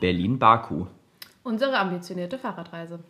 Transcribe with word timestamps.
Berlin-Baku. 0.00 0.86
Unsere 1.42 1.78
ambitionierte 1.78 2.38
Fahrradreise. 2.38 3.00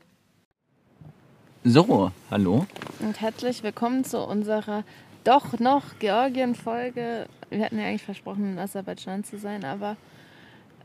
So, 1.65 2.13
hallo. 2.31 2.67
Und 3.01 3.21
herzlich 3.21 3.63
willkommen 3.63 4.05
zu 4.05 4.19
unserer 4.21 4.85
doch 5.25 5.59
noch 5.59 5.99
Georgien-Folge. 5.99 7.27
Wir 7.51 7.65
hatten 7.65 7.79
ja 7.79 7.87
eigentlich 7.87 8.05
versprochen, 8.05 8.53
in 8.53 8.59
Aserbaidschan 8.59 9.25
zu 9.25 9.39
sein, 9.39 9.65
aber 9.65 9.97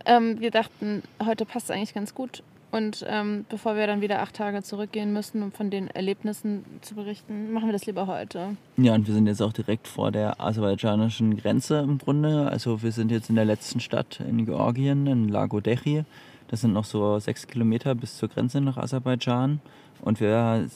ähm, 0.05 0.39
wir 0.39 0.51
dachten, 0.51 1.03
heute 1.23 1.45
passt 1.45 1.69
es 1.69 1.71
eigentlich 1.71 1.93
ganz 1.93 2.13
gut. 2.13 2.43
Und 2.73 3.05
ähm, 3.07 3.45
bevor 3.49 3.75
wir 3.75 3.85
dann 3.85 4.01
wieder 4.01 4.23
acht 4.23 4.35
Tage 4.35 4.63
zurückgehen 4.63 5.13
müssen, 5.13 5.43
um 5.43 5.51
von 5.51 5.69
den 5.69 5.89
Erlebnissen 5.89 6.65
zu 6.81 6.95
berichten, 6.95 7.53
machen 7.53 7.67
wir 7.67 7.71
das 7.71 7.85
lieber 7.85 8.07
heute. 8.07 8.57
Ja, 8.77 8.95
und 8.95 9.05
wir 9.05 9.13
sind 9.13 9.27
jetzt 9.27 9.43
auch 9.43 9.53
direkt 9.53 9.87
vor 9.87 10.11
der 10.11 10.41
aserbaidschanischen 10.41 11.37
Grenze 11.37 11.81
im 11.81 11.99
Grunde. 11.99 12.47
Also 12.49 12.81
wir 12.81 12.91
sind 12.91 13.11
jetzt 13.11 13.29
in 13.29 13.35
der 13.35 13.45
letzten 13.45 13.79
Stadt 13.79 14.19
in 14.27 14.47
Georgien, 14.47 15.05
in 15.05 15.29
Lagodechi. 15.29 16.03
Das 16.47 16.61
sind 16.61 16.73
noch 16.73 16.85
so 16.85 17.19
sechs 17.19 17.45
Kilometer 17.45 17.93
bis 17.93 18.17
zur 18.17 18.29
Grenze 18.29 18.59
nach 18.59 18.77
Aserbaidschan. 18.77 19.61
Und 20.01 20.19
wir 20.19 20.67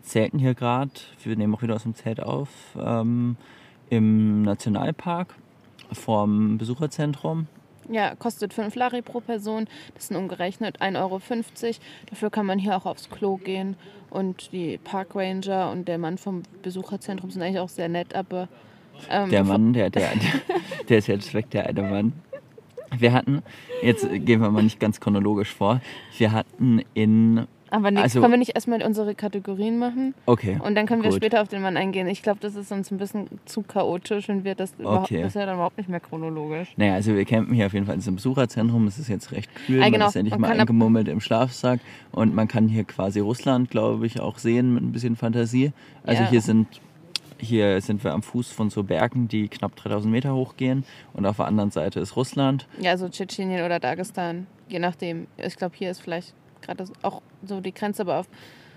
zelten 0.00 0.38
hier 0.38 0.54
gerade, 0.54 0.90
wir 1.22 1.36
nehmen 1.36 1.54
auch 1.54 1.60
wieder 1.60 1.74
aus 1.74 1.82
dem 1.82 1.94
Zelt 1.94 2.22
auf, 2.22 2.48
ähm, 2.80 3.36
im 3.90 4.40
Nationalpark 4.40 5.34
vorm 5.92 6.56
Besucherzentrum. 6.56 7.46
Ja, 7.90 8.14
kostet 8.14 8.52
5 8.52 8.74
Lari 8.74 9.02
pro 9.02 9.20
Person. 9.20 9.66
Das 9.94 10.08
sind 10.08 10.16
umgerechnet 10.16 10.80
1,50 10.80 10.96
Euro. 11.00 11.20
Dafür 12.10 12.30
kann 12.30 12.46
man 12.46 12.58
hier 12.58 12.76
auch 12.76 12.86
aufs 12.86 13.10
Klo 13.10 13.36
gehen. 13.36 13.76
Und 14.10 14.52
die 14.52 14.78
Parkranger 14.78 15.70
und 15.70 15.88
der 15.88 15.98
Mann 15.98 16.18
vom 16.18 16.42
Besucherzentrum 16.62 17.30
sind 17.30 17.42
eigentlich 17.42 17.60
auch 17.60 17.68
sehr 17.68 17.88
nett, 17.88 18.14
aber. 18.14 18.48
Ähm, 19.10 19.30
der 19.30 19.44
Mann, 19.44 19.72
der, 19.72 19.90
der, 19.90 20.12
der 20.88 20.98
ist 20.98 21.06
jetzt 21.06 21.34
weg, 21.34 21.50
der 21.50 21.66
eine 21.66 21.82
Mann. 21.82 22.12
Wir 22.96 23.12
hatten, 23.12 23.42
jetzt 23.82 24.08
gehen 24.08 24.40
wir 24.40 24.50
mal 24.50 24.62
nicht 24.62 24.78
ganz 24.78 25.00
chronologisch 25.00 25.52
vor, 25.52 25.80
wir 26.18 26.32
hatten 26.32 26.82
in 26.94 27.46
aber 27.70 27.90
nee, 27.90 28.00
also, 28.00 28.20
können 28.20 28.32
wir 28.32 28.38
nicht 28.38 28.54
erstmal 28.54 28.82
unsere 28.82 29.14
Kategorien 29.14 29.78
machen? 29.78 30.14
Okay. 30.26 30.58
Und 30.62 30.74
dann 30.74 30.86
können 30.86 31.02
wir 31.02 31.12
später 31.12 31.42
auf 31.42 31.48
den 31.48 31.62
Mann 31.62 31.76
eingehen. 31.76 32.06
Ich 32.06 32.22
glaube, 32.22 32.38
das 32.40 32.54
ist 32.54 32.70
uns 32.70 32.90
ein 32.90 32.98
bisschen 32.98 33.28
zu 33.44 33.62
chaotisch 33.62 34.28
und 34.28 34.44
wird 34.44 34.60
das 34.60 34.72
okay. 34.74 34.82
überhaupt, 34.82 35.10
das 35.10 35.26
ist 35.26 35.34
ja 35.34 35.46
dann 35.46 35.56
überhaupt 35.56 35.78
nicht 35.78 35.88
mehr 35.88 36.00
chronologisch. 36.00 36.72
Naja, 36.76 36.94
also 36.94 37.14
wir 37.14 37.24
campen 37.24 37.54
hier 37.54 37.66
auf 37.66 37.72
jeden 37.72 37.86
Fall 37.86 37.94
in 37.94 38.00
diesem 38.00 38.16
Besucherzentrum. 38.16 38.86
Es 38.86 38.98
ist 38.98 39.08
jetzt 39.08 39.32
recht 39.32 39.52
kühl, 39.54 39.82
ah, 39.82 39.86
genau. 39.86 39.98
man 39.98 40.08
ist 40.08 40.14
ja 40.14 40.22
nicht 40.22 40.38
mal 40.38 40.58
eingemummelt 40.58 41.08
im 41.08 41.20
Schlafsack. 41.20 41.80
Und 42.12 42.34
man 42.34 42.46
kann 42.48 42.68
hier 42.68 42.84
quasi 42.84 43.20
Russland, 43.20 43.70
glaube 43.70 44.06
ich, 44.06 44.20
auch 44.20 44.38
sehen 44.38 44.74
mit 44.74 44.84
ein 44.84 44.92
bisschen 44.92 45.16
Fantasie. 45.16 45.72
Also 46.04 46.22
ja. 46.22 46.30
hier 46.30 46.40
sind 46.40 46.68
hier 47.38 47.82
sind 47.82 48.02
wir 48.02 48.12
am 48.12 48.22
Fuß 48.22 48.50
von 48.50 48.70
so 48.70 48.82
Bergen, 48.82 49.28
die 49.28 49.48
knapp 49.48 49.76
3000 49.76 50.10
Meter 50.10 50.34
hochgehen. 50.34 50.84
Und 51.12 51.26
auf 51.26 51.36
der 51.36 51.46
anderen 51.46 51.70
Seite 51.70 52.00
ist 52.00 52.16
Russland. 52.16 52.66
Ja, 52.80 52.96
so 52.96 53.08
Tschetschenien 53.08 53.64
oder 53.64 53.78
Dagestan. 53.78 54.46
Je 54.68 54.78
nachdem. 54.78 55.26
Ich 55.36 55.56
glaube, 55.56 55.74
hier 55.76 55.90
ist 55.90 56.00
vielleicht 56.00 56.34
gerade 56.66 56.84
auch 57.02 57.22
so 57.42 57.60
die 57.60 57.72
Grenze, 57.72 58.02
aber 58.02 58.20
auf, 58.20 58.28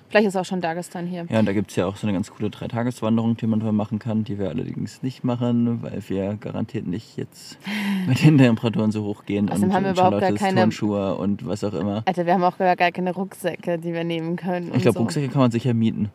vielleicht 0.10 0.28
ist 0.28 0.36
auch 0.36 0.46
schon 0.46 0.62
Dagestan 0.62 1.06
hier. 1.06 1.26
Ja, 1.30 1.40
und 1.40 1.46
da 1.46 1.54
gibt 1.54 1.72
es 1.72 1.76
ja 1.76 1.86
auch 1.86 1.96
so 1.96 2.08
eine 2.08 2.14
ganz 2.14 2.32
coole 2.32 2.50
Dreitageswanderung, 2.50 3.38
die 3.38 3.48
man 3.48 3.76
machen 3.76 4.00
kann, 4.00 4.24
die 4.24 4.40
wir 4.40 4.50
allerdings 4.50 5.04
nicht 5.04 5.24
machen, 5.24 5.82
weil 5.82 6.02
wir 6.08 6.36
garantiert 6.36 6.88
nicht 6.88 7.18
jetzt 7.18 7.58
mit 8.08 8.24
den 8.24 8.38
Temperaturen 8.38 8.92
so 8.92 9.04
hoch 9.04 9.26
gehen. 9.26 9.50
Also 9.50 9.66
und 9.66 9.74
haben 9.74 9.84
wir 9.84 9.92
überhaupt 9.92 10.20
gar 10.20 10.34
keine 10.34 10.62
Turnschuhe 10.62 11.16
und 11.16 11.46
was 11.46 11.64
auch 11.64 11.74
immer. 11.74 12.04
Alter, 12.06 12.26
wir 12.26 12.34
haben 12.34 12.44
auch 12.44 12.58
gar 12.58 12.76
keine 12.76 13.14
Rucksäcke, 13.14 13.78
die 13.78 13.94
wir 13.94 14.04
nehmen 14.04 14.36
können. 14.36 14.72
Ich 14.76 14.82
glaube, 14.82 14.98
so. 14.98 15.00
Rucksäcke 15.00 15.30
kann 15.30 15.42
man 15.42 15.52
sicher 15.52 15.74
mieten. 15.74 16.10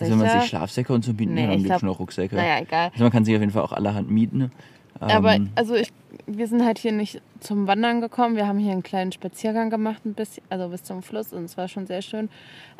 Also 0.00 0.12
wenn 0.12 0.18
man 0.18 0.40
sich 0.40 0.48
Schlafsäcke 0.48 0.92
und 0.92 1.04
so 1.04 1.12
mieten 1.12 1.34
nee, 1.34 1.42
kann, 1.42 1.50
dann 1.50 1.62
gibt 1.64 1.80
schon 1.80 1.88
auch 1.88 1.98
Rucksäcke. 1.98 2.36
Naja, 2.36 2.60
egal. 2.60 2.90
Also 2.92 3.02
man 3.02 3.12
kann 3.12 3.24
sich 3.24 3.34
auf 3.34 3.40
jeden 3.40 3.52
Fall 3.52 3.62
auch 3.62 3.72
allerhand 3.72 4.10
mieten. 4.10 4.52
Aber 5.00 5.34
ähm, 5.34 5.50
also 5.54 5.74
ich, 5.74 5.88
wir 6.26 6.46
sind 6.46 6.64
halt 6.64 6.78
hier 6.78 6.92
nicht 6.92 7.20
zum 7.40 7.66
Wandern 7.66 8.00
gekommen. 8.00 8.36
Wir 8.36 8.46
haben 8.46 8.58
hier 8.58 8.72
einen 8.72 8.82
kleinen 8.82 9.12
Spaziergang 9.12 9.70
gemacht, 9.70 10.04
ein 10.04 10.14
bisschen, 10.14 10.42
also 10.50 10.68
bis 10.68 10.82
zum 10.82 11.02
Fluss 11.02 11.32
und 11.32 11.44
es 11.44 11.56
war 11.56 11.68
schon 11.68 11.86
sehr 11.86 12.02
schön. 12.02 12.28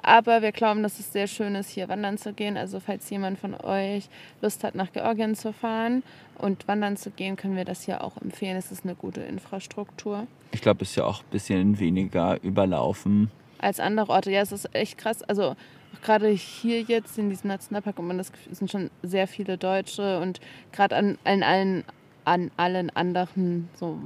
Aber 0.02 0.42
wir 0.42 0.52
glauben, 0.52 0.82
dass 0.82 0.98
es 0.98 1.12
sehr 1.12 1.26
schön 1.26 1.54
ist, 1.54 1.70
hier 1.70 1.88
wandern 1.88 2.18
zu 2.18 2.32
gehen. 2.32 2.56
Also 2.56 2.80
falls 2.80 3.08
jemand 3.10 3.38
von 3.38 3.54
euch 3.54 4.08
Lust 4.42 4.64
hat, 4.64 4.74
nach 4.74 4.92
Georgien 4.92 5.34
zu 5.34 5.52
fahren 5.52 6.02
und 6.38 6.66
wandern 6.68 6.96
zu 6.96 7.10
gehen, 7.10 7.36
können 7.36 7.56
wir 7.56 7.64
das 7.64 7.82
hier 7.82 8.02
auch 8.02 8.16
empfehlen. 8.20 8.56
Es 8.56 8.72
ist 8.72 8.84
eine 8.84 8.94
gute 8.94 9.20
Infrastruktur. 9.20 10.26
Ich 10.52 10.62
glaube, 10.62 10.82
es 10.82 10.90
ist 10.90 10.96
ja 10.96 11.04
auch 11.04 11.22
ein 11.22 11.30
bisschen 11.30 11.78
weniger 11.78 12.42
überlaufen. 12.42 13.30
Als 13.58 13.80
andere 13.80 14.10
Orte. 14.10 14.30
Ja, 14.30 14.40
es 14.40 14.52
ist 14.52 14.74
echt 14.74 14.98
krass. 14.98 15.22
Also 15.24 15.56
gerade 16.02 16.28
hier 16.28 16.82
jetzt 16.82 17.18
in 17.18 17.30
diesem 17.30 17.48
Nationalpark 17.48 17.98
und 17.98 18.06
man 18.06 18.18
das 18.18 18.32
sind 18.50 18.70
schon 18.70 18.90
sehr 19.02 19.26
viele 19.26 19.58
Deutsche 19.58 20.20
und 20.20 20.40
gerade 20.72 20.96
an, 20.96 21.18
an 21.24 21.42
allen 21.42 21.84
an 22.28 22.50
allen 22.56 22.90
anderen 22.90 23.68
so 23.74 23.98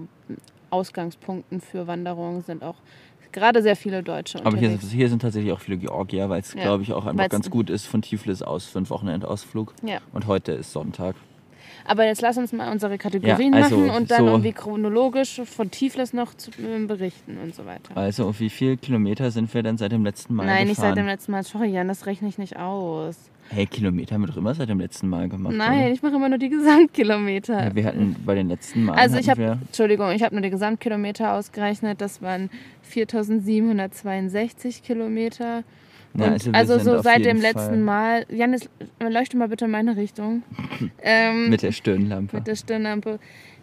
Ausgangspunkten 0.70 1.60
für 1.60 1.86
Wanderungen 1.86 2.42
sind 2.42 2.62
auch 2.62 2.76
gerade 3.32 3.62
sehr 3.62 3.76
viele 3.76 4.02
Deutsche. 4.02 4.44
Aber 4.44 4.56
hier, 4.56 4.78
hier, 4.78 5.08
sind 5.08 5.22
tatsächlich 5.22 5.52
auch 5.52 5.60
viele 5.60 5.78
Georgier, 5.78 6.28
weil 6.28 6.40
es, 6.40 6.54
ja. 6.54 6.62
glaube 6.62 6.82
ich, 6.82 6.92
auch 6.92 7.06
einfach 7.06 7.18
Weil's 7.18 7.32
ganz 7.32 7.50
gut 7.50 7.70
ist 7.70 7.86
von 7.86 8.02
Tiflis 8.02 8.42
aus 8.42 8.66
für 8.66 8.78
einen 8.78 8.88
Wochenendausflug. 8.90 9.74
Ja. 9.82 9.98
Und 10.12 10.26
heute 10.26 10.52
ist 10.52 10.72
Sonntag. 10.72 11.16
Aber 11.84 12.04
jetzt 12.04 12.22
lass 12.22 12.36
uns 12.38 12.52
mal 12.52 12.70
unsere 12.70 12.96
Kategorien 12.96 13.54
ja, 13.54 13.62
also 13.62 13.76
machen 13.76 13.90
und 13.90 14.10
dann 14.10 14.18
so 14.18 14.26
irgendwie 14.26 14.52
chronologisch 14.52 15.40
von 15.44 15.70
Tiflis 15.70 16.12
noch 16.12 16.34
zu, 16.34 16.50
äh, 16.52 16.84
berichten 16.86 17.38
und 17.42 17.54
so 17.54 17.66
weiter. 17.66 17.96
Also, 17.96 18.38
wie 18.38 18.50
viele 18.50 18.76
Kilometer 18.76 19.30
sind 19.30 19.52
wir 19.52 19.62
denn 19.62 19.78
seit 19.78 19.90
dem 19.90 20.04
letzten 20.04 20.34
Mal 20.34 20.46
Nein, 20.46 20.52
gefahren? 20.52 20.68
nicht 20.68 20.80
seit 20.80 20.96
dem 20.96 21.06
letzten 21.06 21.32
Mal. 21.32 21.42
Sorry, 21.42 21.70
Jan, 21.70 21.88
das 21.88 22.06
rechne 22.06 22.28
ich 22.28 22.38
nicht 22.38 22.56
aus. 22.56 23.16
Hey, 23.54 23.66
Kilometer 23.66 24.14
haben 24.14 24.22
wir 24.22 24.28
doch 24.28 24.38
immer 24.38 24.54
seit 24.54 24.70
dem 24.70 24.80
letzten 24.80 25.08
Mal 25.08 25.28
gemacht. 25.28 25.54
Nein, 25.54 25.80
oder? 25.80 25.90
ich 25.92 26.02
mache 26.02 26.16
immer 26.16 26.30
nur 26.30 26.38
die 26.38 26.48
Gesamtkilometer. 26.48 27.64
Ja, 27.64 27.74
wir 27.74 27.84
hatten 27.84 28.16
bei 28.24 28.34
den 28.34 28.48
letzten 28.48 28.84
Mal. 28.84 28.96
Also 28.96 29.18
ich 29.18 29.28
habe, 29.28 29.58
Entschuldigung, 29.60 30.10
ich 30.12 30.22
habe 30.22 30.34
nur 30.34 30.40
die 30.40 30.48
Gesamtkilometer 30.48 31.34
ausgerechnet. 31.34 32.00
Das 32.00 32.22
waren 32.22 32.48
4.762 32.90 34.82
Kilometer. 34.82 35.64
Ja, 36.14 36.32
also, 36.32 36.50
also 36.52 36.78
so 36.78 37.02
seit 37.02 37.26
dem 37.26 37.42
Fall 37.42 37.52
letzten 37.52 37.82
Mal. 37.82 38.24
Janis, 38.30 38.70
leuchte 39.00 39.36
mal 39.36 39.48
bitte 39.48 39.66
in 39.66 39.70
meine 39.70 39.96
Richtung. 39.96 40.42
ähm, 41.02 41.50
mit 41.50 41.60
der 41.60 41.72
Stirnlampe. 41.72 42.36
Mit 42.36 42.46
der 42.46 42.56
Stirnlampe. 42.56 43.18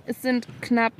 Es 0.05 0.21
sind 0.21 0.47
knapp 0.61 0.93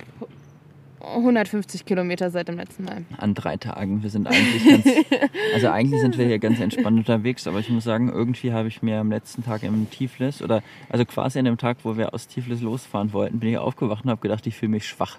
150 1.01 1.85
Kilometer 1.85 2.29
seit 2.29 2.47
dem 2.47 2.57
letzten 2.57 2.83
Mal. 2.83 3.05
An 3.17 3.33
drei 3.33 3.57
Tagen. 3.57 4.03
Wir 4.03 4.09
sind 4.09 4.27
eigentlich 4.27 4.65
ganz. 4.65 4.85
also 5.53 5.69
eigentlich 5.69 6.01
sind 6.01 6.17
wir 6.17 6.25
hier 6.25 6.39
ganz 6.39 6.59
entspannt 6.59 6.97
unterwegs, 6.97 7.47
aber 7.47 7.59
ich 7.59 7.69
muss 7.69 7.83
sagen, 7.83 8.09
irgendwie 8.09 8.51
habe 8.51 8.67
ich 8.67 8.81
mir 8.81 8.99
am 8.99 9.09
letzten 9.09 9.43
Tag 9.43 9.63
im 9.63 9.89
Tiflis 9.89 10.41
oder 10.41 10.61
also 10.89 11.05
quasi 11.05 11.39
an 11.39 11.45
dem 11.45 11.57
Tag, 11.57 11.77
wo 11.83 11.97
wir 11.97 12.13
aus 12.13 12.27
Tiflis 12.27 12.61
losfahren 12.61 13.13
wollten, 13.13 13.39
bin 13.39 13.49
ich 13.49 13.57
aufgewacht 13.57 14.03
und 14.03 14.11
habe 14.11 14.21
gedacht, 14.21 14.45
ich 14.47 14.55
fühle 14.55 14.71
mich 14.71 14.87
schwach. 14.87 15.17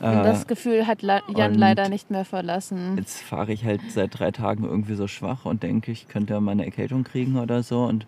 Und 0.00 0.24
das 0.24 0.44
äh, 0.44 0.46
Gefühl 0.46 0.86
hat 0.86 1.02
Jan 1.02 1.54
leider 1.54 1.88
nicht 1.88 2.10
mehr 2.10 2.24
verlassen. 2.24 2.96
Jetzt 2.96 3.20
fahre 3.20 3.52
ich 3.52 3.64
halt 3.64 3.80
seit 3.90 4.18
drei 4.18 4.30
Tagen 4.30 4.64
irgendwie 4.64 4.94
so 4.94 5.06
schwach 5.06 5.44
und 5.44 5.62
denke, 5.62 5.92
ich 5.92 6.08
könnte 6.08 6.40
mal 6.40 6.52
eine 6.52 6.64
Erkältung 6.64 7.04
kriegen 7.04 7.38
oder 7.38 7.62
so. 7.62 7.84
Und 7.84 8.06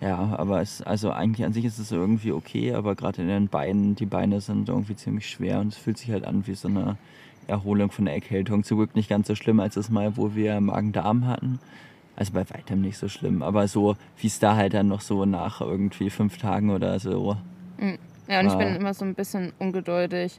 ja, 0.00 0.36
aber 0.36 0.60
es, 0.60 0.80
also 0.82 1.10
eigentlich 1.10 1.44
an 1.44 1.52
sich 1.52 1.64
ist 1.64 1.78
es 1.78 1.90
irgendwie 1.90 2.32
okay, 2.32 2.72
aber 2.74 2.94
gerade 2.94 3.22
in 3.22 3.28
den 3.28 3.48
Beinen, 3.48 3.96
die 3.96 4.06
Beine 4.06 4.40
sind 4.40 4.68
irgendwie 4.68 4.94
ziemlich 4.94 5.28
schwer 5.28 5.60
und 5.60 5.72
es 5.72 5.78
fühlt 5.78 5.98
sich 5.98 6.10
halt 6.10 6.24
an 6.24 6.46
wie 6.46 6.54
so 6.54 6.68
eine 6.68 6.96
Erholung 7.48 7.90
von 7.90 8.04
der 8.04 8.14
Erkältung. 8.14 8.62
Zum 8.62 8.78
Glück 8.78 8.94
nicht 8.94 9.08
ganz 9.08 9.26
so 9.26 9.34
schlimm 9.34 9.58
als 9.58 9.74
das 9.74 9.90
Mal, 9.90 10.16
wo 10.16 10.34
wir 10.34 10.60
Magen-Darm 10.60 11.26
hatten. 11.26 11.58
Also 12.14 12.32
bei 12.32 12.48
weitem 12.50 12.80
nicht 12.80 12.98
so 12.98 13.08
schlimm, 13.08 13.42
aber 13.42 13.68
so 13.68 13.96
wie 14.18 14.26
es 14.26 14.38
da 14.38 14.56
halt 14.56 14.74
dann 14.74 14.88
noch 14.88 15.00
so 15.00 15.24
nach 15.24 15.60
irgendwie 15.60 16.10
fünf 16.10 16.36
Tagen 16.38 16.70
oder 16.70 16.98
so. 16.98 17.36
Mm. 17.78 17.94
Ja, 18.28 18.40
und 18.40 18.48
ich 18.48 18.54
bin 18.54 18.76
immer 18.76 18.92
so 18.92 19.04
ein 19.06 19.14
bisschen 19.14 19.52
ungeduldig 19.58 20.38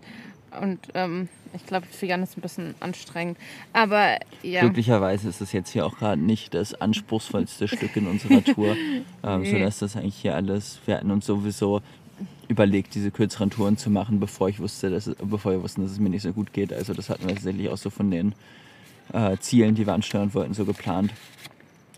und 0.62 0.80
ähm, 0.94 1.30
ich 1.54 1.66
glaube, 1.66 1.86
für 1.88 2.06
Jan 2.06 2.24
ist 2.24 2.32
es 2.32 2.38
ein 2.38 2.42
bisschen 2.42 2.76
anstrengend. 2.80 3.38
Aber 3.74 4.18
ja. 4.44 4.62
Glücklicherweise 4.62 5.30
ist 5.30 5.42
es 5.42 5.52
jetzt 5.52 5.72
hier 5.72 5.86
auch 5.86 5.98
gerade 5.98 6.22
nicht 6.22 6.54
das 6.54 6.80
anspruchsvollste 6.80 7.68
Stück 7.68 7.96
in 7.96 8.08
unserer 8.08 8.44
Tour. 8.56 8.76
Ähm, 9.24 9.42
nee. 9.42 9.52
Sodass 9.52 9.80
das 9.80 9.96
eigentlich 9.96 10.16
hier 10.16 10.36
alles, 10.36 10.80
wir 10.86 10.96
hatten 10.96 11.12
uns 11.12 11.26
sowieso 11.26 11.82
überlegt, 12.48 12.96
diese 12.96 13.12
kürzeren 13.12 13.50
Touren 13.50 13.78
zu 13.78 13.90
machen, 13.90 14.20
bevor 14.20 14.50
ich 14.50 14.60
wusste, 14.60 14.90
dass, 14.90 15.12
bevor 15.24 15.52
wir 15.52 15.64
wussten, 15.64 15.84
dass 15.84 15.92
es 15.92 16.00
mir 16.00 16.10
nicht 16.10 16.24
so 16.24 16.34
gut 16.34 16.52
geht. 16.52 16.74
Also 16.74 16.94
das 16.94 17.10
hatten 17.10 17.28
wir 17.28 17.36
tatsächlich 17.36 17.70
auch 17.70 17.78
so 17.78 17.90
von 17.90 18.10
den 18.12 18.34
äh, 19.14 19.38
Zielen, 19.38 19.76
die 19.76 19.86
wir 19.86 19.94
ansteuern 19.94 20.34
wollten, 20.34 20.54
so 20.54 20.66
geplant. 20.66 21.14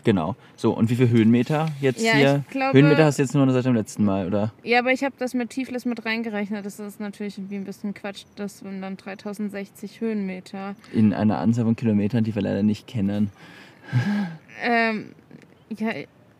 Genau. 0.04 0.34
So, 0.56 0.72
und 0.72 0.90
wie 0.90 0.96
viele 0.96 1.10
Höhenmeter 1.10 1.68
jetzt 1.80 2.02
ja, 2.02 2.14
hier? 2.14 2.44
Glaube, 2.50 2.78
Höhenmeter 2.78 3.04
hast 3.04 3.18
du 3.18 3.22
jetzt 3.22 3.34
nur 3.34 3.48
seit 3.52 3.64
dem 3.64 3.74
letzten 3.74 4.04
Mal, 4.04 4.26
oder? 4.26 4.52
Ja, 4.64 4.80
aber 4.80 4.92
ich 4.92 5.04
habe 5.04 5.14
das 5.18 5.34
mit 5.34 5.50
Tiflis 5.50 5.84
mit 5.84 6.04
reingerechnet. 6.04 6.66
Das 6.66 6.80
ist 6.80 6.98
natürlich 6.98 7.38
irgendwie 7.38 7.56
ein 7.56 7.64
bisschen 7.64 7.94
Quatsch. 7.94 8.24
Das 8.36 8.58
sind 8.58 8.82
dann 8.82 8.96
3060 8.96 10.00
Höhenmeter. 10.00 10.74
In 10.92 11.12
einer 11.12 11.38
Anzahl 11.38 11.64
von 11.64 11.76
Kilometern, 11.76 12.24
die 12.24 12.34
wir 12.34 12.42
leider 12.42 12.62
nicht 12.62 12.86
kennen. 12.86 13.30
ähm, 14.62 15.12
ja, 15.68 15.88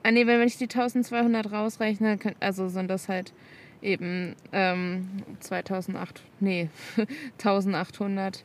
ah, 0.03 0.11
nee, 0.11 0.27
wenn 0.27 0.43
ich 0.43 0.59
die 0.59 0.65
1200 0.65 1.53
rausrechne, 1.53 2.19
also 2.41 2.69
sind 2.69 2.89
das 2.89 3.09
halt 3.09 3.33
eben 3.81 4.35
ähm, 4.53 5.09
2008, 5.41 6.23
nee, 6.41 6.69
1800. 7.39 8.45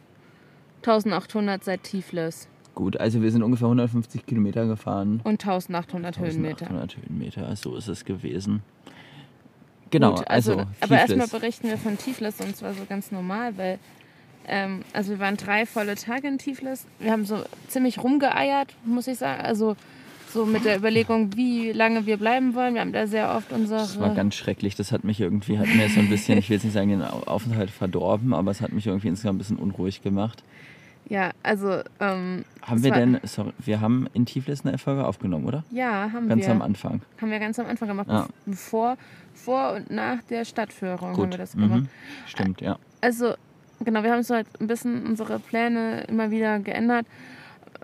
1800 0.77 1.63
seit 1.63 1.83
Tiflis. 1.83 2.47
Gut, 2.77 2.99
also 2.99 3.23
wir 3.23 3.31
sind 3.31 3.41
ungefähr 3.41 3.65
150 3.65 4.27
Kilometer 4.27 4.67
gefahren. 4.67 5.19
Und 5.23 5.43
1800 5.43 6.19
Höhenmeter. 6.19 6.67
1800 6.67 6.97
Höhenmeter, 6.97 7.55
so 7.55 7.75
ist 7.75 7.87
es 7.87 8.05
gewesen. 8.05 8.61
Genau, 9.89 10.13
Gut, 10.13 10.27
also. 10.27 10.51
also 10.51 10.67
aber 10.81 10.95
erstmal 10.99 11.27
berichten 11.27 11.69
wir 11.69 11.79
von 11.79 11.97
Tiflis 11.97 12.39
und 12.39 12.55
zwar 12.55 12.75
so 12.75 12.83
ganz 12.87 13.11
normal, 13.11 13.57
weil 13.57 13.79
Ähm, 14.47 14.83
also 14.93 15.09
wir 15.09 15.19
waren 15.19 15.37
drei 15.37 15.65
volle 15.65 15.95
Tage 15.95 16.27
in 16.27 16.37
Tiflis. 16.37 16.85
Wir 16.99 17.11
haben 17.11 17.25
so 17.25 17.43
ziemlich 17.67 17.97
rumgeeiert, 18.03 18.75
muss 18.85 19.07
ich 19.07 19.17
sagen. 19.17 19.41
Also 19.41 19.75
so 20.31 20.45
mit 20.45 20.63
der 20.63 20.77
Überlegung, 20.77 21.35
wie 21.35 21.71
lange 21.71 22.05
wir 22.05 22.17
bleiben 22.17 22.53
wollen. 22.53 22.75
Wir 22.75 22.81
haben 22.81 22.93
da 22.93 23.07
sehr 23.07 23.35
oft 23.35 23.51
unsere. 23.51 23.79
Das 23.79 23.99
war 23.99 24.13
ganz 24.13 24.35
schrecklich. 24.35 24.75
Das 24.75 24.91
hat 24.91 25.03
mich 25.03 25.19
irgendwie, 25.19 25.57
hat 25.57 25.67
mir 25.67 25.89
so 25.89 25.99
ein 25.99 26.09
bisschen, 26.09 26.37
ich 26.37 26.47
will 26.49 26.57
jetzt 26.57 26.63
nicht 26.63 26.73
sagen, 26.73 26.89
den 26.89 27.01
Aufenthalt 27.01 27.71
verdorben, 27.71 28.35
aber 28.35 28.51
es 28.51 28.61
hat 28.61 28.71
mich 28.71 28.85
irgendwie 28.85 29.07
insgesamt 29.07 29.37
ein 29.37 29.39
bisschen 29.39 29.57
unruhig 29.57 30.03
gemacht. 30.03 30.43
Ja, 31.09 31.31
also. 31.43 31.81
Ähm, 31.99 32.43
haben 32.61 32.83
wir 32.83 32.91
denn, 32.91 33.19
sorry, 33.23 33.53
wir 33.59 33.81
haben 33.81 34.07
in 34.13 34.25
Tiflis 34.25 34.65
eine 34.65 34.77
Folge 34.77 35.05
aufgenommen, 35.05 35.45
oder? 35.45 35.63
Ja, 35.71 36.11
haben 36.11 36.27
ganz 36.27 36.41
wir. 36.41 36.47
Ganz 36.47 36.49
am 36.49 36.61
Anfang. 36.61 37.01
Haben 37.21 37.31
wir 37.31 37.39
ganz 37.39 37.59
am 37.59 37.67
Anfang 37.67 37.87
gemacht. 37.87 38.07
Ja. 38.09 38.27
Bevor, 38.45 38.97
vor 39.33 39.73
und 39.73 39.89
nach 39.89 40.21
der 40.23 40.45
Stadtführung 40.45 41.13
Gut. 41.13 41.23
haben 41.23 41.31
wir 41.31 41.37
das 41.37 41.53
gemacht. 41.53 41.81
Mhm. 41.81 41.89
Stimmt, 42.25 42.61
ja. 42.61 42.77
Also, 43.01 43.35
genau, 43.83 44.03
wir 44.03 44.11
haben 44.11 44.23
so 44.23 44.35
halt 44.35 44.47
ein 44.59 44.67
bisschen 44.67 45.05
unsere 45.05 45.39
Pläne 45.39 46.01
immer 46.07 46.31
wieder 46.31 46.59
geändert, 46.59 47.05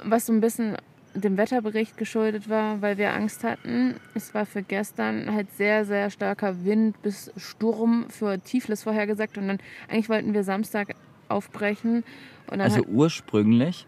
was 0.04 0.26
so 0.26 0.34
ein 0.34 0.42
bisschen 0.42 0.78
dem 1.16 1.38
Wetterbericht 1.38 1.98
geschuldet 1.98 2.50
war, 2.50 2.82
weil 2.82 2.98
wir 2.98 3.14
Angst 3.14 3.44
hatten. 3.44 3.96
Es 4.16 4.34
war 4.34 4.46
für 4.46 4.64
gestern 4.64 5.32
halt 5.32 5.52
sehr, 5.56 5.86
sehr 5.86 6.10
starker 6.10 6.66
Wind 6.66 7.02
bis 7.04 7.32
Sturm 7.38 8.08
für 8.10 8.40
Tiflis 8.40 8.84
vorhergesagt 8.84 9.38
und 9.38 9.48
dann 9.48 9.60
eigentlich 9.88 10.10
wollten 10.10 10.34
wir 10.34 10.44
Samstag 10.44 10.96
aufbrechen. 11.34 12.04
also 12.48 12.78
halt, 12.78 12.88
ursprünglich. 12.90 13.86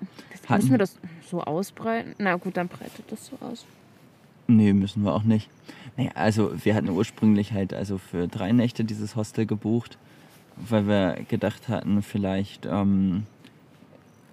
Müssen 0.50 0.71
wir 0.71 0.77
das 0.77 0.97
so 1.30 1.42
ausbreiten? 1.42 2.13
Na 2.18 2.36
gut, 2.36 2.57
dann 2.57 2.68
breitet 2.68 3.12
das 3.12 3.27
so 3.27 3.38
aus. 3.45 3.65
Nee, 4.47 4.74
müssen 4.74 5.03
wir 5.03 5.13
auch 5.13 5.24
nicht. 5.24 5.50
Naja, 5.97 6.12
also 6.13 6.51
wir 6.63 6.75
hatten 6.75 6.89
ursprünglich 6.89 7.53
halt 7.53 7.74
also 7.74 7.97
für 7.97 8.27
drei 8.27 8.51
Nächte 8.51 8.83
dieses 8.83 9.15
Hostel 9.15 9.45
gebucht, 9.45 9.97
weil 10.56 10.88
wir 10.88 11.18
gedacht 11.27 11.68
hatten, 11.68 12.01
vielleicht 12.03 12.65
ähm, 12.65 13.24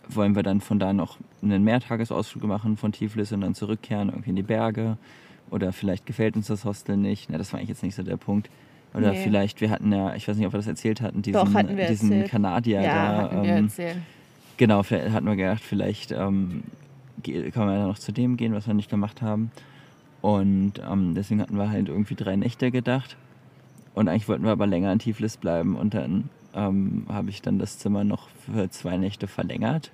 wollen 0.09 0.35
wir 0.35 0.43
dann 0.43 0.61
von 0.61 0.79
da 0.79 0.93
noch 0.93 1.19
einen 1.43 1.65
Mehrtagesausflug 1.65 2.45
machen 2.45 2.77
von 2.77 2.93
Tiflis 2.93 3.33
und 3.33 3.41
dann 3.41 3.55
zurückkehren 3.55 4.09
irgendwie 4.09 4.31
in 4.31 4.37
die 4.37 4.43
Berge. 4.43 4.99
Oder 5.51 5.73
vielleicht 5.73 6.07
gefällt 6.07 6.37
uns 6.37 6.47
das 6.47 6.65
Hostel 6.65 6.97
nicht. 6.97 7.29
Na, 7.31 7.39
das 7.39 7.53
war 7.53 7.59
eigentlich 7.59 7.71
jetzt 7.71 7.83
nicht 7.83 7.95
so 7.95 8.03
der 8.03 8.17
Punkt. 8.17 8.51
Oder 8.95 9.13
nee. 9.13 9.23
vielleicht, 9.23 9.61
wir 9.61 9.71
hatten 9.71 9.91
ja, 9.93 10.15
ich 10.15 10.29
weiß 10.29 10.37
nicht, 10.37 10.47
ob 10.47 10.53
wir 10.53 10.59
das 10.59 10.67
erzählt 10.67 11.01
hatten, 11.01 11.23
diesen, 11.23 11.41
Doch, 11.41 11.55
hatten 11.55 11.77
diesen 11.77 12.13
erzählt. 12.13 12.31
Kanadier 12.31 12.83
ja, 12.83 12.95
da. 12.95 13.23
Hatten 13.23 13.43
wir 13.43 13.51
ähm, 13.51 13.65
erzählt. 13.65 13.97
Genau, 14.59 14.83
vielleicht 14.83 15.11
hatten 15.13 15.27
wir 15.27 15.37
gedacht, 15.37 15.63
vielleicht 15.63 16.13
ähm, 16.13 16.65
kann 17.23 17.67
man 17.67 17.79
ja 17.79 17.87
noch 17.87 17.99
zu 17.99 18.13
dem 18.13 18.37
gehen, 18.37 18.53
was 18.53 18.67
wir 18.67 18.75
nicht 18.75 18.91
gemacht 18.91 19.23
haben. 19.23 19.51
Und 20.21 20.75
ähm, 20.89 21.15
deswegen 21.15 21.41
hatten 21.41 21.57
wir 21.57 21.71
halt 21.71 21.89
irgendwie 21.89 22.15
drei 22.15 22.37
Nächte 22.37 22.71
gedacht. 22.71 23.17
Und 23.95 24.09
eigentlich 24.09 24.29
wollten 24.29 24.45
wir 24.45 24.53
aber 24.53 24.67
länger 24.67 24.93
in 24.93 24.99
Tiflis 24.99 25.37
bleiben. 25.37 25.75
Und 25.77 25.95
dann 25.95 26.29
ähm, 26.55 27.07
habe 27.09 27.31
ich 27.31 27.43
dann 27.43 27.59
das 27.59 27.79
Zimmer 27.79 28.05
noch 28.05 28.29
für 28.29 28.71
zwei 28.71 28.97
Nächte 28.99 29.27
verlängert. 29.27 29.91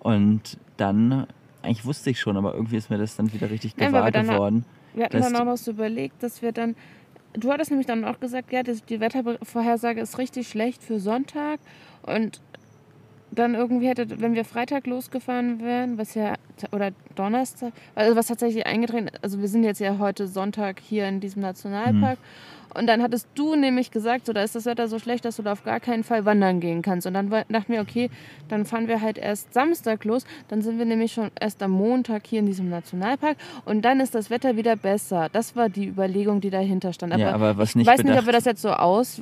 Und 0.00 0.58
dann, 0.76 1.26
eigentlich 1.62 1.84
wusste 1.84 2.10
ich 2.10 2.20
schon, 2.20 2.36
aber 2.36 2.54
irgendwie 2.54 2.76
ist 2.76 2.90
mir 2.90 2.98
das 2.98 3.16
dann 3.16 3.32
wieder 3.32 3.50
richtig 3.50 3.74
Ja, 3.78 3.86
gewahr 3.86 4.12
wir 4.12 4.22
geworden. 4.22 4.64
Wir 4.94 5.06
hatten 5.06 5.20
dann 5.20 5.36
auch 5.36 5.44
noch 5.44 5.56
so 5.56 5.70
überlegt, 5.70 6.22
dass 6.22 6.42
wir 6.42 6.52
dann. 6.52 6.76
Du 7.34 7.50
hattest 7.50 7.70
nämlich 7.70 7.86
dann 7.86 8.04
auch 8.04 8.20
gesagt, 8.20 8.52
ja, 8.52 8.62
die 8.62 9.00
Wettervorhersage 9.00 10.00
ist 10.00 10.18
richtig 10.18 10.48
schlecht 10.48 10.82
für 10.82 11.00
Sonntag. 11.00 11.60
Und 12.02 12.40
dann 13.32 13.54
irgendwie 13.54 13.88
hätte, 13.88 14.20
wenn 14.20 14.34
wir 14.34 14.44
Freitag 14.44 14.86
losgefahren 14.86 15.60
wären, 15.62 15.98
was 15.98 16.14
ja, 16.14 16.34
oder 16.70 16.90
Donnerstag, 17.14 17.72
also 17.94 18.14
was 18.14 18.26
tatsächlich 18.26 18.66
eingetreten 18.66 19.10
also 19.22 19.40
wir 19.40 19.48
sind 19.48 19.64
jetzt 19.64 19.80
ja 19.80 19.98
heute 19.98 20.26
Sonntag 20.26 20.80
hier 20.80 21.08
in 21.08 21.20
diesem 21.20 21.42
Nationalpark. 21.42 22.18
Und 22.74 22.86
dann 22.86 23.02
hattest 23.02 23.28
du 23.34 23.54
nämlich 23.54 23.90
gesagt, 23.90 24.26
so, 24.26 24.32
da 24.32 24.42
ist 24.42 24.54
das 24.54 24.64
Wetter 24.64 24.88
so 24.88 24.98
schlecht, 24.98 25.24
dass 25.24 25.36
du 25.36 25.42
da 25.42 25.52
auf 25.52 25.62
gar 25.62 25.80
keinen 25.80 26.04
Fall 26.04 26.24
wandern 26.24 26.60
gehen 26.60 26.80
kannst. 26.80 27.06
Und 27.06 27.14
dann 27.14 27.28
dachten 27.28 27.72
wir, 27.72 27.80
okay, 27.80 28.10
dann 28.48 28.64
fahren 28.64 28.88
wir 28.88 29.00
halt 29.00 29.18
erst 29.18 29.52
Samstag 29.52 30.04
los. 30.04 30.24
Dann 30.48 30.62
sind 30.62 30.78
wir 30.78 30.86
nämlich 30.86 31.12
schon 31.12 31.30
erst 31.38 31.62
am 31.62 31.72
Montag 31.72 32.26
hier 32.26 32.38
in 32.38 32.46
diesem 32.46 32.70
Nationalpark. 32.70 33.36
Und 33.64 33.82
dann 33.82 34.00
ist 34.00 34.14
das 34.14 34.30
Wetter 34.30 34.56
wieder 34.56 34.76
besser. 34.76 35.28
Das 35.32 35.54
war 35.54 35.68
die 35.68 35.86
Überlegung, 35.86 36.40
die 36.40 36.50
dahinter 36.50 36.92
stand. 36.92 37.14
ja, 37.18 37.32
aber 37.34 37.58
was 37.58 37.70
ich 37.70 37.76
nicht 37.76 37.86
weiß 37.86 37.98
nicht, 37.98 38.06
ob 38.06 38.12
bedacht, 38.12 38.26
wir 38.26 38.32
das 38.32 38.44
jetzt 38.46 38.62
so 38.62 38.70
aus. 38.70 39.20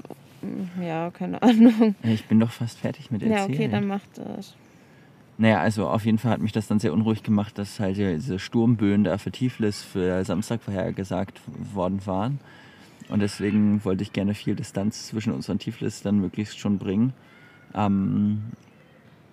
Ja, 0.81 1.11
keine 1.11 1.43
Ahnung. 1.43 1.95
Ich 2.03 2.25
bin 2.27 2.41
doch 2.41 2.51
fast 2.51 2.79
fertig 2.79 3.11
mit 3.11 3.23
Ja, 3.23 3.29
erzählen. 3.29 3.55
okay, 3.55 3.69
dann 3.69 3.87
macht 3.87 4.09
das. 4.17 4.55
Naja, 5.39 5.61
also 5.61 5.89
auf 5.89 6.05
jeden 6.05 6.19
Fall 6.19 6.33
hat 6.33 6.41
mich 6.41 6.53
das 6.53 6.67
dann 6.67 6.79
sehr 6.79 6.93
unruhig 6.93 7.23
gemacht, 7.23 7.57
dass 7.59 7.81
halt 7.81 7.97
diese 7.97 8.39
Sturmböen 8.39 9.05
da 9.05 9.17
für 9.17 9.31
Tiflis 9.31 9.83
für 9.83 10.23
Samstag 10.25 10.61
vorhergesagt 10.63 11.41
worden 11.75 12.05
waren. 12.07 12.41
Und 13.09 13.21
deswegen 13.21 13.85
wollte 13.85 14.03
ich 14.03 14.13
gerne 14.13 14.35
viel 14.35 14.55
Distanz 14.55 15.07
zwischen 15.07 15.33
uns 15.33 15.49
und 15.49 15.61
Tiflis 15.61 16.03
dann 16.03 16.21
möglichst 16.21 16.59
schon 16.59 16.79
bringen. 16.79 17.13
Ähm, 17.75 18.43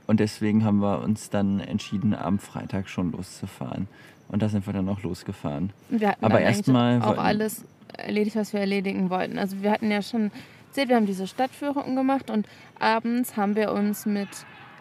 und 0.07 0.19
deswegen 0.21 0.63
haben 0.63 0.79
wir 0.79 1.01
uns 1.01 1.29
dann 1.29 1.59
entschieden, 1.59 2.15
am 2.15 2.39
Freitag 2.39 2.87
schon 2.89 3.11
loszufahren. 3.11 3.87
Und 4.29 4.41
da 4.41 4.49
sind 4.49 4.65
wir 4.65 4.73
dann 4.73 4.87
auch 4.89 5.03
losgefahren. 5.03 5.71
Wir 5.89 6.09
hatten 6.09 6.25
Aber 6.25 6.39
erstmal 6.39 7.01
auch 7.01 7.17
alles 7.17 7.65
erledigt, 7.97 8.35
was 8.35 8.53
wir 8.53 8.61
erledigen 8.61 9.09
wollten. 9.09 9.37
Also 9.37 9.61
wir 9.61 9.71
hatten 9.71 9.91
ja 9.91 10.01
schon 10.01 10.31
erzählt, 10.77 10.89
wir 10.89 10.95
haben 10.97 11.07
diese 11.07 11.25
Stadtführung 11.25 11.95
gemacht 11.95 12.29
und 12.29 12.47
abends 12.77 13.35
haben 13.35 13.55
wir 13.55 13.71
uns 13.71 14.05
mit 14.05 14.29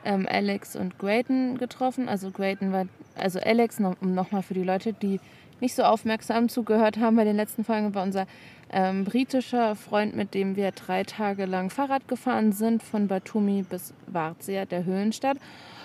ähm, 0.04 0.28
Alex 0.30 0.76
und 0.76 0.98
Grayton 0.98 1.56
getroffen. 1.56 2.06
Also 2.06 2.30
Grayton 2.30 2.70
war, 2.70 2.84
also 3.14 3.38
Alex, 3.38 3.80
noch, 3.80 3.96
um 4.02 4.14
nochmal 4.14 4.42
für 4.42 4.52
die 4.52 4.62
Leute, 4.62 4.92
die 4.92 5.20
nicht 5.58 5.74
so 5.74 5.84
aufmerksam 5.84 6.50
zugehört 6.50 6.98
haben 6.98 7.16
bei 7.16 7.24
den 7.24 7.36
letzten 7.36 7.64
Folgen, 7.64 7.94
war 7.94 8.02
unser 8.02 8.26
ähm, 8.70 9.04
britischer 9.04 9.74
Freund, 9.74 10.14
mit 10.14 10.34
dem 10.34 10.54
wir 10.54 10.70
drei 10.72 11.02
Tage 11.02 11.46
lang 11.46 11.70
Fahrrad 11.70 12.06
gefahren 12.08 12.52
sind, 12.52 12.82
von 12.82 13.08
Batumi 13.08 13.62
bis 13.62 13.94
Varzea, 14.06 14.66
der 14.66 14.84
Höhenstadt. 14.84 15.38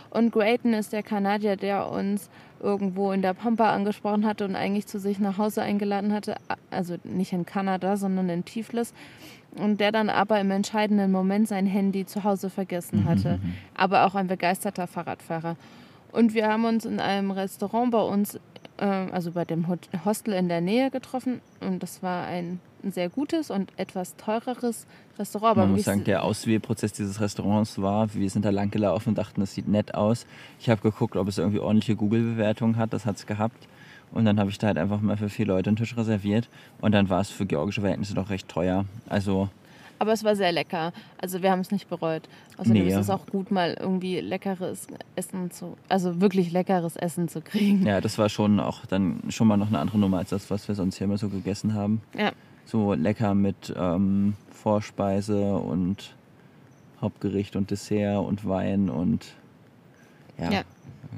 Und 0.09 0.33
Grayton 0.33 0.73
ist 0.73 0.91
der 0.91 1.03
Kanadier, 1.03 1.55
der 1.55 1.89
uns 1.89 2.29
irgendwo 2.59 3.13
in 3.13 3.21
der 3.21 3.33
Pampa 3.33 3.71
angesprochen 3.71 4.25
hatte 4.25 4.43
und 4.43 4.57
eigentlich 4.57 4.87
zu 4.87 4.99
sich 4.99 5.19
nach 5.19 5.37
Hause 5.37 5.61
eingeladen 5.61 6.11
hatte. 6.11 6.35
Also 6.69 6.97
nicht 7.05 7.31
in 7.31 7.45
Kanada, 7.45 7.95
sondern 7.95 8.27
in 8.27 8.43
Tiflis. 8.43 8.93
Und 9.55 9.79
der 9.79 9.91
dann 9.91 10.09
aber 10.09 10.39
im 10.39 10.49
entscheidenden 10.51 11.11
Moment 11.11 11.47
sein 11.47 11.65
Handy 11.65 12.05
zu 12.05 12.23
Hause 12.23 12.49
vergessen 12.49 13.05
hatte. 13.05 13.39
Aber 13.75 14.05
auch 14.05 14.15
ein 14.15 14.27
begeisterter 14.27 14.87
Fahrradfahrer. 14.87 15.57
Und 16.11 16.33
wir 16.33 16.47
haben 16.47 16.65
uns 16.65 16.85
in 16.85 16.99
einem 16.99 17.31
Restaurant 17.31 17.91
bei 17.91 18.01
uns, 18.01 18.39
ähm, 18.79 19.09
also 19.11 19.31
bei 19.31 19.45
dem 19.45 19.67
Hostel 20.05 20.33
in 20.33 20.47
der 20.47 20.61
Nähe 20.61 20.89
getroffen. 20.89 21.41
Und 21.59 21.83
das 21.83 22.01
war 22.01 22.25
ein 22.25 22.59
sehr 22.89 23.09
gutes 23.09 23.51
und 23.51 23.71
etwas 23.77 24.15
teureres 24.15 24.87
Restaurant. 25.19 25.51
Aber 25.51 25.65
Man 25.65 25.75
muss 25.75 25.83
sagen, 25.83 26.03
der 26.03 26.23
Auswählprozess 26.23 26.93
dieses 26.93 27.21
Restaurants 27.21 27.81
war, 27.81 28.13
wir 28.13 28.29
sind 28.29 28.45
da 28.45 28.49
lang 28.49 28.71
gelaufen 28.71 29.09
und 29.09 29.17
dachten, 29.17 29.41
das 29.41 29.53
sieht 29.53 29.67
nett 29.67 29.93
aus. 29.93 30.25
Ich 30.59 30.69
habe 30.69 30.81
geguckt, 30.81 31.15
ob 31.15 31.27
es 31.27 31.37
irgendwie 31.37 31.59
ordentliche 31.59 31.95
Google-Bewertungen 31.95 32.77
hat, 32.77 32.93
das 32.93 33.05
hat 33.05 33.17
es 33.17 33.25
gehabt. 33.25 33.67
Und 34.11 34.25
dann 34.25 34.39
habe 34.39 34.49
ich 34.49 34.57
da 34.57 34.67
halt 34.67 34.77
einfach 34.77 34.99
mal 35.01 35.15
für 35.17 35.29
vier 35.29 35.45
Leute 35.45 35.69
einen 35.69 35.77
Tisch 35.77 35.95
reserviert. 35.95 36.49
Und 36.81 36.91
dann 36.93 37.09
war 37.09 37.21
es 37.21 37.29
für 37.29 37.45
georgische 37.45 37.81
Verhältnisse 37.81 38.13
doch 38.13 38.29
recht 38.29 38.49
teuer. 38.49 38.85
Also 39.07 39.47
Aber 39.99 40.11
es 40.11 40.23
war 40.23 40.35
sehr 40.35 40.51
lecker. 40.51 40.91
Also 41.21 41.41
wir 41.41 41.51
haben 41.51 41.61
es 41.61 41.71
nicht 41.71 41.89
bereut. 41.89 42.23
Außerdem 42.57 42.83
Nee, 42.85 42.89
ist 42.91 42.97
es 42.97 43.09
auch 43.09 43.25
gut, 43.27 43.51
mal 43.51 43.77
irgendwie 43.79 44.19
leckeres 44.19 44.87
Essen 45.15 45.49
zu, 45.51 45.77
also 45.89 46.19
wirklich 46.19 46.51
leckeres 46.51 46.95
Essen 46.97 47.27
zu 47.29 47.41
kriegen. 47.41 47.85
ja, 47.85 48.01
das 48.01 48.17
war 48.17 48.27
schon 48.29 48.59
auch 48.59 48.85
dann 48.85 49.21
schon 49.29 49.47
mal 49.47 49.57
noch 49.57 49.67
eine 49.67 49.79
andere 49.79 49.97
Nummer 49.99 50.17
als 50.17 50.29
das, 50.29 50.49
was 50.51 50.67
wir 50.67 50.75
sonst 50.75 50.97
hier 50.97 51.05
immer 51.05 51.17
so 51.17 51.29
gegessen 51.29 51.73
haben. 51.73 52.01
Ja. 52.17 52.31
So 52.65 52.93
lecker 52.93 53.33
mit 53.33 53.73
ähm, 53.77 54.33
Vorspeise 54.51 55.55
und 55.55 56.15
Hauptgericht 57.01 57.55
und 57.55 57.71
Dessert 57.71 58.23
und 58.25 58.47
Wein 58.47 58.89
und 58.89 59.25
ja, 60.37 60.51
Ja. 60.51 60.61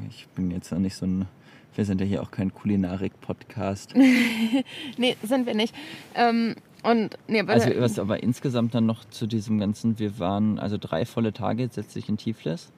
ich 0.10 0.28
bin 0.36 0.52
jetzt 0.52 0.72
noch 0.72 0.80
nicht 0.80 0.96
so 0.96 1.06
ein, 1.06 1.26
wir 1.76 1.86
sind 1.86 2.02
ja 2.02 2.08
hier 2.08 2.22
auch 2.22 2.32
kein 2.32 2.54
Kulinarik-Podcast. 2.54 3.94
Nee, 4.98 5.16
sind 5.24 5.46
wir 5.48 5.56
nicht. 5.56 5.74
Ähm, 6.16 6.56
und 6.84 7.18
nee, 7.28 7.40
aber 7.40 7.54
Also 7.54 7.70
was 7.78 7.98
aber 8.00 8.22
insgesamt 8.24 8.76
dann 8.76 8.86
noch 8.86 9.06
zu 9.06 9.26
diesem 9.28 9.58
ganzen, 9.60 10.00
wir 10.00 10.20
waren 10.20 10.60
also 10.60 10.78
drei 10.80 11.06
volle 11.06 11.34
Tage 11.34 11.64
jetzt 11.64 11.78
letztlich 11.78 12.10
in 12.10 12.18
Tiflis 12.18 12.72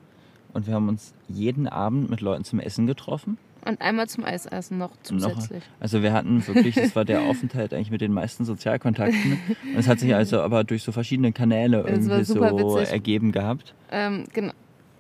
und 0.54 0.68
wir 0.68 0.74
haben 0.76 0.88
uns 0.90 1.14
jeden 1.28 1.68
Abend 1.68 2.10
mit 2.10 2.22
Leuten 2.22 2.44
zum 2.44 2.60
Essen 2.60 2.86
getroffen. 2.88 3.38
und 3.66 3.82
einmal 3.82 4.08
zum 4.08 4.24
Eisessen 4.24 4.78
noch 4.78 4.92
Noch, 4.92 5.04
zusätzlich. 5.04 5.64
also 5.80 6.02
wir 6.04 6.14
hatten 6.14 6.46
wirklich, 6.48 6.76
das 6.76 6.96
war 6.96 7.04
der 7.04 7.22
Aufenthalt 7.30 7.74
eigentlich 7.74 7.92
mit 7.92 8.02
den 8.02 8.14
meisten 8.14 8.46
Sozialkontakten. 8.46 9.40
Und 9.74 9.76
es 9.80 9.88
hat 9.88 10.00
sich 10.00 10.14
also 10.22 10.40
aber 10.42 10.64
durch 10.64 10.84
so 10.84 10.92
verschiedene 10.92 11.32
Kanäle 11.34 11.84
irgendwie 11.88 12.24
so 12.24 12.36
witzig. 12.42 12.92
ergeben 12.94 13.32
gehabt. 13.32 13.74
Ähm, 13.92 14.26
genau. 14.34 14.54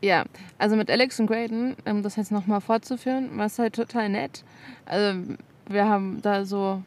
Ja, 0.06 0.24
also 0.60 0.76
mit 0.76 0.92
Alex 0.92 1.20
und 1.20 1.26
Graydon, 1.26 1.76
um 1.90 2.04
das 2.04 2.16
jetzt 2.16 2.32
nochmal 2.32 2.62
fortzuführen, 2.62 3.36
war 3.40 3.48
es 3.48 3.58
halt 3.58 3.74
total 3.74 4.08
nett. 4.08 4.44
Also 4.86 5.20
wir 5.68 5.90
haben 5.90 6.22
da 6.22 6.46
so, 6.46 6.84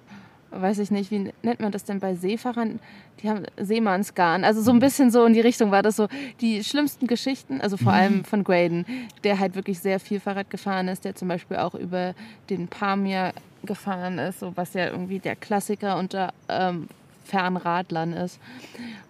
weiß 0.53 0.79
ich 0.79 0.93
nicht, 0.93 1.11
wie 1.11 1.33
nennt 1.43 1.59
man 1.59 1.73
das 1.73 1.83
denn 1.83 1.99
bei 1.99 2.15
Seefahrern? 2.15 2.79
Die 3.21 3.29
haben 3.29 3.43
Seemannsgarn. 3.57 4.45
Also 4.45 4.63
so 4.63 4.71
ein 4.71 4.79
bisschen 4.79 5.11
so 5.11 5.25
in 5.25 5.33
die 5.33 5.41
Richtung 5.41 5.73
war 5.73 5.83
das 5.83 5.97
so 5.97 6.07
die 6.41 6.63
schlimmsten 6.63 7.09
Geschichten, 7.09 7.61
also 7.61 7.77
vor 7.77 7.93
allem 7.93 8.23
von 8.23 8.45
Graydon, 8.45 8.87
der 9.25 9.41
halt 9.41 9.57
wirklich 9.57 9.81
sehr 9.81 9.99
viel 9.99 10.21
Fahrrad 10.21 10.49
gefahren 10.49 10.87
ist, 10.87 11.05
der 11.05 11.17
zum 11.17 11.27
Beispiel 11.27 11.57
auch 11.57 11.75
über 11.75 12.15
den 12.51 12.69
Pamir 12.69 13.33
gefahren 13.65 14.21
ist, 14.21 14.39
so 14.39 14.57
was 14.57 14.75
ja 14.75 14.87
irgendwie 14.87 15.19
der 15.19 15.35
Klassiker 15.35 15.99
unter 15.99 16.33
ähm, 16.49 16.87
Fernradlern 17.29 18.13
ist. 18.13 18.41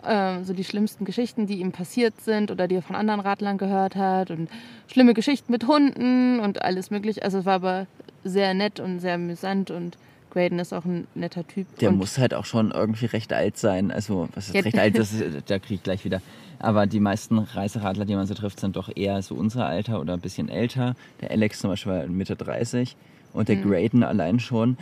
Ähm, 0.07 0.45
so 0.45 0.53
die 0.53 0.65
schlimmsten 0.65 1.05
Geschichten, 1.05 1.47
die 1.47 1.61
ihm 1.61 1.73
passiert 1.73 2.21
sind 2.21 2.51
oder 2.51 2.69
die 2.69 2.77
er 2.77 2.83
von 2.83 2.97
anderen 2.97 3.21
Radlern 3.21 3.59
gehört 3.59 3.97
hat 3.97 4.31
und 4.31 4.49
schlimme 4.87 5.15
Geschichten 5.15 5.51
mit 5.53 5.67
Hunden 5.67 6.41
und 6.41 6.63
alles 6.63 6.91
mögliche. 6.91 7.23
Also 7.23 7.39
es 7.39 7.47
war 7.47 7.55
aber 7.55 7.87
sehr 8.25 8.53
nett 8.55 8.81
und 8.81 9.01
sehr 9.01 9.15
amüsant 9.15 9.71
und 9.71 9.97
Graydon 10.31 10.59
ist 10.59 10.75
auch 10.75 10.85
ein 10.85 11.07
netter 11.15 11.47
Typ. 11.47 11.67
Der 11.79 11.91
muss 11.91 12.19
halt 12.19 12.35
auch 12.35 12.45
schon 12.45 12.71
irgendwie 12.71 13.07
recht 13.07 13.33
alt 13.33 13.57
sein. 13.57 13.91
Also, 13.91 14.29
was 14.35 14.49
ist 14.49 14.55
Ja. 14.55 14.61
recht 14.61 14.79
alt? 14.79 14.99
Das 14.99 15.13
ist, 15.15 15.51
da 15.51 15.59
kriege 15.59 15.75
ich 15.77 15.83
gleich 15.83 16.05
wieder. 16.05 16.21
Aber 16.59 16.87
die 16.87 17.01
meisten 17.01 17.39
Reiseradler, 17.39 18.05
die 18.05 18.15
man 18.15 18.27
so 18.27 18.35
trifft, 18.35 18.61
sind 18.61 18.77
doch 18.77 18.91
eher 18.95 19.23
so 19.23 19.35
unser 19.37 19.65
Alter 19.65 20.01
oder 20.01 20.13
ein 20.15 20.21
bisschen 20.21 20.49
älter. 20.51 20.97
Der 21.23 21.31
Alex 21.31 21.61
zum 21.61 21.71
Beispiel 21.71 21.93
war 21.93 22.07
Mitte 22.09 22.37
30 22.37 22.95
und 23.33 23.49
der 23.49 23.57
Mhm. 23.57 23.63
Graydon 23.71 24.03
allein 24.03 24.39
schon. 24.39 24.77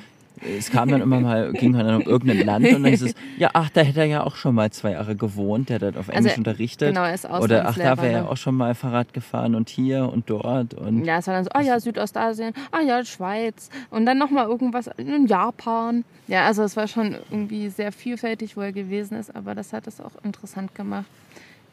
Es 0.59 0.71
kam 0.71 0.89
dann 0.91 1.01
immer 1.01 1.21
mal, 1.21 1.53
ging 1.53 1.73
dann 1.73 1.97
um 1.97 2.03
irgendein 2.03 2.45
Land 2.45 2.67
und 2.67 2.83
dann 2.83 2.93
hieß 2.93 3.03
es, 3.03 3.15
ja, 3.39 3.51
ach, 3.55 3.71
da 3.71 3.81
hätte 3.81 4.01
er 4.01 4.07
ja 4.07 4.23
auch 4.23 4.37
schon 4.37 4.55
mal 4.55 4.71
zwei 4.71 4.93
Jahre 4.93 5.17
gewohnt, 5.17 5.69
der 5.69 5.77
hat 5.77 5.83
dort 5.83 5.97
auf 5.97 6.09
Englisch 6.09 6.33
Also, 6.33 6.41
unterrichtet. 6.41 6.89
genau, 6.89 7.05
er 7.05 7.15
ist 7.15 7.25
Oder 7.25 7.67
ach, 7.69 7.77
da 7.77 7.97
wäre 7.97 8.13
er 8.13 8.23
ne? 8.23 8.29
auch 8.29 8.37
schon 8.37 8.55
mal 8.55 8.75
Fahrrad 8.75 9.15
gefahren 9.15 9.55
und 9.55 9.69
hier 9.69 10.11
und 10.13 10.29
dort 10.29 10.75
und 10.75 11.05
Ja, 11.05 11.19
es 11.19 11.27
war 11.27 11.35
dann 11.35 11.45
so, 11.45 11.51
ah 11.55 11.63
ja, 11.63 11.81
Südostasien, 11.81 12.53
ah 12.71 12.81
ja, 12.81 13.05
Schweiz 13.05 13.71
und 13.91 14.05
dann 14.07 14.19
nochmal 14.19 14.47
irgendwas 14.47 14.89
in 14.99 15.27
Japan. 15.27 16.05
Ja, 16.29 16.45
also 16.47 16.63
es 16.65 16.77
war 16.77 16.89
schon 16.89 17.17
irgendwie 17.31 17.69
sehr 17.69 17.93
vielfältig, 17.93 18.57
wo 18.57 18.61
er 18.61 18.73
gewesen 18.73 19.17
ist, 19.19 19.35
aber 19.35 19.55
das 19.55 19.73
hat 19.73 19.87
es 19.87 20.01
auch 20.01 20.13
interessant 20.23 20.75
gemacht. 20.75 21.07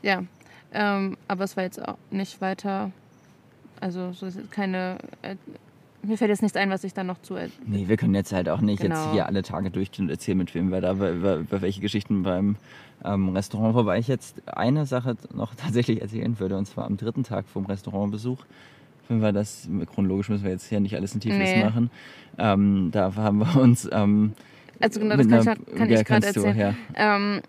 Ja, 0.01 0.23
ähm, 0.73 1.17
aber 1.27 1.43
es 1.43 1.55
war 1.57 1.63
jetzt 1.63 1.85
auch 1.85 1.97
nicht 2.11 2.39
weiter, 2.41 2.91
also 3.81 4.11
so 4.13 4.27
keine, 4.51 4.97
äh, 5.21 5.35
mir 6.03 6.17
fällt 6.17 6.29
jetzt 6.29 6.41
nichts 6.41 6.57
ein, 6.57 6.69
was 6.69 6.83
ich 6.83 6.93
dann 6.93 7.07
noch 7.07 7.21
zu 7.21 7.35
Nee, 7.65 7.87
wir 7.87 7.97
können 7.97 8.15
jetzt 8.15 8.31
halt 8.33 8.49
auch 8.49 8.61
nicht 8.61 8.81
jetzt 8.83 8.91
Genau. 8.91 9.11
hier 9.13 9.25
alle 9.25 9.41
Tage 9.43 9.71
durchgehen 9.71 10.05
und 10.05 10.11
erzählen, 10.11 10.37
mit 10.37 10.53
wem 10.55 10.71
wir 10.71 10.81
da, 10.81 10.91
über, 10.93 11.11
über, 11.11 11.61
welche 11.61 11.81
Geschichten 11.81 12.23
beim 12.23 12.55
ähm, 13.05 13.29
Restaurant. 13.29 13.75
Wobei 13.75 13.99
ich 13.99 14.07
jetzt 14.07 14.41
eine 14.47 14.85
Sache 14.85 15.15
noch 15.33 15.55
tatsächlich 15.55 16.01
erzählen 16.01 16.39
würde, 16.39 16.57
und 16.57 16.65
zwar 16.65 16.85
am 16.85 16.97
dritten 16.97 17.23
Tag 17.23 17.45
vom 17.47 17.65
Restaurantbesuch. 17.65 18.39
Wenn 19.09 19.21
wir 19.21 19.33
das, 19.33 19.67
chronologisch 19.93 20.29
müssen 20.29 20.43
wir 20.45 20.51
jetzt 20.51 20.67
hier 20.69 20.79
nicht 20.79 20.95
alles 20.95 21.13
in 21.13 21.19
Tiefes 21.19 21.37
Nee. 21.39 21.63
machen. 21.63 21.89
Ähm, 22.37 22.89
da 22.91 23.13
haben 23.15 23.39
wir 23.39 23.55
uns. 23.61 23.87
Ähm, 23.91 24.33
Also 24.79 24.99
genau, 24.99 25.17
das 25.17 25.27
kann 25.27 25.39
ich, 25.41 25.47
einer- 25.47 25.55
grad- 25.57 25.75
kann 25.77 25.89
ja, 25.89 25.99
ich 25.99 26.05
gerade 26.05 26.21
kannst 26.21 26.35
du, 26.37 26.41
erzählen. 26.45 26.75
ja. 26.95 27.15
Ähm, 27.15 27.41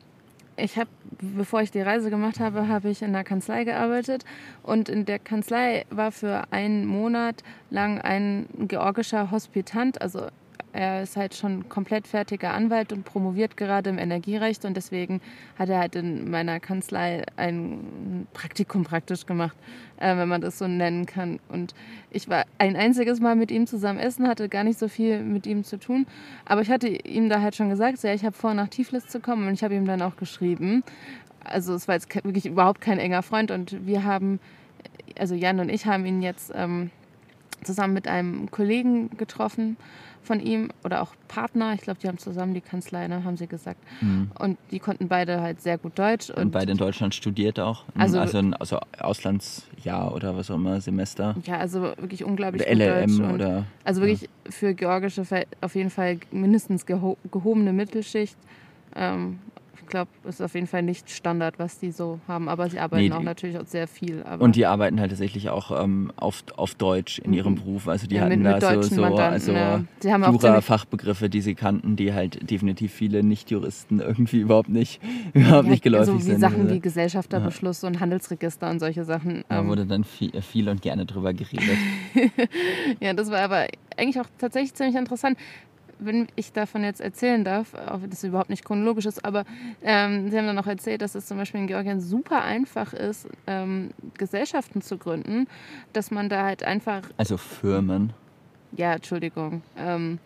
ich 0.56 0.78
habe, 0.78 0.90
bevor 1.20 1.62
ich 1.62 1.70
die 1.70 1.80
Reise 1.80 2.10
gemacht 2.10 2.40
habe, 2.40 2.68
habe 2.68 2.88
ich 2.90 3.02
in 3.02 3.12
der 3.12 3.24
Kanzlei 3.24 3.64
gearbeitet. 3.64 4.24
Und 4.62 4.88
in 4.88 5.04
der 5.04 5.18
Kanzlei 5.18 5.84
war 5.90 6.12
für 6.12 6.44
einen 6.50 6.86
Monat 6.86 7.42
lang 7.70 8.00
ein 8.00 8.46
georgischer 8.58 9.30
Hospitant, 9.30 10.00
also 10.00 10.28
er 10.74 11.04
ist 11.04 11.16
halt 11.16 11.36
schon 11.36 11.68
komplett 11.68 12.08
fertiger 12.08 12.52
Anwalt 12.52 12.92
und 12.92 13.04
promoviert 13.04 13.56
gerade 13.56 13.90
im 13.90 13.98
Energierecht 13.98 14.64
und 14.64 14.76
deswegen 14.76 15.20
hat 15.56 15.68
er 15.68 15.78
halt 15.78 15.94
in 15.94 16.28
meiner 16.28 16.58
Kanzlei 16.58 17.22
ein 17.36 18.26
Praktikum 18.32 18.82
praktisch 18.82 19.24
gemacht, 19.24 19.56
äh, 19.98 20.16
wenn 20.16 20.26
man 20.26 20.40
das 20.40 20.58
so 20.58 20.66
nennen 20.66 21.06
kann. 21.06 21.38
Und 21.48 21.74
ich 22.10 22.28
war 22.28 22.44
ein 22.58 22.74
einziges 22.74 23.20
Mal 23.20 23.36
mit 23.36 23.52
ihm 23.52 23.68
zusammen 23.68 24.00
essen, 24.00 24.26
hatte 24.26 24.48
gar 24.48 24.64
nicht 24.64 24.80
so 24.80 24.88
viel 24.88 25.22
mit 25.22 25.46
ihm 25.46 25.62
zu 25.62 25.78
tun, 25.78 26.06
aber 26.44 26.62
ich 26.62 26.70
hatte 26.70 26.88
ihm 26.88 27.28
da 27.28 27.40
halt 27.40 27.54
schon 27.54 27.70
gesagt, 27.70 27.98
so, 27.98 28.08
ja, 28.08 28.14
ich 28.14 28.24
habe 28.24 28.34
vor, 28.34 28.52
nach 28.52 28.68
Tiflis 28.68 29.06
zu 29.06 29.20
kommen 29.20 29.46
und 29.46 29.54
ich 29.54 29.62
habe 29.62 29.76
ihm 29.76 29.86
dann 29.86 30.02
auch 30.02 30.16
geschrieben. 30.16 30.82
Also 31.44 31.74
es 31.74 31.86
war 31.86 31.94
jetzt 31.94 32.12
wirklich 32.24 32.46
überhaupt 32.46 32.80
kein 32.80 32.98
enger 32.98 33.22
Freund 33.22 33.52
und 33.52 33.86
wir 33.86 34.02
haben, 34.02 34.40
also 35.16 35.36
Jan 35.36 35.60
und 35.60 35.68
ich 35.68 35.86
haben 35.86 36.04
ihn 36.04 36.20
jetzt 36.20 36.50
ähm, 36.52 36.90
zusammen 37.62 37.94
mit 37.94 38.08
einem 38.08 38.50
Kollegen 38.50 39.16
getroffen 39.16 39.76
von 40.24 40.40
ihm 40.40 40.70
oder 40.84 41.02
auch 41.02 41.14
Partner. 41.28 41.74
Ich 41.74 41.82
glaube, 41.82 42.00
die 42.02 42.08
haben 42.08 42.18
zusammen 42.18 42.54
die 42.54 42.60
Kanzlei, 42.60 43.06
ne, 43.08 43.24
haben 43.24 43.36
sie 43.36 43.46
gesagt. 43.46 43.78
Mhm. 44.00 44.30
Und 44.38 44.58
die 44.70 44.78
konnten 44.78 45.08
beide 45.08 45.40
halt 45.40 45.60
sehr 45.60 45.78
gut 45.78 45.98
Deutsch. 45.98 46.30
Und 46.30 46.50
beide 46.50 46.72
in 46.72 46.78
Deutschland 46.78 47.14
studiert 47.14 47.60
auch. 47.60 47.84
Also- 47.96 48.18
Also, 48.18 48.38
also 48.38 48.38
ein 48.38 48.54
also 48.54 48.78
Auslandsjahr 48.98 50.14
oder 50.14 50.36
was 50.36 50.50
auch 50.50 50.56
immer, 50.56 50.80
Semester. 50.80 51.34
ja, 51.44 51.58
also 51.58 51.82
wirklich 51.82 52.24
unglaublich 52.24 52.62
gut 52.66 52.72
Deutsch. 52.78 52.80
LLM 52.80 53.20
und 53.24 53.34
oder. 53.34 53.66
Also 53.84 54.00
wirklich 54.00 54.28
für 54.48 54.74
georgische 54.74 55.22
auf 55.60 55.74
jeden 55.74 55.90
Fall 55.90 56.18
mindestens 56.30 56.86
geho 56.86 57.16
gehobene 57.30 57.72
Mittelschicht. 57.72 58.36
Ähm, 58.96 59.38
ich 59.80 59.86
glaube, 59.86 60.10
es 60.24 60.36
ist 60.36 60.40
auf 60.40 60.54
jeden 60.54 60.66
Fall 60.66 60.82
nicht 60.82 61.10
Standard, 61.10 61.58
was 61.58 61.78
die 61.78 61.90
so 61.90 62.20
haben. 62.28 62.48
Aber 62.48 62.68
sie 62.70 62.78
arbeiten 62.78 63.08
Nee, 63.08 63.12
auch 63.12 63.22
natürlich 63.22 63.58
auch 63.58 63.66
sehr 63.66 63.86
viel. 63.88 64.22
Und 64.38 64.56
die 64.56 64.66
arbeiten 64.66 65.00
halt 65.00 65.10
tatsächlich 65.10 65.50
auch 65.50 65.82
ähm, 65.82 66.12
auf, 66.16 66.42
auf 66.56 66.74
Deutsch 66.74 67.18
in 67.18 67.32
ihrem 67.32 67.56
Beruf. 67.56 67.88
Also 67.88 68.06
die 68.06 68.14
Mhm. 68.14 68.18
Ja, 68.18 68.24
hatten 68.24 68.42
mit- 68.42 68.52
mit 68.52 68.62
da 68.62 68.68
so, 68.68 68.74
deutschen 68.80 68.94
so 68.96 69.00
Mandanten, 69.02 69.32
also 69.32 69.52
ja. 69.52 70.30
Jura-Fachbegriffe, 70.30 71.28
die 71.28 71.40
sie 71.40 71.54
kannten, 71.54 71.96
die 71.96 72.12
halt 72.12 72.50
definitiv 72.50 72.92
viele 72.92 73.22
Nicht-Juristen 73.22 74.00
irgendwie 74.00 74.38
überhaupt 74.40 74.68
nicht, 74.68 75.00
überhaupt 75.34 75.64
ja, 75.66 75.70
nicht 75.70 75.82
geläufig 75.82 76.12
so 76.12 76.18
wie 76.18 76.22
sind. 76.32 76.40
Sachen 76.40 76.62
Also, 76.62 76.74
wie 76.74 76.80
Gesellschafterbeschluss 76.80 77.84
und 77.84 78.00
Handelsregister 78.00 78.70
und 78.70 78.80
solche 78.80 79.04
Sachen. 79.04 79.44
da 79.48 79.60
Ähm, 79.60 79.68
wurde 79.68 79.86
dann 79.86 80.04
viel, 80.04 80.40
viel 80.42 80.68
und 80.68 80.82
gerne 80.82 81.06
drüber 81.06 81.32
geredet. 81.32 81.78
Ja, 83.00 83.12
das 83.12 83.30
war 83.30 83.40
aber 83.40 83.66
eigentlich 83.96 84.20
auch 84.20 84.28
tatsächlich 84.38 84.74
ziemlich 84.74 84.96
interessant. 84.96 85.36
Wenn 85.98 86.28
ich 86.36 86.52
davon 86.52 86.84
jetzt 86.84 87.00
erzählen 87.00 87.44
darf, 87.44 87.74
auch 87.74 88.02
wenn 88.02 88.10
das 88.10 88.24
überhaupt 88.24 88.50
nicht 88.50 88.64
chronologisch 88.64 89.06
ist, 89.06 89.24
aber 89.24 89.44
ähm, 89.82 90.30
Sie 90.30 90.36
haben 90.38 90.46
dann 90.46 90.58
auch 90.58 90.66
erzählt, 90.66 91.02
dass 91.02 91.14
es 91.14 91.26
zum 91.26 91.38
Beispiel 91.38 91.60
in 91.60 91.66
Georgien 91.66 92.00
super 92.00 92.42
einfach 92.42 92.92
ist, 92.92 93.28
ähm, 93.46 93.90
Gesellschaften 94.18 94.82
zu 94.82 94.98
gründen, 94.98 95.46
dass 95.92 96.10
man 96.10 96.28
da 96.28 96.44
halt 96.44 96.62
einfach, 96.62 97.02
Also 97.16 97.36
Firmen. 97.36 98.12
ja, 98.72 98.94
Entschuldigung, 98.94 99.62
ähm, 99.76 100.18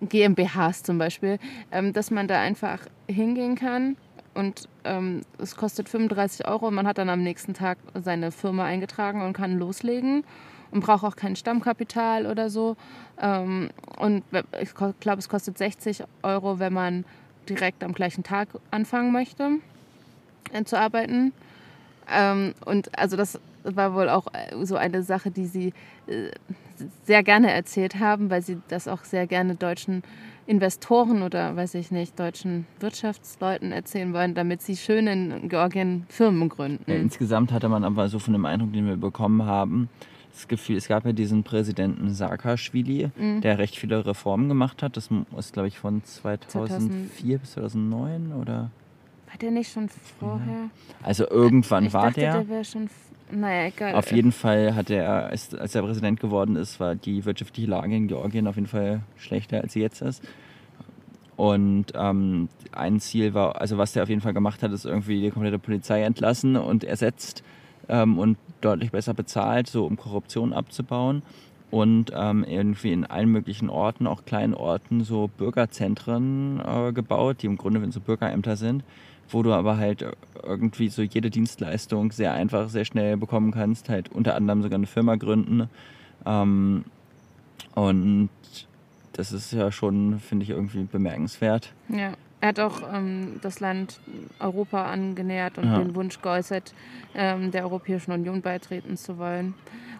GmbHs 0.00 0.82
zum 0.82 0.98
Beispiel, 0.98 1.38
ähm, 1.70 1.92
dass 1.92 2.10
man 2.10 2.28
da 2.28 2.40
einfach 2.40 2.80
hingehen 3.08 3.54
kann 3.54 3.96
und 4.34 4.68
ähm, 4.84 5.20
es 5.38 5.56
kostet 5.56 5.88
35 5.88 6.48
Euro 6.48 6.68
und 6.68 6.74
man 6.74 6.86
hat 6.86 6.98
dann 6.98 7.10
am 7.10 7.22
nächsten 7.22 7.54
Tag 7.54 7.78
seine 8.02 8.32
Firma 8.32 8.64
eingetragen 8.64 9.22
und 9.22 9.34
kann 9.34 9.58
loslegen 9.58 10.24
und 10.72 10.80
braucht 10.80 11.04
auch 11.04 11.16
kein 11.16 11.36
Stammkapital 11.36 12.26
oder 12.26 12.50
so. 12.50 12.76
Ähm, 13.20 13.70
und 13.98 14.24
ich 14.60 14.74
glaube, 14.74 15.18
es 15.18 15.28
kostet 15.28 15.58
60 15.58 16.02
Euro, 16.22 16.58
wenn 16.58 16.72
man 16.72 17.04
direkt 17.48 17.84
am 17.84 17.92
gleichen 17.92 18.24
Tag 18.24 18.48
anfangen 18.70 19.12
möchte 19.12 19.58
äh, 20.52 20.64
zu 20.64 20.78
arbeiten. 20.78 21.32
Ähm, 22.10 22.54
und 22.64 22.98
also 22.98 23.16
das 23.16 23.38
war 23.64 23.94
wohl 23.94 24.08
auch 24.08 24.26
äh, 24.32 24.64
so 24.64 24.76
eine 24.76 25.02
Sache, 25.02 25.30
die 25.30 25.46
sie 25.46 25.72
äh, 26.06 26.30
sehr 27.04 27.22
gerne 27.22 27.52
erzählt 27.52 28.00
haben, 28.00 28.30
weil 28.30 28.42
sie 28.42 28.58
das 28.68 28.88
auch 28.88 29.04
sehr 29.04 29.26
gerne 29.26 29.54
deutschen 29.54 30.02
Investoren 30.46 31.22
oder 31.22 31.54
weiß 31.54 31.74
ich 31.76 31.92
nicht, 31.92 32.18
deutschen 32.18 32.66
Wirtschaftsleuten 32.80 33.70
erzählen 33.70 34.12
wollen, 34.12 34.34
damit 34.34 34.60
sie 34.62 34.76
schön 34.76 35.06
in 35.06 35.48
Georgien 35.48 36.04
Firmen 36.08 36.48
gründen. 36.48 36.90
Ja, 36.90 36.96
insgesamt 36.96 37.52
hatte 37.52 37.68
man 37.68 37.84
aber 37.84 38.08
so 38.08 38.18
von 38.18 38.32
dem 38.32 38.44
Eindruck, 38.44 38.72
den 38.72 38.86
wir 38.86 38.96
bekommen 38.96 39.44
haben, 39.44 39.88
das 40.32 40.48
Gefühl, 40.48 40.76
es 40.76 40.88
gab 40.88 41.04
ja 41.04 41.12
diesen 41.12 41.42
Präsidenten 41.44 42.10
Saakashvili, 42.12 43.10
Mhm. 43.16 43.40
der 43.42 43.58
recht 43.58 43.76
viele 43.76 44.04
Reformen 44.06 44.48
gemacht 44.48 44.82
hat. 44.82 44.96
Das 44.96 45.08
ist, 45.36 45.52
glaube 45.52 45.68
ich, 45.68 45.78
von 45.78 46.02
2004 46.04 47.38
bis 47.38 47.52
2009 47.52 48.32
oder. 48.32 48.70
War 49.28 49.38
der 49.40 49.50
nicht 49.50 49.72
schon 49.72 49.88
vorher? 50.18 50.70
Also 51.02 51.28
irgendwann 51.28 51.86
ich 51.86 51.92
war 51.92 52.06
dachte, 52.06 52.20
der. 52.20 52.32
der 52.32 52.48
wäre 52.48 52.64
schon. 52.64 52.88
Naja, 53.30 53.68
egal. 53.68 53.94
Auf 53.94 54.12
jeden 54.12 54.30
Fall 54.32 54.74
hat 54.74 54.90
er, 54.90 55.26
als, 55.26 55.54
als 55.54 55.74
er 55.74 55.82
Präsident 55.82 56.20
geworden 56.20 56.54
ist, 56.56 56.78
war 56.80 56.94
die 56.94 57.24
wirtschaftliche 57.24 57.70
Lage 57.70 57.96
in 57.96 58.06
Georgien 58.08 58.46
auf 58.46 58.56
jeden 58.56 58.66
Fall 58.68 59.00
schlechter, 59.16 59.62
als 59.62 59.72
sie 59.72 59.80
jetzt 59.80 60.02
ist. 60.02 60.22
Und 61.36 61.86
ähm, 61.94 62.48
ein 62.72 63.00
Ziel 63.00 63.32
war, 63.32 63.58
also 63.60 63.78
was 63.78 63.92
der 63.92 64.02
auf 64.02 64.08
jeden 64.10 64.20
Fall 64.20 64.34
gemacht 64.34 64.62
hat, 64.62 64.70
ist 64.72 64.84
irgendwie 64.84 65.20
die 65.22 65.30
komplette 65.30 65.58
Polizei 65.58 66.02
entlassen 66.02 66.56
und 66.56 66.84
ersetzt 66.84 67.42
ähm, 67.92 68.18
und 68.18 68.38
deutlich 68.62 68.90
besser 68.90 69.14
bezahlt, 69.14 69.68
so 69.68 69.86
um 69.86 69.96
Korruption 69.96 70.52
abzubauen. 70.52 71.22
Und 71.70 72.12
ähm, 72.14 72.44
irgendwie 72.44 72.92
in 72.92 73.06
allen 73.06 73.30
möglichen 73.30 73.70
Orten, 73.70 74.06
auch 74.06 74.26
kleinen 74.26 74.52
Orten, 74.52 75.04
so 75.04 75.30
Bürgerzentren 75.38 76.60
äh, 76.60 76.92
gebaut, 76.92 77.38
die 77.40 77.46
im 77.46 77.56
Grunde 77.56 77.90
so 77.92 78.00
Bürgerämter 78.00 78.56
sind, 78.56 78.84
wo 79.30 79.42
du 79.42 79.52
aber 79.54 79.78
halt 79.78 80.04
irgendwie 80.42 80.88
so 80.88 81.00
jede 81.00 81.30
Dienstleistung 81.30 82.12
sehr 82.12 82.34
einfach, 82.34 82.68
sehr 82.68 82.84
schnell 82.84 83.16
bekommen 83.16 83.52
kannst, 83.52 83.88
halt 83.88 84.10
unter 84.12 84.34
anderem 84.34 84.62
sogar 84.62 84.76
eine 84.76 84.86
Firma 84.86 85.16
gründen. 85.16 85.70
Ähm, 86.26 86.84
und 87.74 88.28
das 89.12 89.32
ist 89.32 89.52
ja 89.52 89.70
schon, 89.72 90.18
finde 90.20 90.44
ich, 90.44 90.50
irgendwie 90.50 90.84
bemerkenswert. 90.84 91.72
Ja, 91.88 92.12
er 92.40 92.48
hat 92.48 92.58
auch 92.58 92.82
ähm, 92.92 93.38
das 93.40 93.60
Land 93.60 94.00
Europa 94.40 94.86
angenähert 94.86 95.58
und 95.58 95.64
Ja. 95.66 95.78
den 95.78 95.94
Wunsch 95.94 96.20
geäußert, 96.20 96.74
ähm, 97.14 97.50
der 97.52 97.62
Europäischen 97.64 98.10
Union 98.12 98.42
beitreten 98.42 98.96
zu 98.96 99.16
wollen. 99.18 99.54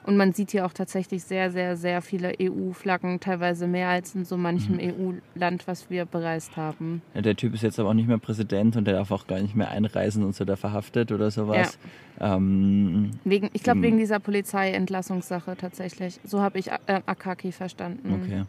Und 0.04 0.16
man 0.16 0.32
sieht 0.32 0.50
hier 0.50 0.66
auch 0.66 0.72
tatsächlich 0.72 1.22
sehr, 1.22 1.52
sehr, 1.52 1.76
sehr 1.76 2.02
viele 2.02 2.32
EU-Flaggen, 2.40 3.20
teilweise 3.20 3.68
mehr 3.68 3.88
als 3.88 4.16
in 4.16 4.24
so 4.24 4.36
manchem 4.36 4.80
EU-Land, 4.80 5.68
was 5.68 5.88
wir 5.90 6.04
bereist 6.06 6.56
haben. 6.56 7.02
Ja, 7.14 7.22
der 7.22 7.36
Typ 7.36 7.54
ist 7.54 7.62
jetzt 7.62 7.78
aber 7.78 7.90
auch 7.90 7.94
nicht 7.94 8.08
mehr 8.08 8.18
Präsident 8.18 8.74
und 8.74 8.84
der 8.86 8.94
darf 8.94 9.12
auch 9.12 9.28
gar 9.28 9.40
nicht 9.40 9.54
mehr 9.54 9.70
einreisen 9.70 10.24
und 10.24 10.34
so 10.34 10.44
da 10.44 10.56
verhaftet 10.56 11.12
oder 11.12 11.30
sowas. 11.30 11.78
Ähm, 12.20 13.12
Wegen, 13.22 13.50
ich 13.52 13.62
glaube, 13.62 13.82
wegen 13.82 13.98
dieser 13.98 14.18
Polizeientlassungssache 14.18 15.56
tatsächlich. 15.56 16.18
So 16.24 16.40
habe 16.40 16.58
ich 16.58 16.68
äh, 16.72 17.00
Akaki 17.06 17.52
verstanden. 17.52 18.20
okay. 18.20 18.42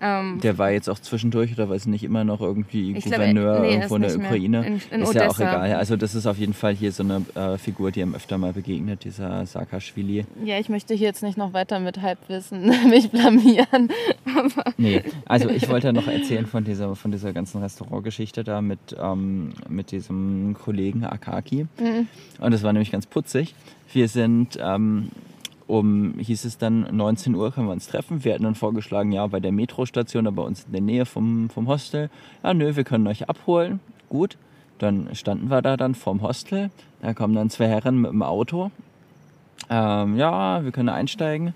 Ähm, 0.00 0.40
Der 0.42 0.58
war 0.58 0.70
jetzt 0.70 0.88
auch 0.90 0.98
zwischendurch 0.98 1.52
oder 1.52 1.68
weiß 1.68 1.86
nicht 1.86 2.04
immer 2.04 2.24
noch 2.24 2.40
irgendwie 2.40 2.92
glaub, 2.92 3.04
Gouverneur 3.04 3.54
er- 3.56 3.60
nee, 3.62 3.74
in 3.74 4.02
der. 4.02 4.16
Ukraine. 4.16 4.66
In- 4.66 4.80
in 4.90 5.02
ist 5.02 5.14
ja 5.14 5.28
auch 5.28 5.38
egal. 5.38 5.72
Also 5.74 5.96
das 5.96 6.14
ist 6.14 6.26
auf 6.26 6.38
jeden 6.38 6.54
Fall 6.54 6.74
hier 6.74 6.92
so 6.92 7.02
eine 7.02 7.22
äh, 7.34 7.58
Figur, 7.58 7.90
die 7.90 8.00
ihm 8.00 8.14
öfter 8.14 8.38
mal 8.38 8.52
begegnet, 8.52 9.04
dieser 9.04 9.46
Saakashvili. 9.46 10.24
ja, 10.44 10.58
ich 10.58 10.68
möchte 10.68 10.94
hier 10.94 11.06
jetzt 11.08 11.22
nicht 11.22 11.38
noch 11.38 11.52
weiter 11.52 11.80
mit 11.80 12.02
Halbwissen 12.02 12.66
mich 12.90 13.10
blamieren. 13.10 13.88
Nee, 14.76 15.02
also 15.26 15.48
ich 15.48 15.68
wollte 15.68 15.92
noch 15.92 16.08
erzählen 16.08 16.46
von 16.46 16.64
dieser, 16.64 16.94
von 16.96 17.10
dieser 17.12 17.32
ganzen 17.32 17.62
Restaurantgeschichte 17.62 18.44
da 18.44 18.60
mit, 18.60 18.78
ähm, 19.00 19.52
mit 19.68 19.90
diesem 19.92 20.56
Kollegen 20.62 21.04
Akaki. 21.04 21.66
Mhm. 21.78 22.08
Und 22.40 22.50
das 22.52 22.62
war 22.62 22.72
nämlich 22.72 22.90
ganz 22.90 23.06
putzig. 23.06 23.54
Wir 23.92 24.08
sind 24.08 24.58
ähm, 24.60 25.10
um, 25.66 26.14
hieß 26.18 26.44
es 26.44 26.58
dann, 26.58 26.94
19 26.94 27.34
Uhr 27.34 27.52
können 27.52 27.68
wir 27.68 27.72
uns 27.72 27.86
treffen. 27.86 28.24
Wir 28.24 28.34
hatten 28.34 28.44
dann 28.44 28.54
vorgeschlagen, 28.54 29.12
ja, 29.12 29.26
bei 29.26 29.40
der 29.40 29.52
Metrostation, 29.52 30.24
da 30.24 30.30
bei 30.30 30.42
uns 30.42 30.64
in 30.64 30.72
der 30.72 30.80
Nähe 30.80 31.06
vom, 31.06 31.48
vom 31.50 31.68
Hostel. 31.68 32.10
Ja, 32.42 32.52
nö, 32.54 32.76
wir 32.76 32.84
können 32.84 33.06
euch 33.06 33.28
abholen. 33.28 33.80
Gut. 34.08 34.36
Dann 34.78 35.14
standen 35.14 35.50
wir 35.50 35.62
da 35.62 35.76
dann 35.76 35.94
vorm 35.94 36.20
Hostel. 36.22 36.70
Da 37.00 37.14
kommen 37.14 37.34
dann 37.34 37.48
zwei 37.48 37.68
Herren 37.68 38.00
mit 38.00 38.10
dem 38.10 38.22
Auto. 38.22 38.70
Ähm, 39.70 40.16
ja, 40.16 40.64
wir 40.64 40.72
können 40.72 40.88
einsteigen. 40.88 41.54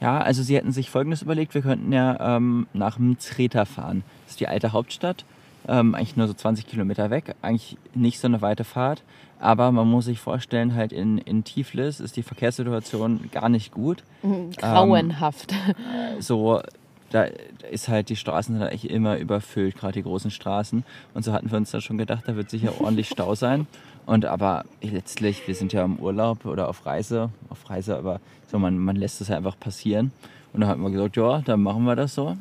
Ja, 0.00 0.18
also 0.18 0.42
sie 0.42 0.56
hätten 0.56 0.72
sich 0.72 0.88
Folgendes 0.88 1.22
überlegt, 1.22 1.54
wir 1.54 1.62
könnten 1.62 1.92
ja 1.92 2.36
ähm, 2.36 2.66
nach 2.72 2.98
Mzreta 2.98 3.66
fahren. 3.66 4.02
Das 4.24 4.32
ist 4.32 4.40
die 4.40 4.48
alte 4.48 4.72
Hauptstadt, 4.72 5.24
ähm, 5.68 5.94
eigentlich 5.94 6.16
nur 6.16 6.26
so 6.26 6.32
20 6.32 6.66
Kilometer 6.66 7.10
weg, 7.10 7.34
eigentlich 7.42 7.76
nicht 7.94 8.18
so 8.18 8.26
eine 8.26 8.40
weite 8.40 8.64
Fahrt. 8.64 9.02
Aber 9.40 9.72
man 9.72 9.88
muss 9.88 10.04
sich 10.04 10.20
vorstellen, 10.20 10.74
halt 10.74 10.92
in, 10.92 11.16
in 11.16 11.44
Tiflis 11.44 11.98
ist 11.98 12.16
die 12.16 12.22
Verkehrssituation 12.22 13.30
gar 13.32 13.48
nicht 13.48 13.72
gut. 13.72 14.04
Grauenhaft. 14.56 15.54
So, 16.18 16.60
da 17.10 17.24
ist 17.70 17.88
halt, 17.88 18.10
die 18.10 18.16
Straßen 18.16 18.54
sind 18.54 18.62
halt 18.62 18.72
echt 18.72 18.84
immer 18.84 19.16
überfüllt, 19.18 19.76
gerade 19.76 19.94
die 19.94 20.02
großen 20.02 20.30
Straßen. 20.30 20.84
Und 21.14 21.24
so 21.24 21.32
hatten 21.32 21.50
wir 21.50 21.56
uns 21.56 21.70
da 21.70 21.80
schon 21.80 21.96
gedacht, 21.96 22.24
da 22.26 22.36
wird 22.36 22.50
sicher 22.50 22.80
ordentlich 22.80 23.08
Stau 23.12 23.34
sein. 23.34 23.66
Und 24.04 24.26
aber 24.26 24.64
letztlich, 24.82 25.46
wir 25.46 25.54
sind 25.54 25.72
ja 25.72 25.84
im 25.84 25.98
Urlaub 25.98 26.44
oder 26.44 26.68
auf 26.68 26.84
Reise, 26.84 27.30
auf 27.48 27.68
Reise, 27.70 27.96
aber 27.96 28.20
so, 28.46 28.58
man, 28.58 28.78
man 28.78 28.96
lässt 28.96 29.20
es 29.20 29.28
ja 29.28 29.36
einfach 29.36 29.58
passieren. 29.58 30.12
Und 30.52 30.60
da 30.60 30.68
haben 30.68 30.82
wir 30.82 30.90
gesagt, 30.90 31.16
ja, 31.16 31.40
dann 31.40 31.62
machen 31.62 31.84
wir 31.84 31.96
das 31.96 32.14
so. 32.14 32.36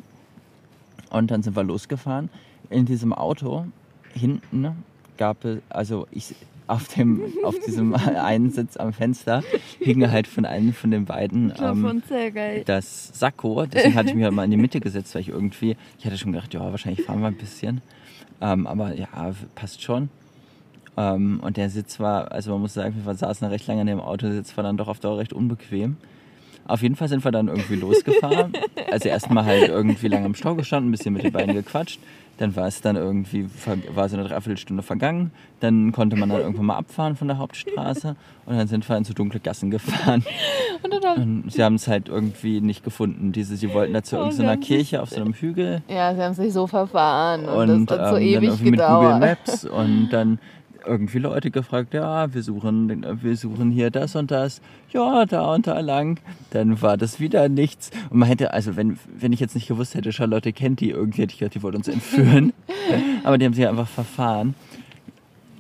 Und 1.12 1.32
dann 1.32 1.44
sind 1.44 1.56
wir 1.56 1.64
losgefahren. 1.64 2.30
In 2.70 2.86
diesem 2.86 3.14
Auto 3.14 3.66
hinten 4.14 4.84
gab 5.18 5.46
es, 5.46 5.60
also 5.70 6.08
ich 6.12 6.36
auf 6.70 6.88
dem, 6.88 7.24
auf 7.44 7.58
diesem 7.60 7.94
einen 8.16 8.52
Sitz 8.52 8.78
am 8.78 8.94
Fenster 8.94 9.44
hing 9.80 10.10
halt 10.10 10.28
von 10.28 10.46
einem 10.46 10.74
von 10.74 10.92
den 10.92 11.06
beiden 11.06 11.54
ähm, 11.62 12.02
sehr 12.08 12.32
geil. 12.32 12.64
das 12.66 13.12
Sakko. 13.18 13.66
Deswegen 13.66 13.96
hatte 13.96 14.10
ich 14.10 14.16
mich 14.16 14.24
halt 14.24 14.34
mal 14.34 14.46
in 14.46 14.52
die 14.52 14.58
Mitte 14.58 14.80
gesetzt, 14.80 15.16
weil 15.16 15.22
ich 15.22 15.30
irgendwie, 15.30 15.76
ich 15.98 16.06
hatte 16.06 16.18
schon 16.18 16.32
gedacht, 16.32 16.54
ja, 16.54 16.60
wahrscheinlich 16.60 17.06
fahren 17.06 17.22
wir 17.22 17.28
ein 17.28 17.38
bisschen. 17.38 17.82
Ähm, 18.42 18.68
aber 18.68 18.96
ja, 18.96 19.08
passt 19.56 19.82
schon. 19.82 20.10
Ähm, 20.96 21.40
und 21.42 21.58
der 21.58 21.70
Sitz 21.70 22.00
war, 22.00 22.32
also 22.32 22.52
man 22.52 22.62
muss 22.62 22.74
sagen, 22.74 22.96
wir 23.04 23.16
saßen 23.16 23.48
recht 23.48 23.68
lange 23.68 23.82
in 23.82 23.88
dem 23.88 24.00
Auto, 24.00 24.28
der 24.28 24.36
Sitz 24.36 24.56
war 24.56 24.64
dann 24.64 24.78
doch 24.78 24.88
auf 24.88 25.00
Dauer 25.00 25.18
recht 25.18 25.34
unbequem. 25.34 25.98
Auf 26.66 26.84
jeden 26.84 26.96
Fall 26.96 27.08
sind 27.08 27.26
wir 27.26 27.32
dann 27.32 27.48
irgendwie 27.48 27.76
losgefahren. 27.76 28.54
Also 28.92 29.08
erstmal 29.10 29.46
halt 29.46 29.70
irgendwie 29.70 30.08
lange 30.08 30.26
im 30.26 30.36
Stau 30.36 30.56
gestanden, 30.56 30.90
ein 30.90 30.92
bisschen 30.92 31.14
mit 31.14 31.24
den 31.24 31.32
beiden 31.32 31.54
gequatscht. 31.54 32.00
Dann 32.40 32.56
war 32.56 32.68
es 32.68 32.80
dann 32.82 32.96
irgendwie, 32.96 33.48
war 33.94 34.08
so 34.08 34.16
eine 34.18 34.26
Dreiviertelstunde 34.28 34.82
vergangen. 34.82 35.32
Dann 35.60 35.92
konnte 35.92 36.16
man 36.16 36.30
dann 36.30 36.40
irgendwann 36.40 36.66
mal 36.68 36.78
abfahren 36.78 37.16
von 37.18 37.28
der 37.28 37.38
Hauptstraße. 37.38 38.16
Und 38.46 38.58
dann 38.58 38.68
sind 38.68 38.88
wir 38.88 38.96
in 38.98 39.04
so 39.04 39.14
dunkle 39.14 39.40
Gassen 39.42 39.70
gefahren. 39.70 40.24
Und 40.82 41.04
dann 41.04 41.22
Und 41.44 41.52
sie 41.52 41.62
haben 41.64 41.76
es 41.76 41.88
halt 41.90 42.08
irgendwie 42.08 42.62
nicht 42.62 42.84
gefunden. 42.84 43.34
Diese, 43.34 43.58
sie 43.58 43.74
wollten 43.74 43.94
da 43.94 44.02
zu 44.04 44.16
Oh, 44.18 44.22
irgendeiner 44.22 44.54
sich- 44.56 44.62
Kirche 44.68 45.02
auf 45.02 45.10
so 45.10 45.20
einem 45.22 45.34
Hügel. 45.34 45.82
ja, 45.90 46.16
sie 46.16 46.22
haben 46.22 46.34
sich 46.34 46.54
so 46.54 46.66
verfahren 46.66 47.46
und, 47.46 47.70
Und, 47.70 47.92
das 47.92 48.00
hat 48.00 48.10
so 48.12 48.16
ähm, 48.16 48.22
dann 48.34 48.42
ewig 48.44 48.50
irgendwie 48.50 48.72
mit 48.72 48.80
Google 48.80 49.14
gedauert. 49.14 49.20
Maps 49.20 49.66
und 49.66 50.10
dann 50.12 50.40
irgendwie 50.90 51.20
Leute 51.20 51.52
gefragt, 51.52 51.94
ja, 51.94 52.34
wir 52.34 52.44
suchen, 52.44 53.06
wir 53.22 53.38
suchen 53.38 53.72
hier 53.72 53.92
das 53.92 54.16
und 54.16 54.32
das, 54.32 54.62
ja, 54.92 55.26
da 55.26 55.54
und 55.54 55.68
da 55.68 55.80
lang. 55.80 56.20
Dann 56.52 56.82
war 56.82 56.98
das 56.98 57.20
wieder 57.20 57.48
nichts. 57.48 57.92
Und 58.10 58.20
man 58.20 58.28
hätte, 58.28 58.54
also 58.54 58.76
wenn, 58.76 59.00
wenn 59.18 59.32
ich 59.32 59.40
jetzt 59.40 59.56
nicht 59.56 59.68
gewusst 59.68 59.96
hätte, 59.96 60.12
Charlotte 60.12 60.52
kennt 60.52 60.80
die 60.80 60.90
irgendwie, 60.90 61.22
hätte 61.22 61.34
ich 61.34 61.40
gedacht, 61.40 61.56
die 61.56 61.64
wollte 61.64 61.78
uns 61.78 61.88
entführen. 61.88 62.54
Aber 63.24 63.38
die 63.38 63.46
haben 63.46 63.54
sich 63.54 63.68
einfach 63.68 63.88
verfahren. 63.88 64.56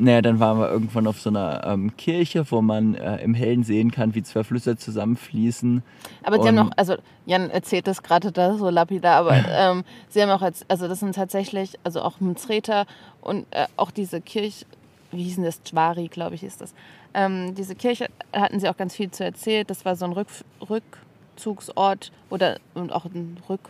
Naja, 0.01 0.21
dann 0.21 0.39
waren 0.39 0.60
wir 0.60 0.69
irgendwann 0.69 1.08
auf 1.08 1.19
so 1.19 1.30
einer 1.30 1.62
ähm, 1.65 1.95
Kirche, 1.97 2.49
wo 2.49 2.62
man 2.62 2.95
äh, 2.95 3.17
im 3.17 3.34
Hellen 3.34 3.65
sehen 3.65 3.91
kann, 3.91 4.15
wie 4.15 4.23
zwei 4.23 4.45
Flüsse 4.45 4.77
zusammenfließen. 4.77 5.84
Aber 6.23 6.41
sie 6.41 6.47
haben 6.47 6.56
noch, 6.56 6.71
also 6.77 6.95
Jan 7.25 7.49
erzählt 7.49 7.86
das 7.86 8.01
gerade 8.01 8.32
da 8.32 8.56
so 8.56 8.69
lapidar, 8.69 9.17
aber 9.17 9.36
ähm, 9.49 9.84
sie 10.08 10.21
haben 10.21 10.30
auch, 10.30 10.41
als, 10.41 10.63
also 10.69 10.88
das 10.88 11.01
sind 11.01 11.15
tatsächlich, 11.15 11.77
also 11.84 12.01
auch 12.01 12.21
Mzreta 12.21 12.86
und 13.19 13.45
äh, 13.51 13.65
auch 13.75 13.91
diese 13.91 14.21
Kirche, 14.21 14.65
wie 15.12 15.24
hieß 15.24 15.36
denn 15.36 15.45
das, 15.45 15.62
Chwari, 15.63 16.08
glaube 16.08 16.36
ich, 16.36 16.43
ist 16.43 16.62
das. 16.62 16.74
Ähm, 17.13 17.56
diese 17.56 17.76
Kirche 17.76 18.08
hatten 18.34 18.60
sie 18.60 18.69
auch 18.69 18.78
ganz 18.78 18.95
viel 18.95 19.12
zu 19.12 19.24
erzählt. 19.24 19.69
Das 19.69 19.86
war 19.86 19.95
so 19.95 20.06
ein 20.06 20.12
Rück, 20.13 20.28
Rückzugsort 20.69 22.12
oder 22.30 22.60
und 22.74 22.91
auch 22.91 23.06
ein 23.06 23.38
Rück, 23.50 23.69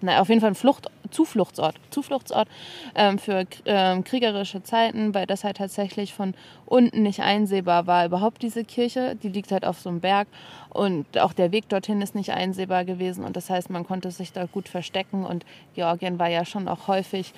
na, 0.00 0.20
auf 0.20 0.28
jeden 0.28 0.40
Fall 0.40 0.50
ein 0.50 0.54
Flucht, 0.54 0.90
Zufluchtsort, 1.10 1.76
Zufluchtsort 1.90 2.48
ähm, 2.94 3.18
für 3.18 3.46
ähm, 3.64 4.04
kriegerische 4.04 4.62
Zeiten, 4.62 5.14
weil 5.14 5.26
das 5.26 5.44
halt 5.44 5.56
tatsächlich 5.56 6.12
von 6.12 6.34
unten 6.66 7.02
nicht 7.02 7.20
einsehbar 7.20 7.86
war. 7.86 8.04
Überhaupt 8.04 8.42
diese 8.42 8.64
Kirche, 8.64 9.16
die 9.16 9.28
liegt 9.28 9.50
halt 9.50 9.64
auf 9.64 9.80
so 9.80 9.88
einem 9.88 10.00
Berg 10.00 10.28
und 10.68 11.18
auch 11.18 11.32
der 11.32 11.52
Weg 11.52 11.70
dorthin 11.70 12.02
ist 12.02 12.14
nicht 12.14 12.32
einsehbar 12.32 12.84
gewesen 12.84 13.24
und 13.24 13.36
das 13.36 13.48
heißt, 13.48 13.70
man 13.70 13.86
konnte 13.86 14.10
sich 14.10 14.32
da 14.32 14.44
gut 14.44 14.68
verstecken 14.68 15.24
und 15.24 15.46
Georgien 15.74 16.18
war 16.18 16.28
ja 16.28 16.44
schon 16.44 16.68
auch 16.68 16.86
häufig 16.86 17.32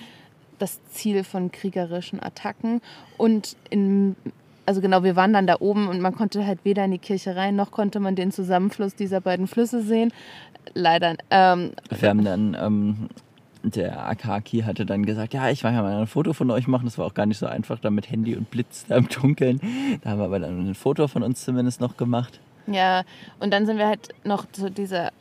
das 0.59 0.79
Ziel 0.91 1.23
von 1.23 1.51
kriegerischen 1.51 2.21
Attacken 2.21 2.81
und 3.17 3.55
in 3.69 4.15
also 4.67 4.81
genau, 4.81 5.01
wir 5.03 5.15
waren 5.15 5.31
dann 5.31 5.47
da 5.47 5.55
oben 5.59 5.87
und 5.87 6.01
man 6.01 6.13
konnte 6.13 6.45
halt 6.45 6.59
weder 6.65 6.83
in 6.83 6.91
die 6.91 6.97
Kirche 6.97 7.37
rein, 7.37 7.55
noch 7.55 7.71
konnte 7.71 8.01
man 8.01 8.15
den 8.15 8.31
Zusammenfluss 8.31 8.95
dieser 8.95 9.21
beiden 9.21 9.47
Flüsse 9.47 9.81
sehen. 9.81 10.11
Leider. 10.73 11.15
Ähm, 11.31 11.71
Wir 11.97 12.09
haben 12.09 12.25
dann, 12.25 12.57
ähm, 12.59 13.09
der 13.63 14.07
Akaki 14.07 14.59
hatte 14.61 14.85
dann 14.85 15.05
gesagt, 15.05 15.33
ja, 15.33 15.49
ich 15.49 15.63
will 15.63 15.71
ja 15.71 15.81
mal 15.81 16.01
ein 16.01 16.07
Foto 16.07 16.33
von 16.33 16.51
euch 16.51 16.67
machen. 16.67 16.83
Das 16.83 16.97
war 16.97 17.05
auch 17.05 17.13
gar 17.13 17.25
nicht 17.25 17.37
so 17.37 17.45
einfach, 17.45 17.79
da 17.79 17.89
mit 17.89 18.11
Handy 18.11 18.35
und 18.35 18.51
Blitz 18.51 18.85
da 18.87 18.97
im 18.97 19.07
Dunkeln. 19.07 19.61
Da 20.03 20.11
haben 20.11 20.19
wir 20.19 20.25
aber 20.25 20.39
dann 20.39 20.69
ein 20.69 20.75
Foto 20.75 21.07
von 21.07 21.23
uns 21.23 21.45
zumindest 21.45 21.79
noch 21.79 21.95
gemacht. 21.95 22.41
Ja, 22.67 23.03
und 23.39 23.53
dann 23.53 23.65
sind 23.65 23.77
wir 23.77 23.87
halt 23.87 24.09
noch 24.25 24.51
zu 24.51 24.69
dieser, 24.69 25.11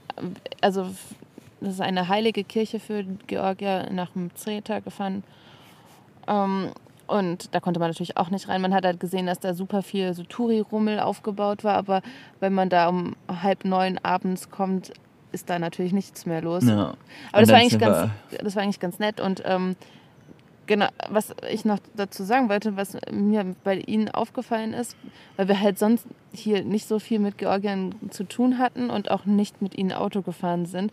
also 0.60 0.88
das 1.60 1.74
ist 1.74 1.80
eine 1.80 2.08
heilige 2.08 2.44
Kirche 2.44 2.80
für 2.80 3.04
Georgier 3.26 3.88
nach 3.90 4.10
dem 4.10 4.34
Zreta 4.34 4.80
gefahren. 4.80 5.24
Ähm, 6.26 6.72
und 7.06 7.54
da 7.54 7.60
konnte 7.60 7.78
man 7.78 7.88
natürlich 7.88 8.16
auch 8.16 8.30
nicht 8.30 8.48
rein. 8.48 8.60
Man 8.60 8.74
hat 8.74 8.84
halt 8.84 9.00
gesehen, 9.00 9.26
dass 9.26 9.38
da 9.38 9.54
super 9.54 9.82
viel 9.82 10.12
so 10.12 10.24
Touri-Rummel 10.24 10.98
aufgebaut 10.98 11.62
war, 11.62 11.74
aber 11.74 12.02
wenn 12.40 12.52
man 12.52 12.68
da 12.68 12.88
um 12.88 13.14
halb 13.28 13.64
neun 13.64 13.98
abends 14.02 14.50
kommt, 14.50 14.92
ist 15.32 15.48
da 15.48 15.58
natürlich 15.58 15.92
nichts 15.92 16.26
mehr 16.26 16.42
los. 16.42 16.64
Ja. 16.64 16.94
Aber 17.32 17.40
das 17.40 17.50
war, 17.50 17.58
eigentlich 17.58 17.78
ganz, 17.78 18.10
das 18.42 18.56
war 18.56 18.62
eigentlich 18.62 18.80
ganz 18.80 18.98
nett. 18.98 19.20
Und 19.20 19.42
ähm, 19.44 19.76
genau, 20.66 20.86
was 21.08 21.34
ich 21.50 21.64
noch 21.64 21.78
dazu 21.94 22.24
sagen 22.24 22.48
wollte, 22.48 22.76
was 22.76 22.96
mir 23.10 23.54
bei 23.62 23.76
Ihnen 23.76 24.08
aufgefallen 24.08 24.72
ist, 24.72 24.96
weil 25.36 25.48
wir 25.48 25.60
halt 25.60 25.78
sonst 25.78 26.06
hier 26.32 26.64
nicht 26.64 26.88
so 26.88 26.98
viel 26.98 27.18
mit 27.18 27.38
Georgien 27.38 27.94
zu 28.10 28.24
tun 28.24 28.58
hatten 28.58 28.90
und 28.90 29.10
auch 29.10 29.26
nicht 29.26 29.62
mit 29.62 29.76
Ihnen 29.76 29.92
Auto 29.92 30.22
gefahren 30.22 30.66
sind, 30.66 30.92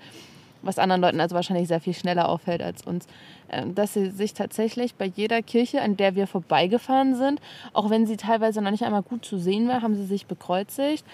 was 0.63 0.79
anderen 0.79 1.01
Leuten 1.01 1.19
also 1.19 1.35
wahrscheinlich 1.35 1.67
sehr 1.67 1.79
viel 1.81 1.93
schneller 1.93 2.27
auffällt 2.29 2.61
als 2.63 2.81
uns, 2.81 3.05
ähm, 3.51 3.75
dass 3.75 3.93
sie 3.93 4.09
sich 4.09 4.33
tatsächlich 4.33 4.95
bei 4.95 5.05
jeder 5.05 5.41
Kirche, 5.41 5.81
an 5.81 5.97
der 5.97 6.15
wir 6.15 6.25
vorbeigefahren 6.27 7.15
sind, 7.15 7.39
auch 7.73 7.89
wenn 7.89 8.07
sie 8.07 8.17
teilweise 8.17 8.61
noch 8.61 8.71
nicht 8.71 8.83
einmal 8.83 9.03
gut 9.03 9.25
zu 9.25 9.37
sehen 9.37 9.67
war, 9.67 9.81
haben 9.81 9.95
sie 9.95 10.05
sich 10.05 10.25
bekreuzigt. 10.25 11.05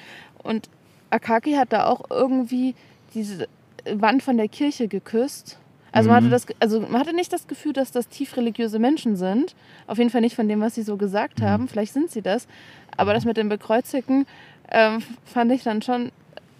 Und 0.43 0.69
Akaki 1.09 1.53
hat 1.53 1.73
da 1.73 1.87
auch 1.87 2.05
irgendwie 2.09 2.75
diese 3.13 3.47
Wand 3.91 4.23
von 4.23 4.37
der 4.37 4.47
Kirche 4.47 4.87
geküsst. 4.87 5.57
Also, 5.91 6.09
man 6.09 6.21
Mhm. 6.21 6.25
hatte 6.27 6.31
das, 6.31 6.45
also 6.59 6.81
man 6.81 6.99
hatte 7.01 7.15
nicht 7.15 7.33
das 7.33 7.47
Gefühl, 7.47 7.73
dass 7.73 7.91
das 7.91 8.07
tief 8.07 8.37
religiöse 8.37 8.77
Menschen 8.77 9.15
sind. 9.15 9.55
Auf 9.87 9.97
jeden 9.97 10.11
Fall 10.11 10.21
nicht 10.21 10.35
von 10.35 10.47
dem, 10.47 10.61
was 10.61 10.75
sie 10.75 10.83
so 10.83 10.97
gesagt 10.97 11.41
haben. 11.41 11.67
Vielleicht 11.67 11.93
sind 11.93 12.11
sie 12.11 12.21
das. 12.21 12.47
Aber 12.95 13.13
das 13.15 13.25
mit 13.25 13.37
dem 13.37 13.49
Bekreuzigen 13.49 14.27
ähm, 14.71 14.99
fand 15.25 15.51
ich 15.51 15.63
dann 15.63 15.81
schon 15.81 16.11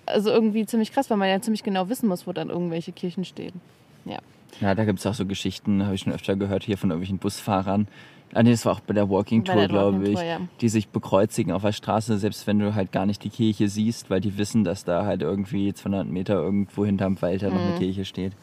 also 0.10 0.30
irgendwie 0.30 0.65
ziemlich 0.65 0.91
krass, 0.91 1.10
weil 1.10 1.17
man 1.17 1.30
ja 1.30 1.39
ziemlich 1.41 1.63
genau 1.63 1.89
wissen 1.89 2.10
muss, 2.10 2.28
wo 2.28 2.34
dann 2.34 2.50
irgendwelche 2.50 2.91
Kirchen 2.91 3.26
stehen. 3.26 3.62
Ja. 4.06 4.19
Ja, 4.62 4.76
da 4.76 4.84
gibt 4.84 5.00
es 5.00 5.06
auch 5.06 5.13
so 5.13 5.26
Geschichten, 5.26 5.86
habe 5.86 5.95
ich 5.95 6.02
schon 6.02 6.12
öfter 6.13 6.36
gehört, 6.36 6.63
hier 6.63 6.78
von 6.78 6.89
irgendwelchen 6.89 7.19
Busfahrern. 7.19 7.88
Ah, 8.34 8.43
nee, 8.43 8.52
das 8.52 8.65
war 8.65 8.74
auch 8.74 8.80
bei 8.80 8.93
der 8.93 9.10
Walking 9.10 9.43
Tour, 9.43 9.67
glaube 9.67 10.08
ich, 10.08 10.19
ja. 10.19 10.39
die 10.62 10.69
sich 10.69 10.89
bekreuzigen 10.89 11.52
auf 11.52 11.63
der 11.63 11.72
Straße, 11.72 12.17
selbst 12.19 12.45
wenn 12.45 12.60
du 12.60 12.76
halt 12.76 12.91
gar 12.91 13.06
nicht 13.08 13.24
die 13.24 13.30
Kirche 13.30 13.67
siehst, 13.69 14.10
weil 14.10 14.22
die 14.22 14.38
wissen, 14.38 14.63
dass 14.63 14.84
da 14.86 15.06
halt 15.06 15.22
irgendwie 15.22 15.74
200 15.74 16.08
Meter 16.08 16.36
irgendwo 16.36 16.86
hinterm 16.86 17.19
Wald 17.22 17.41
da 17.41 17.50
noch 17.50 17.60
eine 17.60 17.72
Mhm. 17.72 17.80
Kirche 17.80 18.06
steht. 18.06 18.34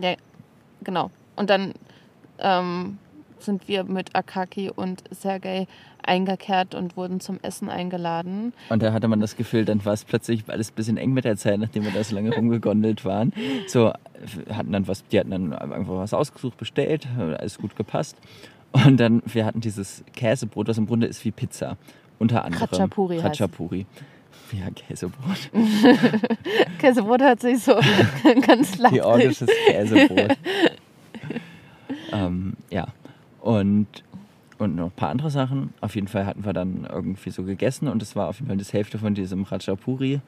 Ja, 0.00 0.14
genau. 0.82 1.10
Und 1.36 1.50
dann 1.50 1.74
ähm, 2.38 2.98
sind 3.44 3.68
wir 3.68 3.84
mit 3.84 4.14
Akaki 4.14 4.70
und 4.70 5.04
Sergei 5.10 5.66
eingekehrt 6.02 6.74
und 6.74 6.96
wurden 6.96 7.20
zum 7.20 7.38
Essen 7.42 7.68
eingeladen. 7.70 8.52
Und 8.68 8.82
da 8.82 8.92
hatte 8.92 9.08
man 9.08 9.20
das 9.20 9.36
Gefühl, 9.36 9.64
dann 9.64 9.84
war 9.84 9.92
es 9.92 10.04
plötzlich 10.04 10.44
alles 10.48 10.70
ein 10.70 10.74
bisschen 10.74 10.96
eng 10.96 11.12
mit 11.12 11.24
der 11.24 11.36
Zeit, 11.36 11.58
nachdem 11.58 11.84
wir 11.84 11.92
da 11.92 12.04
so 12.04 12.14
lange 12.14 12.34
rumgegondelt 12.34 13.04
waren. 13.04 13.32
So, 13.66 13.92
hatten 14.50 14.72
dann 14.72 14.86
was, 14.86 15.06
die 15.08 15.18
hatten 15.18 15.30
dann 15.30 15.52
einfach 15.52 15.94
was 15.94 16.14
ausgesucht, 16.14 16.56
bestellt, 16.56 17.06
hat 17.16 17.40
alles 17.40 17.58
gut 17.58 17.76
gepasst. 17.76 18.16
Und 18.72 18.98
dann, 18.98 19.22
wir 19.26 19.46
hatten 19.46 19.60
dieses 19.60 20.04
Käsebrot, 20.14 20.68
was 20.68 20.78
im 20.78 20.86
Grunde 20.86 21.06
ist 21.06 21.24
wie 21.24 21.30
Pizza. 21.30 21.76
Unter 22.18 22.44
anderem. 22.44 22.68
Khachapuri. 22.68 23.18
Khachapuri. 23.18 23.86
Ja, 24.52 24.70
Käsebrot. 24.70 25.50
Käsebrot 26.78 27.22
hört 27.22 27.40
sich 27.40 27.60
so 27.60 27.74
ganz 28.46 28.78
leicht. 28.78 28.94
Georgisches 28.94 29.48
Käsebrot. 29.66 30.36
ähm, 32.12 32.54
ja. 32.70 32.86
Und, 33.44 33.86
und 34.58 34.74
noch 34.76 34.86
ein 34.86 34.90
paar 34.92 35.10
andere 35.10 35.28
Sachen. 35.30 35.74
Auf 35.82 35.94
jeden 35.96 36.08
Fall 36.08 36.24
hatten 36.24 36.46
wir 36.46 36.54
dann 36.54 36.86
irgendwie 36.90 37.28
so 37.30 37.42
gegessen 37.42 37.88
und 37.88 38.00
es 38.02 38.16
war 38.16 38.28
auf 38.28 38.36
jeden 38.38 38.48
Fall 38.48 38.56
das 38.56 38.72
Hälfte 38.72 38.98
von 38.98 39.14
diesem 39.14 39.42
Ratchapuri 39.42 40.20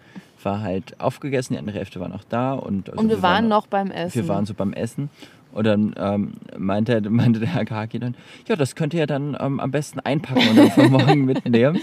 war 0.43 0.61
halt 0.61 1.01
aufgegessen, 1.01 1.55
die 1.55 1.59
andere 1.59 1.79
Hälfte 1.79 1.99
war 1.99 2.09
noch 2.09 2.25
da. 2.25 2.53
Und, 2.53 2.91
also 2.91 3.01
Und 3.01 3.09
wir 3.09 3.23
waren 3.23 3.49
noch 3.49 3.67
beim 3.69 3.91
Essen. 3.91 4.15
Wir 4.23 4.29
waren 4.29 4.45
so 4.45 4.53
beim 4.53 4.75
Essen. 4.75 5.09
Und 5.53 5.65
dann 5.65 5.95
ähm, 5.97 6.33
meinte, 6.59 7.01
meinte 7.09 7.41
der 7.41 7.49
Herr 7.55 7.65
Kaki 7.65 7.99
dann, 7.99 8.15
ja, 8.47 8.57
das 8.57 8.75
könnt 8.75 8.93
ihr 8.93 9.07
dann 9.07 9.35
ähm, 9.41 9.59
am 9.61 9.71
besten 9.71 9.99
einpacken 10.01 10.47
und 10.51 10.57
dann 10.59 10.71
für 10.71 10.89
morgen 10.91 11.25
mitnehmen. 11.25 11.79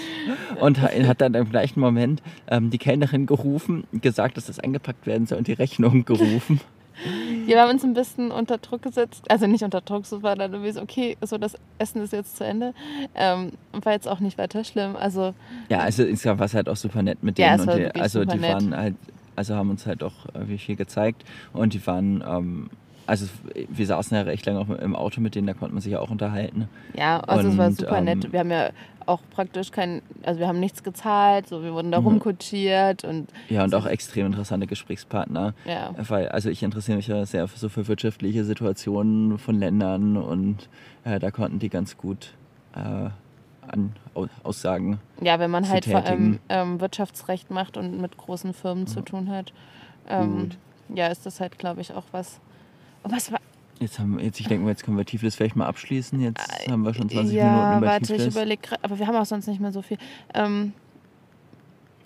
Und 0.60 0.80
ha- 0.84 0.90
hat 1.08 1.20
dann 1.22 1.34
im 1.34 1.50
gleichen 1.50 1.80
Moment 1.80 2.22
ähm, 2.48 2.70
die 2.70 2.78
Kellnerin 2.78 3.26
gerufen, 3.26 3.86
gesagt, 3.94 4.38
dass 4.38 4.46
das 4.46 4.60
eingepackt 4.60 5.08
werden 5.08 5.26
soll 5.26 5.40
und 5.40 5.48
die 5.48 5.54
Rechnung 5.54 6.06
gerufen. 6.06 6.62
Ja, 7.46 7.56
wir 7.56 7.62
haben 7.64 7.72
uns 7.72 7.84
ein 7.84 7.94
bisschen 7.94 8.32
unter 8.32 8.58
Druck 8.58 8.84
gesetzt. 8.84 9.30
Also 9.30 9.48
nicht 9.48 9.64
unter 9.64 9.82
Druck, 9.82 10.04
es 10.04 10.24
war 10.24 10.36
dann 10.38 10.54
irgendwie 10.54 10.72
so, 10.72 10.82
okay, 10.82 11.18
so 11.22 11.38
das 11.38 11.56
Essen 11.78 12.02
ist 12.02 12.14
jetzt 12.14 12.38
zu 12.38 12.46
Ende. 12.46 12.74
Ähm, 13.16 13.52
war 13.74 13.92
jetzt 13.94 14.08
auch 14.08 14.20
nicht 14.22 14.38
weiter 14.38 14.64
schlimm. 14.64 14.96
Also 14.96 15.34
Ja, 15.70 15.80
also 15.80 16.04
insgesamt 16.04 16.40
war 16.40 16.46
es 16.46 16.54
halt 16.54 16.70
auch 16.70 16.78
super 16.78 17.02
nett 17.04 17.22
mit 17.22 17.38
Ja, 17.38 17.58
denen. 17.58 17.68
war 17.68 17.74
und 17.74 17.80
die, 17.80 17.86
wirklich 17.86 18.04
also 18.04 18.24
die 18.26 18.38
nett. 18.38 18.54
waren 18.54 18.76
halt, 18.78 18.96
also 19.36 19.56
haben 19.56 19.70
uns 19.72 19.86
halt 19.86 20.04
auch 20.04 20.14
irgendwie 20.34 20.58
viel 20.58 20.76
gezeigt 20.78 21.26
und 21.52 21.74
die 21.74 21.86
waren, 21.86 22.24
ähm, 22.26 22.70
also 23.06 23.28
wir 23.70 23.86
saßen 23.86 24.16
ja 24.16 24.24
recht 24.24 24.46
lange 24.46 24.60
auch 24.60 24.70
im 24.70 24.96
Auto 24.96 25.20
mit 25.22 25.36
denen, 25.36 25.48
da 25.48 25.54
konnte 25.54 25.74
man 25.74 25.82
sich 25.82 25.92
ja 25.92 26.00
auch 26.00 26.10
unterhalten. 26.10 26.70
ja, 26.96 27.20
also 27.22 27.50
es 27.50 27.58
war 27.58 27.68
Und, 27.68 27.80
super 27.80 28.02
nett. 28.02 28.26
ähm, 28.26 28.32
Wir 28.34 28.40
haben 28.40 28.52
ja 28.52 28.70
auch 29.06 29.20
praktisch 29.34 29.72
kein, 29.72 30.02
also 30.24 30.40
wir 30.40 30.48
haben 30.48 30.60
nichts 30.62 30.82
gezahlt, 30.84 31.48
so 31.48 31.62
wir 31.64 31.74
wurden 31.74 31.92
da 31.92 32.00
Mhm. 32.00 32.08
rumkutschiert 32.08 33.04
und 33.04 33.28
Ja, 33.50 33.64
und 33.64 33.76
auch 33.76 33.86
extrem 33.86 34.28
interessante 34.28 34.66
Gesprächspartner. 34.68 35.54
ja. 35.66 35.94
Weil, 35.98 36.30
also 36.30 36.50
ich 36.50 36.64
interessiere 36.64 36.98
mich 36.98 37.08
ja 37.08 37.26
sehr 37.26 37.48
für, 37.48 37.60
so 37.60 37.68
für 37.70 37.88
wirtschaftliche 37.88 38.46
Situationen 38.46 39.38
von 39.38 39.56
Ländern 39.60 40.16
und 40.18 40.70
äh, 41.04 41.20
da 41.20 41.32
konnten 41.32 41.60
die 41.60 41.70
ganz 41.70 41.98
gut 41.98 42.34
äh, 42.76 42.80
an 43.68 43.92
Au- 44.14 44.28
Aussagen. 44.44 45.00
Ja, 45.22 45.40
wenn 45.40 45.52
man 45.52 45.68
halt 45.70 45.86
vor 45.86 46.06
allem 46.06 46.40
ähm, 46.50 46.80
Wirtschaftsrecht 46.80 47.52
macht 47.52 47.76
und 47.78 48.00
mit 48.00 48.18
großen 48.18 48.54
Firmen 48.54 48.88
zu 48.88 49.02
tun 49.02 49.30
hat, 49.30 49.52
ähm, 50.10 50.50
ja, 50.94 51.08
ist 51.08 51.26
das 51.26 51.40
halt, 51.40 51.58
glaube 51.60 51.82
ich, 51.82 51.94
auch 51.94 52.06
was. 52.12 52.40
Was 53.04 53.32
war. 53.32 53.40
Jetzt 53.80 54.00
haben 54.00 54.18
jetzt, 54.20 54.40
ich 54.40 54.48
denke 54.48 54.64
mal, 54.64 54.70
jetzt 54.72 54.84
können 54.84 54.96
wir 54.98 55.06
Tiflis 55.06 55.36
vielleicht 55.36 55.56
mal 55.56 55.66
abschließen. 55.66 56.20
Jetzt 56.22 56.70
haben 56.70 56.84
wir 56.84 56.94
schon 56.94 57.10
20 57.10 57.34
ja, 57.36 57.44
Minuten 57.52 57.78
über 57.80 57.88
warte, 57.88 58.04
ich 58.04 58.08
Tiflis. 58.18 58.36
überlege 58.36 58.62
gerade, 58.62 58.84
aber 58.84 58.98
wir 59.00 59.08
haben 59.08 59.16
auch 59.16 59.26
sonst 59.26 59.48
nicht 59.48 59.60
mehr 59.60 59.72
so 59.72 59.82
viel. 59.82 59.98
Ähm, 60.34 60.74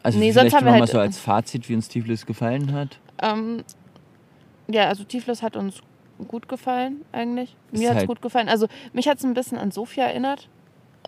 Also 0.03 0.17
Nee, 0.19 0.31
sonst 0.31 0.41
vielleicht 0.51 0.55
haben 0.55 0.65
wir 0.65 0.73
halt- 0.73 0.89
so 0.89 0.99
als 0.99 1.19
Fazit, 1.19 1.67
wie 1.69 1.75
uns 1.75 1.87
Tiflis 1.89 2.25
gefallen 2.25 2.71
hat. 2.73 2.97
ähm, 3.21 3.63
ja, 4.69 4.87
also 4.87 5.03
Tiflis 5.03 5.41
hat 5.43 5.55
uns 5.55 5.81
gut 6.27 6.47
gefallen, 6.47 7.01
eigentlich. 7.11 7.55
Mir 7.71 7.89
hat 7.89 7.95
es 7.95 7.97
halt- 7.99 8.07
gut 8.07 8.21
gefallen. 8.21 8.49
Also 8.49 8.67
mich 8.93 9.07
hat 9.07 9.17
es 9.17 9.23
ein 9.23 9.33
bisschen 9.33 9.57
an 9.57 9.71
Sofia 9.71 10.05
erinnert. 10.05 10.49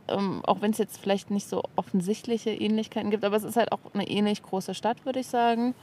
Ähm, 0.08 0.42
auch 0.46 0.62
wenn 0.62 0.72
es 0.72 0.78
jetzt 0.80 0.98
vielleicht 1.00 1.30
nicht 1.32 1.48
so 1.48 1.62
offensichtliche 1.76 2.50
Ähnlichkeiten 2.52 3.12
gibt, 3.12 3.24
aber 3.24 3.36
es 3.36 3.44
ist 3.44 3.58
halt 3.58 3.72
auch 3.72 3.80
eine 3.94 4.08
ähnlich 4.08 4.42
große 4.44 4.74
Stadt, 4.74 5.06
würde 5.06 5.20
ich 5.20 5.28
sagen. 5.28 5.76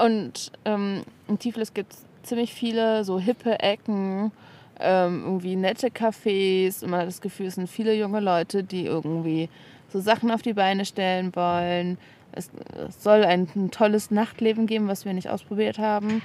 Und 0.00 0.50
ähm, 0.64 1.02
in 1.28 1.38
Tiflis 1.38 1.72
gibt 1.74 1.92
es 1.92 2.04
ziemlich 2.22 2.52
viele 2.54 3.04
so 3.04 3.18
hippe 3.18 3.60
Ecken, 3.60 4.32
ähm, 4.78 5.22
irgendwie 5.24 5.56
nette 5.56 5.88
Cafés. 5.88 6.82
Und 6.82 6.90
man 6.90 7.00
hat 7.00 7.08
das 7.08 7.20
Gefühl, 7.20 7.46
es 7.46 7.56
sind 7.56 7.68
viele 7.68 7.94
junge 7.94 8.20
Leute, 8.20 8.62
die 8.64 8.86
irgendwie 8.86 9.48
so 9.88 10.00
Sachen 10.00 10.30
auf 10.30 10.42
die 10.42 10.54
Beine 10.54 10.84
stellen 10.84 11.34
wollen. 11.34 11.98
Es, 12.32 12.50
es 12.88 13.02
soll 13.02 13.24
ein, 13.24 13.48
ein 13.56 13.70
tolles 13.70 14.10
Nachtleben 14.10 14.66
geben, 14.66 14.86
was 14.88 15.04
wir 15.04 15.12
nicht 15.12 15.28
ausprobiert 15.28 15.78
haben. 15.78 16.22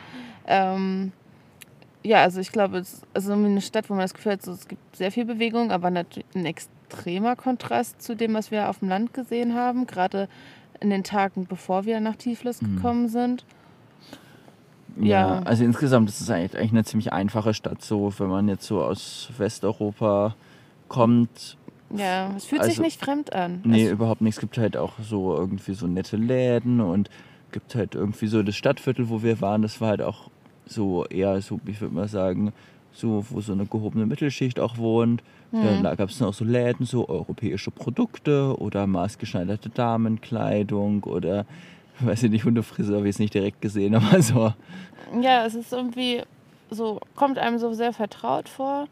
Ähm, 0.47 1.11
ja, 2.03 2.21
also 2.21 2.39
ich 2.39 2.51
glaube, 2.51 2.77
es 2.77 2.93
ist 2.93 3.07
also 3.15 3.31
irgendwie 3.31 3.49
eine 3.51 3.61
Stadt, 3.61 3.89
wo 3.89 3.95
man 3.95 4.03
das 4.03 4.13
Gefühl 4.13 4.33
hat, 4.33 4.43
so, 4.43 4.51
es 4.51 4.67
gibt 4.67 4.95
sehr 4.95 5.11
viel 5.11 5.25
Bewegung, 5.25 5.71
aber 5.71 5.89
natürlich 5.89 6.27
ein 6.35 6.45
extremer 6.45 7.35
Kontrast 7.35 8.01
zu 8.01 8.15
dem, 8.15 8.35
was 8.35 8.51
wir 8.51 8.69
auf 8.69 8.79
dem 8.79 8.89
Land 8.89 9.13
gesehen 9.15 9.55
haben, 9.55 9.87
gerade 9.87 10.29
in 10.79 10.91
den 10.91 11.03
Tagen, 11.03 11.47
bevor 11.47 11.85
wir 11.85 11.99
nach 11.99 12.15
Tiflis 12.15 12.61
Mhm. 12.61 12.75
gekommen 12.75 13.07
sind. 13.09 13.43
Ja. 14.99 15.05
Ja. 15.05 15.39
also 15.43 15.63
insgesamt 15.63 16.09
ist 16.09 16.21
es 16.21 16.29
eigentlich, 16.29 16.57
eigentlich 16.57 16.71
eine 16.71 16.83
ziemlich 16.85 17.11
einfache 17.13 17.53
Stadt, 17.53 17.81
so 17.83 18.13
wenn 18.17 18.27
man 18.29 18.47
jetzt 18.47 18.65
so 18.65 18.81
aus 18.83 19.29
Westeuropa 19.37 20.35
kommt. 20.87 21.57
Ja, 21.95 22.31
es 22.35 22.45
fühlt 22.45 22.63
sich 22.63 22.71
Also- 22.73 22.81
nicht 22.81 22.99
fremd 23.03 23.33
an. 23.33 23.61
Nee, 23.63 23.85
Es, 23.85 23.91
überhaupt 23.91 24.21
nicht. 24.21 24.35
Es 24.35 24.39
gibt 24.39 24.57
halt 24.57 24.77
auch 24.77 24.93
so 25.01 25.35
irgendwie 25.35 25.73
so 25.73 25.87
nette 25.87 26.17
Läden 26.17 26.81
und 26.81 27.09
gibt 27.51 27.75
halt 27.75 27.95
irgendwie 27.95 28.27
so 28.27 28.41
das 28.43 28.55
Stadtviertel, 28.55 29.09
wo 29.09 29.21
wir 29.23 29.39
waren, 29.41 29.61
das 29.61 29.79
war 29.81 29.89
halt 29.89 30.01
auch 30.01 30.29
so 30.65 31.05
eher 31.05 31.39
so, 31.41 31.59
ich 31.65 31.79
würde 31.79 31.93
mal 31.93 32.07
sagen, 32.07 32.51
so, 32.91 33.25
wo 33.29 33.39
so 33.41 33.51
eine 33.53 33.65
gehobene 33.65 34.05
Mittelschicht 34.05 34.59
auch 34.59 34.77
wohnt. 34.77 35.21
Mhm. 35.51 35.83
Da 35.83 35.95
gab 35.95 36.09
es 36.09 36.17
dann 36.17 36.27
auch 36.29 36.33
so 36.33 36.43
Läden, 36.45 36.85
so 36.85 37.07
europäische 37.07 37.69
Produkte 37.71 38.57
oder 38.59 38.87
maßgeschneiderte 38.87 39.69
Damenkleidung 39.69 41.03
oder, 41.03 41.45
weiß 41.99 42.23
ich 42.23 42.31
nicht, 42.31 42.45
Hundefriseur, 42.45 42.97
habe 42.97 43.07
ich 43.07 43.15
es 43.15 43.19
nicht 43.19 43.33
direkt 43.33 43.61
gesehen, 43.61 43.95
aber 43.95 44.21
so. 44.21 44.53
ja, 45.19 45.45
es 45.45 45.55
ist 45.55 45.73
irgendwie 45.73 46.23
so, 46.69 46.99
kommt 47.15 47.37
einem 47.37 47.57
so 47.57 47.73
sehr 47.73 47.93
vertraut 47.93 48.49
vor, 48.49 48.87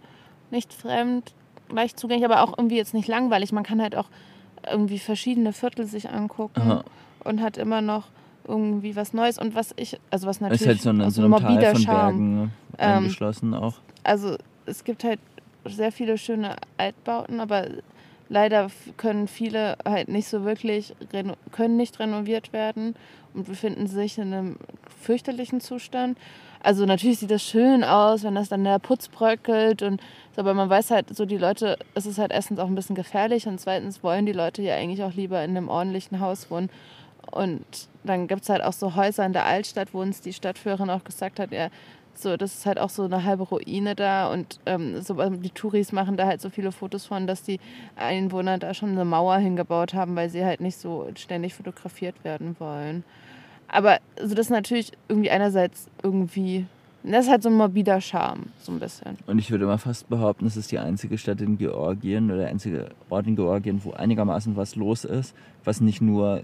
nicht 0.52 0.74
fremd, 0.74 1.34
leicht 1.70 2.00
zugänglich, 2.00 2.26
aber 2.30 2.42
auch 2.44 2.58
irgendwie 2.58 2.78
jetzt 2.78 2.94
nicht 2.94 3.08
langweilig. 3.08 3.52
Man 3.52 3.64
kann 3.64 3.82
halt 3.82 3.96
auch 3.96 4.08
irgendwie 4.70 5.00
verschiedene 5.00 5.54
Viertel 5.54 5.86
sich 5.86 6.10
angucken 6.10 6.62
Aha. 6.62 6.84
und 7.24 7.42
hat 7.42 7.58
immer 7.58 7.82
noch 7.82 8.08
irgendwie 8.48 8.96
was 8.96 9.14
Neues. 9.14 9.40
Und 9.40 9.56
was 9.56 9.74
ich, 9.78 10.00
also 10.10 10.28
was 10.28 10.42
natürlich 10.42 10.62
ist 10.62 10.68
halt 10.68 10.82
so 10.82 10.90
in 10.92 11.02
aus 11.02 11.16
so 11.16 11.24
einem 11.24 11.36
Tal 11.36 11.74
von 11.74 11.82
Charme. 11.82 12.18
Bergen 12.18 12.52
Ähm, 12.78 12.98
eingeschlossen 12.98 13.54
auch. 13.54 13.76
also 14.04 14.38
es 14.66 14.84
gibt 14.84 15.04
halt 15.04 15.20
sehr 15.66 15.92
viele 15.92 16.18
schöne 16.18 16.56
Altbauten, 16.78 17.40
aber 17.40 17.68
leider 18.34 18.68
können 18.98 19.28
viele 19.28 19.78
halt 19.86 20.10
nicht 20.10 20.28
so 20.28 20.44
wirklich, 20.44 20.96
können 21.52 21.78
nicht 21.78 22.00
renoviert 22.00 22.52
werden 22.52 22.96
und 23.34 23.46
befinden 23.46 23.86
sich 23.86 24.18
in 24.18 24.34
einem 24.34 24.58
fürchterlichen 25.02 25.62
Zustand. 25.62 26.18
Also 26.60 26.86
natürlich 26.86 27.20
sieht 27.20 27.30
das 27.30 27.44
schön 27.44 27.84
aus, 27.84 28.24
wenn 28.24 28.36
das 28.36 28.50
dann 28.50 28.64
der 28.64 28.80
Putz 28.80 29.08
bröckelt 29.08 29.84
und 29.84 30.02
so, 30.36 30.42
aber 30.42 30.54
man 30.56 30.70
weiß 30.70 30.92
halt 30.92 31.16
so, 31.16 31.26
die 31.26 31.38
Leute, 31.38 31.78
es 31.94 32.06
ist 32.06 32.18
halt 32.18 32.32
erstens 32.32 32.60
auch 32.60 32.68
ein 32.68 32.76
bisschen 32.76 32.96
gefährlich 32.96 33.48
und 33.48 33.60
zweitens 33.60 34.02
wollen 34.02 34.26
die 34.26 34.32
Leute 34.32 34.64
ja 34.64 34.76
eigentlich 34.76 35.04
auch 35.04 35.14
lieber 35.14 35.44
in 35.44 35.56
einem 35.56 35.70
ordentlichen 35.70 36.20
Haus 36.20 36.50
wohnen. 36.50 36.70
Und 37.32 37.66
dann 38.04 38.28
gibt 38.28 38.44
es 38.44 38.50
halt 38.50 38.64
auch 38.64 38.74
so 38.74 38.96
Häuser 38.96 39.26
in 39.26 39.34
der 39.34 39.46
Altstadt, 39.46 39.94
wo 39.94 40.02
uns 40.02 40.22
die 40.22 40.34
Stadtführerin 40.34 40.90
auch 40.90 41.04
gesagt 41.04 41.40
hat, 41.40 41.52
ja, 41.52 41.70
so, 42.18 42.38
das 42.38 42.54
ist 42.54 42.66
halt 42.66 42.80
auch 42.80 42.90
so 42.90 43.04
eine 43.04 43.24
halbe 43.24 43.44
Ruine 43.44 43.96
da 43.96 44.32
und 44.32 44.60
ähm, 44.66 45.02
so, 45.02 45.20
ähm, 45.20 45.42
die 45.42 45.50
Touris 45.50 45.92
machen 45.92 46.18
da 46.18 46.26
halt 46.26 46.42
so 46.42 46.50
viele 46.50 46.72
Fotos 46.72 47.06
von, 47.06 47.28
dass 47.28 47.44
die 47.44 47.60
Einwohner 47.96 48.58
da 48.58 48.74
schon 48.74 48.90
eine 48.90 49.06
Mauer 49.06 49.38
hingebaut 49.38 49.94
haben, 49.94 50.16
weil 50.16 50.30
sie 50.30 50.44
halt 50.44 50.62
nicht 50.62 50.78
so 50.78 51.08
ständig 51.16 51.54
fotografiert 51.54 52.24
werden 52.24 52.56
wollen. 52.60 53.04
Aber 53.68 54.00
also 54.20 54.36
das 54.36 54.48
ist 54.48 54.52
natürlich 54.52 54.92
irgendwie 55.08 55.32
einerseits 55.32 55.88
irgendwie, 56.04 56.66
das 57.04 57.26
ist 57.26 57.32
halt 57.32 57.44
so 57.44 57.50
ein 57.50 57.56
morbider 57.56 58.00
Charme, 58.02 58.48
so 58.60 58.72
ein 58.72 58.80
bisschen. 58.80 59.18
Und 59.26 59.40
ich 59.40 59.50
würde 59.50 59.66
mal 59.66 59.80
fast 59.80 60.10
behaupten, 60.10 60.46
es 60.46 60.56
ist 60.56 60.72
die 60.72 60.80
einzige 60.80 61.18
Stadt 61.18 61.42
in 61.42 61.58
Georgien 61.58 62.30
oder 62.30 62.42
der 62.42 62.50
einzige 62.50 62.90
Ort 63.10 63.26
in 63.28 63.36
Georgien, 63.36 63.84
wo 63.84 63.92
einigermaßen 63.92 64.56
was 64.56 64.76
los 64.76 65.04
ist, 65.06 65.36
was 65.64 65.82
nicht 65.82 66.02
nur 66.02 66.44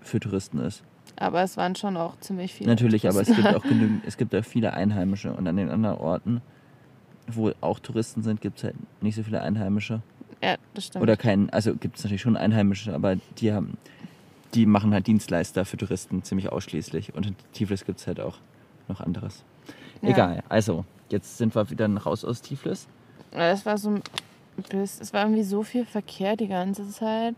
für 0.00 0.18
Touristen 0.18 0.58
ist. 0.58 0.82
Aber 1.20 1.42
es 1.42 1.56
waren 1.56 1.74
schon 1.74 1.96
auch 1.96 2.18
ziemlich 2.20 2.54
viele. 2.54 2.70
Natürlich, 2.70 3.08
aber 3.08 3.20
es 3.20 3.26
Touristen. 3.28 3.42
gibt 3.52 3.56
auch 3.56 3.68
genügend, 3.68 4.02
es 4.06 4.16
gibt 4.16 4.34
auch 4.34 4.44
viele 4.44 4.72
Einheimische 4.72 5.32
und 5.32 5.46
an 5.48 5.56
den 5.56 5.68
anderen 5.68 5.98
Orten, 5.98 6.42
wo 7.26 7.50
auch 7.60 7.80
Touristen 7.80 8.22
sind, 8.22 8.40
gibt 8.40 8.58
es 8.58 8.64
halt 8.64 8.76
nicht 9.02 9.16
so 9.16 9.22
viele 9.24 9.42
Einheimische. 9.42 10.00
Ja, 10.42 10.54
das 10.74 10.86
stimmt. 10.86 11.02
Oder 11.02 11.16
kein, 11.16 11.50
also 11.50 11.74
gibt 11.74 11.98
es 11.98 12.04
natürlich 12.04 12.22
schon 12.22 12.36
Einheimische, 12.36 12.94
aber 12.94 13.16
die 13.38 13.52
haben, 13.52 13.76
die 14.54 14.64
machen 14.64 14.94
halt 14.94 15.08
Dienstleister 15.08 15.64
für 15.64 15.76
Touristen 15.76 16.22
ziemlich 16.22 16.52
ausschließlich. 16.52 17.14
Und 17.14 17.26
in 17.26 17.36
Tiflis 17.52 17.84
gibt 17.84 17.98
es 17.98 18.06
halt 18.06 18.20
auch 18.20 18.36
noch 18.86 19.00
anderes. 19.00 19.42
Ja. 20.02 20.10
Egal, 20.10 20.42
also, 20.48 20.84
jetzt 21.10 21.36
sind 21.38 21.54
wir 21.56 21.68
wieder 21.70 21.88
raus 21.96 22.24
aus 22.24 22.40
Tiflis. 22.42 22.86
Das 23.32 23.66
war 23.66 23.76
so 23.76 24.00
es 24.72 25.12
war 25.12 25.22
irgendwie 25.22 25.42
so 25.44 25.62
viel 25.62 25.84
Verkehr 25.84 26.36
die 26.36 26.48
ganze 26.48 26.88
Zeit. 26.90 27.34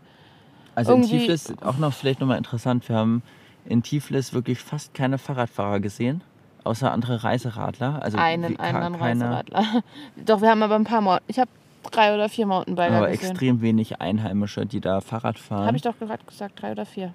Also 0.75 0.93
in 0.93 1.01
Irgendwie- 1.01 1.19
Tiflis 1.19 1.53
auch 1.61 1.77
noch 1.77 1.93
vielleicht 1.93 2.19
nochmal 2.19 2.37
interessant, 2.37 2.87
wir 2.87 2.95
haben 2.95 3.21
in 3.65 3.83
Tiflis 3.83 4.33
wirklich 4.33 4.59
fast 4.59 4.93
keine 4.93 5.17
Fahrradfahrer 5.17 5.79
gesehen, 5.79 6.21
außer 6.63 6.91
andere 6.91 7.23
Reiseradler. 7.23 8.01
Also 8.01 8.17
einen 8.17 8.57
anderen 8.59 8.93
keiner- 8.93 9.01
Reiseradler. 9.01 9.83
Doch, 10.25 10.41
wir 10.41 10.49
haben 10.49 10.63
aber 10.63 10.75
ein 10.75 10.83
paar 10.83 11.01
Mal. 11.01 11.21
Ich 11.27 11.39
habe 11.39 11.49
drei 11.91 12.13
oder 12.13 12.29
vier 12.29 12.45
Mountainbiker 12.45 12.91
Aber 12.97 13.07
gesehen. 13.09 13.29
extrem 13.31 13.61
wenig 13.61 14.01
Einheimische, 14.01 14.65
die 14.65 14.79
da 14.81 15.01
Fahrrad 15.01 15.39
fahren. 15.39 15.65
Habe 15.67 15.77
ich 15.77 15.83
doch 15.83 15.97
gerade 15.97 16.23
gesagt, 16.25 16.61
drei 16.61 16.71
oder 16.71 16.85
vier. 16.85 17.13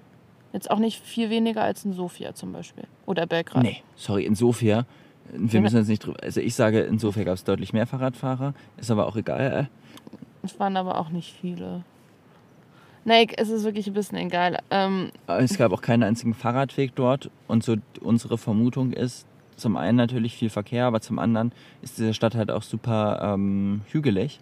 Jetzt 0.53 0.71
auch 0.71 0.79
nicht 0.79 1.01
viel 1.03 1.29
weniger 1.29 1.61
als 1.63 1.83
in 1.85 1.93
Sofia 1.93 2.33
zum 2.33 2.53
Beispiel. 2.53 2.85
Oder 3.05 3.25
Belgrad. 3.27 3.63
Nee, 3.63 3.83
sorry, 3.95 4.25
in 4.25 4.35
Sofia. 4.35 4.85
Wir 5.33 5.59
müssen 5.59 5.75
jetzt 5.77 5.89
nicht 5.89 6.05
drüber. 6.05 6.17
Also 6.23 6.39
ich 6.39 6.55
sage, 6.55 6.79
in 6.81 6.99
Sofia 6.99 7.25
gab 7.25 7.33
es 7.35 7.43
deutlich 7.43 7.73
mehr 7.73 7.85
Fahrradfahrer. 7.85 8.53
Ist 8.77 8.89
aber 8.89 9.07
auch 9.07 9.17
egal. 9.17 9.69
Es 10.41 10.57
waren 10.57 10.77
aber 10.77 10.97
auch 10.99 11.09
nicht 11.09 11.33
viele. 11.41 11.83
Nee, 13.07 13.25
es 13.37 13.47
ist 13.47 13.63
wirklich 13.63 13.87
ein 13.87 13.93
bisschen 13.93 14.17
egal. 14.17 14.59
Ähm, 14.69 15.11
Es 15.27 15.57
gab 15.57 15.71
auch 15.71 15.81
keinen 15.81 16.03
einzigen 16.03 16.33
Fahrradweg 16.33 16.93
dort. 16.93 17.31
Und 17.47 17.63
so 17.63 17.77
unsere 18.01 18.37
Vermutung 18.37 18.91
ist, 18.91 19.25
zum 19.55 19.77
einen 19.77 19.95
natürlich 19.95 20.35
viel 20.35 20.49
Verkehr, 20.49 20.83
aber 20.87 20.99
zum 20.99 21.17
anderen 21.17 21.53
ist 21.81 21.97
diese 21.97 22.13
Stadt 22.13 22.35
halt 22.35 22.51
auch 22.51 22.63
super 22.63 23.33
ähm, 23.33 23.79
hügelig. 23.93 24.41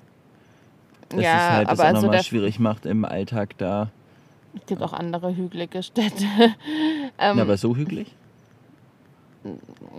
Das 1.09 1.21
ja, 1.21 1.35
ist 1.35 1.49
halt 1.51 1.67
das 1.69 1.79
aber 1.79 1.89
auch 1.89 1.93
also 1.93 2.07
nochmal 2.07 2.23
schwierig 2.23 2.57
macht 2.59 2.87
im 2.87 3.05
Alltag 3.05 3.55
da. 3.59 3.91
es 4.55 4.65
gibt 4.65 4.81
auch 4.81 4.93
andere 4.93 5.35
hügelige 5.35 5.83
Städte. 5.83 6.25
ähm, 7.19 7.37
Ja, 7.37 7.43
aber 7.43 7.57
so 7.57 7.75
hügelig? 7.75 8.15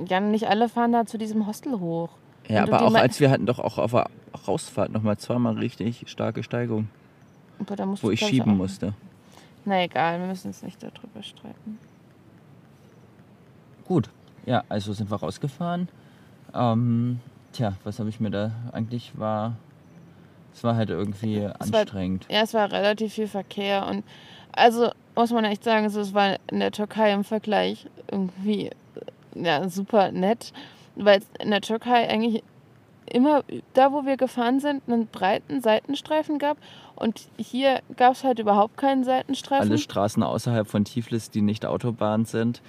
ja, 0.09 0.19
nicht 0.19 0.49
alle 0.49 0.69
fahren 0.69 0.91
da 0.91 1.07
zu 1.07 1.19
diesem 1.19 1.47
Hostel 1.47 1.79
hoch. 1.79 2.09
Ja, 2.49 2.65
Und 2.65 2.73
aber 2.73 2.85
auch 2.85 2.95
als 2.95 3.21
wir 3.21 3.31
hatten 3.31 3.47
doch 3.47 3.61
auch 3.61 3.79
auf 3.79 3.93
der 3.93 4.09
Rausfahrt 4.49 4.91
nochmal 4.91 5.19
zweimal 5.19 5.55
richtig 5.55 6.03
starke 6.07 6.43
Steigung, 6.43 6.89
Musst 7.87 8.03
wo 8.03 8.11
ich 8.11 8.21
schieben 8.21 8.53
auch- 8.53 8.57
musste. 8.57 8.93
Na 9.65 9.83
egal, 9.83 10.21
wir 10.21 10.27
müssen 10.29 10.49
uns 10.49 10.63
nicht 10.63 10.83
darüber 10.83 11.23
streiten. 11.23 11.79
Gut, 13.87 14.11
ja, 14.45 14.65
also 14.69 14.93
sind 14.93 15.11
wir 15.11 15.17
rausgefahren. 15.17 15.89
Ähm, 16.55 17.21
tja, 17.53 17.75
was 17.85 17.99
habe 17.99 18.09
ich 18.09 18.21
mir 18.21 18.31
da 18.31 18.51
eigentlich 18.73 19.19
war. 19.19 19.55
Es 20.55 20.65
war 20.65 20.77
halt 20.77 20.91
irgendwie 20.91 21.39
Es 21.39 21.73
war- 21.73 21.81
anstrengend. 21.81 22.27
Ja, 22.31 22.43
es 22.43 22.55
war 22.55 22.71
relativ 22.73 23.13
viel 23.15 23.29
Verkehr 23.29 23.87
und 23.87 24.05
also 24.53 24.91
muss 25.15 25.31
man 25.33 25.45
echt 25.45 25.65
sagen, 25.65 25.85
es 25.87 26.15
war 26.15 26.37
in 26.51 26.61
der 26.61 26.73
Türkei 26.73 27.13
im 27.13 27.25
Vergleich 27.25 27.87
irgendwie 28.11 28.71
ja, 29.35 29.69
super 29.69 30.13
nett, 30.13 30.53
weil 30.95 31.19
es 31.19 31.27
in 31.41 31.51
der 31.51 31.61
Türkei 31.61 32.09
eigentlich 32.09 32.43
immer 33.05 33.45
da, 33.75 33.93
wo 33.93 34.05
wir 34.07 34.17
gefahren 34.17 34.59
sind, 34.61 34.83
einen 34.89 35.07
breiten 35.09 35.61
Seitenstreifen 35.61 36.39
gab 36.39 36.57
und 36.97 37.29
hier 37.37 37.81
gab 37.97 38.15
es 38.15 38.25
halt 38.25 38.39
überhaupt 38.39 38.77
keinen 38.77 39.05
Seitenstreifen. 39.05 39.69
Alle 39.69 39.79
Straßen 39.79 40.23
außerhalb 40.23 40.67
von 40.67 40.85
Tiflis, 40.85 41.31
die 41.31 41.43
nicht 41.43 41.67
Autobahn 41.67 42.25
sind, 42.25 42.63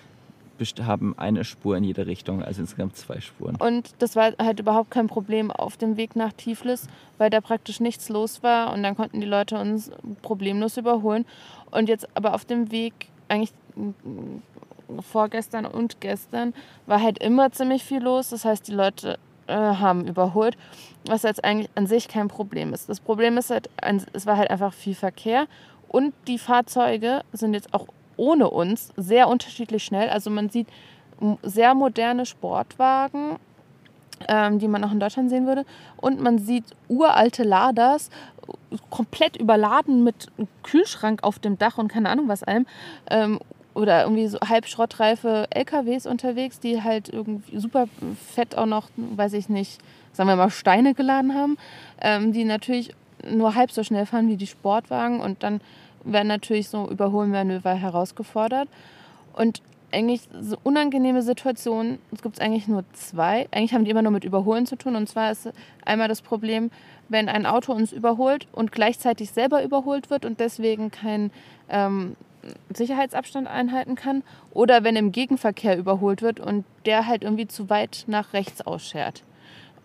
haben 0.81 1.13
eine 1.17 1.43
Spur 1.43 1.77
in 1.77 1.83
jede 1.83 2.07
Richtung, 2.07 2.43
also 2.43 2.61
insgesamt 2.61 2.95
zwei 2.97 3.19
Spuren. 3.19 3.55
Und 3.57 3.91
das 3.99 4.15
war 4.15 4.33
halt 4.39 4.59
überhaupt 4.59 4.91
kein 4.91 5.07
Problem 5.07 5.51
auf 5.51 5.77
dem 5.77 5.97
Weg 5.97 6.15
nach 6.15 6.33
Tiflis, 6.33 6.87
weil 7.17 7.29
da 7.29 7.41
praktisch 7.41 7.79
nichts 7.79 8.09
los 8.09 8.43
war 8.43 8.73
und 8.73 8.83
dann 8.83 8.95
konnten 8.95 9.21
die 9.21 9.27
Leute 9.27 9.59
uns 9.59 9.91
problemlos 10.21 10.77
überholen. 10.77 11.25
Und 11.71 11.89
jetzt 11.89 12.07
aber 12.15 12.33
auf 12.33 12.45
dem 12.45 12.71
Weg, 12.71 12.93
eigentlich 13.27 13.53
mm, 13.75 15.01
vorgestern 15.01 15.65
und 15.65 16.01
gestern, 16.01 16.53
war 16.85 17.01
halt 17.01 17.19
immer 17.19 17.51
ziemlich 17.51 17.83
viel 17.83 18.01
los. 18.01 18.29
Das 18.29 18.45
heißt, 18.45 18.67
die 18.67 18.73
Leute 18.73 19.19
äh, 19.47 19.53
haben 19.53 20.07
überholt, 20.07 20.57
was 21.07 21.23
jetzt 21.23 21.43
eigentlich 21.43 21.69
an 21.75 21.87
sich 21.87 22.07
kein 22.07 22.27
Problem 22.27 22.73
ist. 22.73 22.89
Das 22.89 22.99
Problem 22.99 23.37
ist 23.37 23.49
halt, 23.49 23.69
es 24.13 24.25
war 24.25 24.37
halt 24.37 24.49
einfach 24.49 24.73
viel 24.73 24.95
Verkehr 24.95 25.47
und 25.87 26.13
die 26.27 26.37
Fahrzeuge 26.37 27.21
sind 27.31 27.53
jetzt 27.53 27.73
auch 27.73 27.87
ohne 28.17 28.49
uns 28.49 28.91
sehr 28.97 29.27
unterschiedlich 29.27 29.83
schnell. 29.83 30.09
Also 30.09 30.29
man 30.29 30.49
sieht 30.49 30.67
sehr 31.43 31.73
moderne 31.73 32.25
Sportwagen, 32.25 33.37
ähm, 34.27 34.59
die 34.59 34.67
man 34.67 34.83
auch 34.83 34.91
in 34.91 34.99
Deutschland 34.99 35.29
sehen 35.29 35.47
würde. 35.47 35.65
Und 35.97 36.19
man 36.19 36.39
sieht 36.39 36.65
uralte 36.87 37.43
Laders, 37.43 38.09
komplett 38.89 39.37
überladen 39.37 40.03
mit 40.03 40.27
Kühlschrank 40.63 41.23
auf 41.23 41.39
dem 41.39 41.57
Dach 41.57 41.77
und 41.77 41.87
keine 41.87 42.09
Ahnung 42.09 42.27
was 42.27 42.43
allem. 42.43 42.65
Ähm, 43.09 43.39
oder 43.73 44.03
irgendwie 44.03 44.27
so 44.27 44.39
halb 44.39 44.65
schrottreife 44.65 45.45
LKWs 45.51 46.07
unterwegs, 46.07 46.59
die 46.59 46.81
halt 46.81 47.09
irgendwie 47.09 47.59
super 47.59 47.85
fett 48.33 48.57
auch 48.57 48.65
noch, 48.65 48.89
weiß 48.95 49.33
ich 49.33 49.49
nicht, 49.49 49.79
sagen 50.17 50.29
wir 50.29 50.35
mal 50.35 50.49
Steine 50.49 50.95
geladen 50.95 51.35
haben, 51.35 51.57
ähm, 52.01 52.33
die 52.33 52.43
natürlich 52.43 52.93
nur 53.23 53.55
halb 53.55 53.71
so 53.71 53.83
schnell 53.83 54.05
fahren 54.05 54.27
wie 54.27 54.35
die 54.35 54.47
Sportwagen 54.47 55.21
und 55.21 55.43
dann 55.43 55.61
werden 56.03 56.27
natürlich 56.27 56.69
so 56.69 56.89
Überholmanöver 56.89 57.73
herausgefordert. 57.73 58.67
Und 59.33 59.61
eigentlich 59.91 60.21
so 60.41 60.57
unangenehme 60.63 61.21
Situationen, 61.21 61.99
es 62.11 62.21
gibt 62.21 62.41
eigentlich 62.41 62.67
nur 62.67 62.83
zwei. 62.93 63.47
Eigentlich 63.51 63.73
haben 63.73 63.85
die 63.85 63.91
immer 63.91 64.01
nur 64.01 64.11
mit 64.11 64.23
Überholen 64.23 64.65
zu 64.65 64.75
tun. 64.75 64.95
Und 64.95 65.07
zwar 65.07 65.31
ist 65.31 65.49
einmal 65.85 66.07
das 66.07 66.21
Problem, 66.21 66.71
wenn 67.09 67.29
ein 67.29 67.45
Auto 67.45 67.71
uns 67.73 67.93
überholt 67.93 68.47
und 68.51 68.71
gleichzeitig 68.71 69.31
selber 69.31 69.63
überholt 69.63 70.09
wird 70.09 70.25
und 70.25 70.39
deswegen 70.39 70.91
kein 70.91 71.31
ähm, 71.69 72.15
Sicherheitsabstand 72.73 73.47
einhalten 73.47 73.95
kann. 73.95 74.23
Oder 74.51 74.83
wenn 74.83 74.95
im 74.95 75.11
Gegenverkehr 75.11 75.77
überholt 75.77 76.21
wird 76.21 76.39
und 76.39 76.65
der 76.85 77.07
halt 77.07 77.23
irgendwie 77.23 77.47
zu 77.47 77.69
weit 77.69 78.03
nach 78.07 78.33
rechts 78.33 78.61
ausschert. 78.65 79.23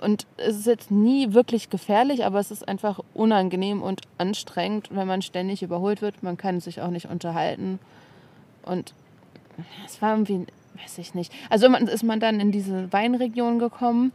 Und 0.03 0.27
es 0.37 0.57
ist 0.57 0.67
jetzt 0.67 0.91
nie 0.91 1.33
wirklich 1.33 1.71
gefährlich, 1.71 2.25
aber 2.25 2.41
es 2.41 2.51
ist 2.51 2.67
einfach 2.67 2.99
unangenehm 3.15 3.83
und 3.83 4.03
anstrengend, 4.19 4.89
wenn 4.91 5.07
man 5.07 5.23
ständig 5.23 5.63
überholt 5.63 6.03
wird. 6.03 6.25
Man 6.25 6.37
kann 6.37 6.61
sich 6.61 6.81
auch 6.81 6.91
nicht 6.91 7.09
unterhalten. 7.09 7.79
Und 8.65 8.95
es 9.87 10.03
war 10.03 10.11
irgendwie, 10.11 10.45
weiß 10.83 10.99
ich 10.99 11.15
nicht. 11.15 11.33
Also 11.51 11.69
ist 11.69 12.03
man 12.03 12.19
dann 12.19 12.41
in 12.41 12.51
diese 12.51 12.93
Weinregion 12.93 13.61
gekommen. 13.61 14.11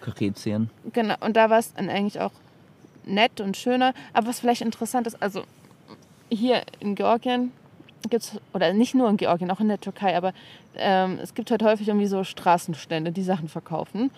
Kroatien. 0.00 0.70
Genau, 0.92 1.14
und 1.20 1.36
da 1.36 1.50
war 1.50 1.60
es 1.60 1.72
dann 1.72 1.88
eigentlich 1.88 2.18
auch 2.20 2.32
nett 3.04 3.40
und 3.40 3.56
schöner. 3.56 3.94
Aber 4.12 4.26
was 4.26 4.40
vielleicht 4.40 4.62
interessant 4.62 5.06
ist, 5.06 5.22
also 5.22 5.44
hier 6.30 6.62
in 6.80 6.96
Georgien 6.96 7.52
gibt 8.10 8.24
es, 8.24 8.40
oder 8.54 8.72
nicht 8.72 8.94
nur 8.94 9.08
in 9.08 9.16
Georgien, 9.16 9.50
auch 9.50 9.60
in 9.60 9.68
der 9.68 9.80
Türkei, 9.80 10.16
aber 10.16 10.32
ähm, 10.76 11.18
es 11.22 11.34
gibt 11.34 11.50
halt 11.50 11.62
häufig 11.62 11.88
irgendwie 11.88 12.06
so 12.06 12.24
Straßenstände, 12.24 13.12
die 13.12 13.22
Sachen 13.22 13.48
verkaufen. 13.48 14.10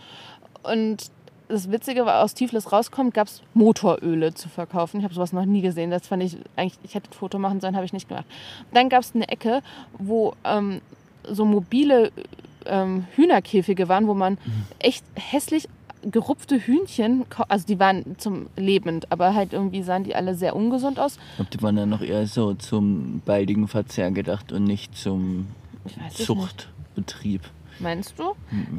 Und 0.63 1.11
das 1.49 1.71
Witzige 1.71 2.07
war, 2.07 2.23
aus 2.23 2.35
Tiflis 2.35 2.73
rauskommt, 2.73 3.13
gab 3.15 3.27
es 3.27 3.43
Motoröle 3.55 4.35
zu 4.35 4.49
verkaufen. 4.49 4.99
Ich 4.99 5.05
habe 5.05 5.15
sowas 5.15 5.33
noch 5.33 5.45
nie 5.45 5.63
gesehen. 5.63 5.91
Das 5.91 6.07
fand 6.07 6.23
ich 6.23 6.37
eigentlich, 6.57 6.79
ich 6.85 6.95
hätte 6.95 7.11
ein 7.11 7.15
Foto 7.15 7.39
machen 7.39 7.61
sollen, 7.61 7.75
habe 7.75 7.85
ich 7.85 7.93
nicht 7.93 8.09
gemacht. 8.09 8.27
Dann 8.73 8.89
gab 8.89 9.03
es 9.03 9.15
eine 9.15 9.29
Ecke, 9.29 9.63
wo 9.99 10.35
ähm, 10.45 10.81
so 11.29 11.45
mobile 11.45 12.13
ähm, 12.67 13.07
Hühnerkäfige 13.17 13.89
waren, 13.89 14.07
wo 14.07 14.15
man 14.15 14.39
echt 14.79 15.05
hässlich 15.15 15.69
gerupfte 16.03 16.59
Hühnchen, 16.59 17.27
also 17.49 17.67
die 17.67 17.79
waren 17.79 18.17
zum 18.19 18.47
lebend, 18.57 19.13
aber 19.13 19.35
halt 19.35 19.53
irgendwie 19.53 19.83
sahen 19.83 20.05
die 20.05 20.15
alle 20.15 20.35
sehr 20.35 20.57
ungesund 20.57 20.99
aus. 20.99 21.19
Ich 21.33 21.37
glaube, 21.37 21.51
die 21.51 21.63
waren 21.63 21.77
dann 21.77 21.91
noch 21.91 22.01
eher 22.01 22.27
so 22.27 22.55
zum 22.55 23.21
baldigen 23.25 23.69
Verzehr 23.69 24.11
gedacht 24.11 24.53
und 24.53 24.65
nicht 24.65 24.97
zum. 24.97 25.49
Zuchtbetrieb. 26.15 27.43
Meinst 27.81 28.19
du? 28.19 28.35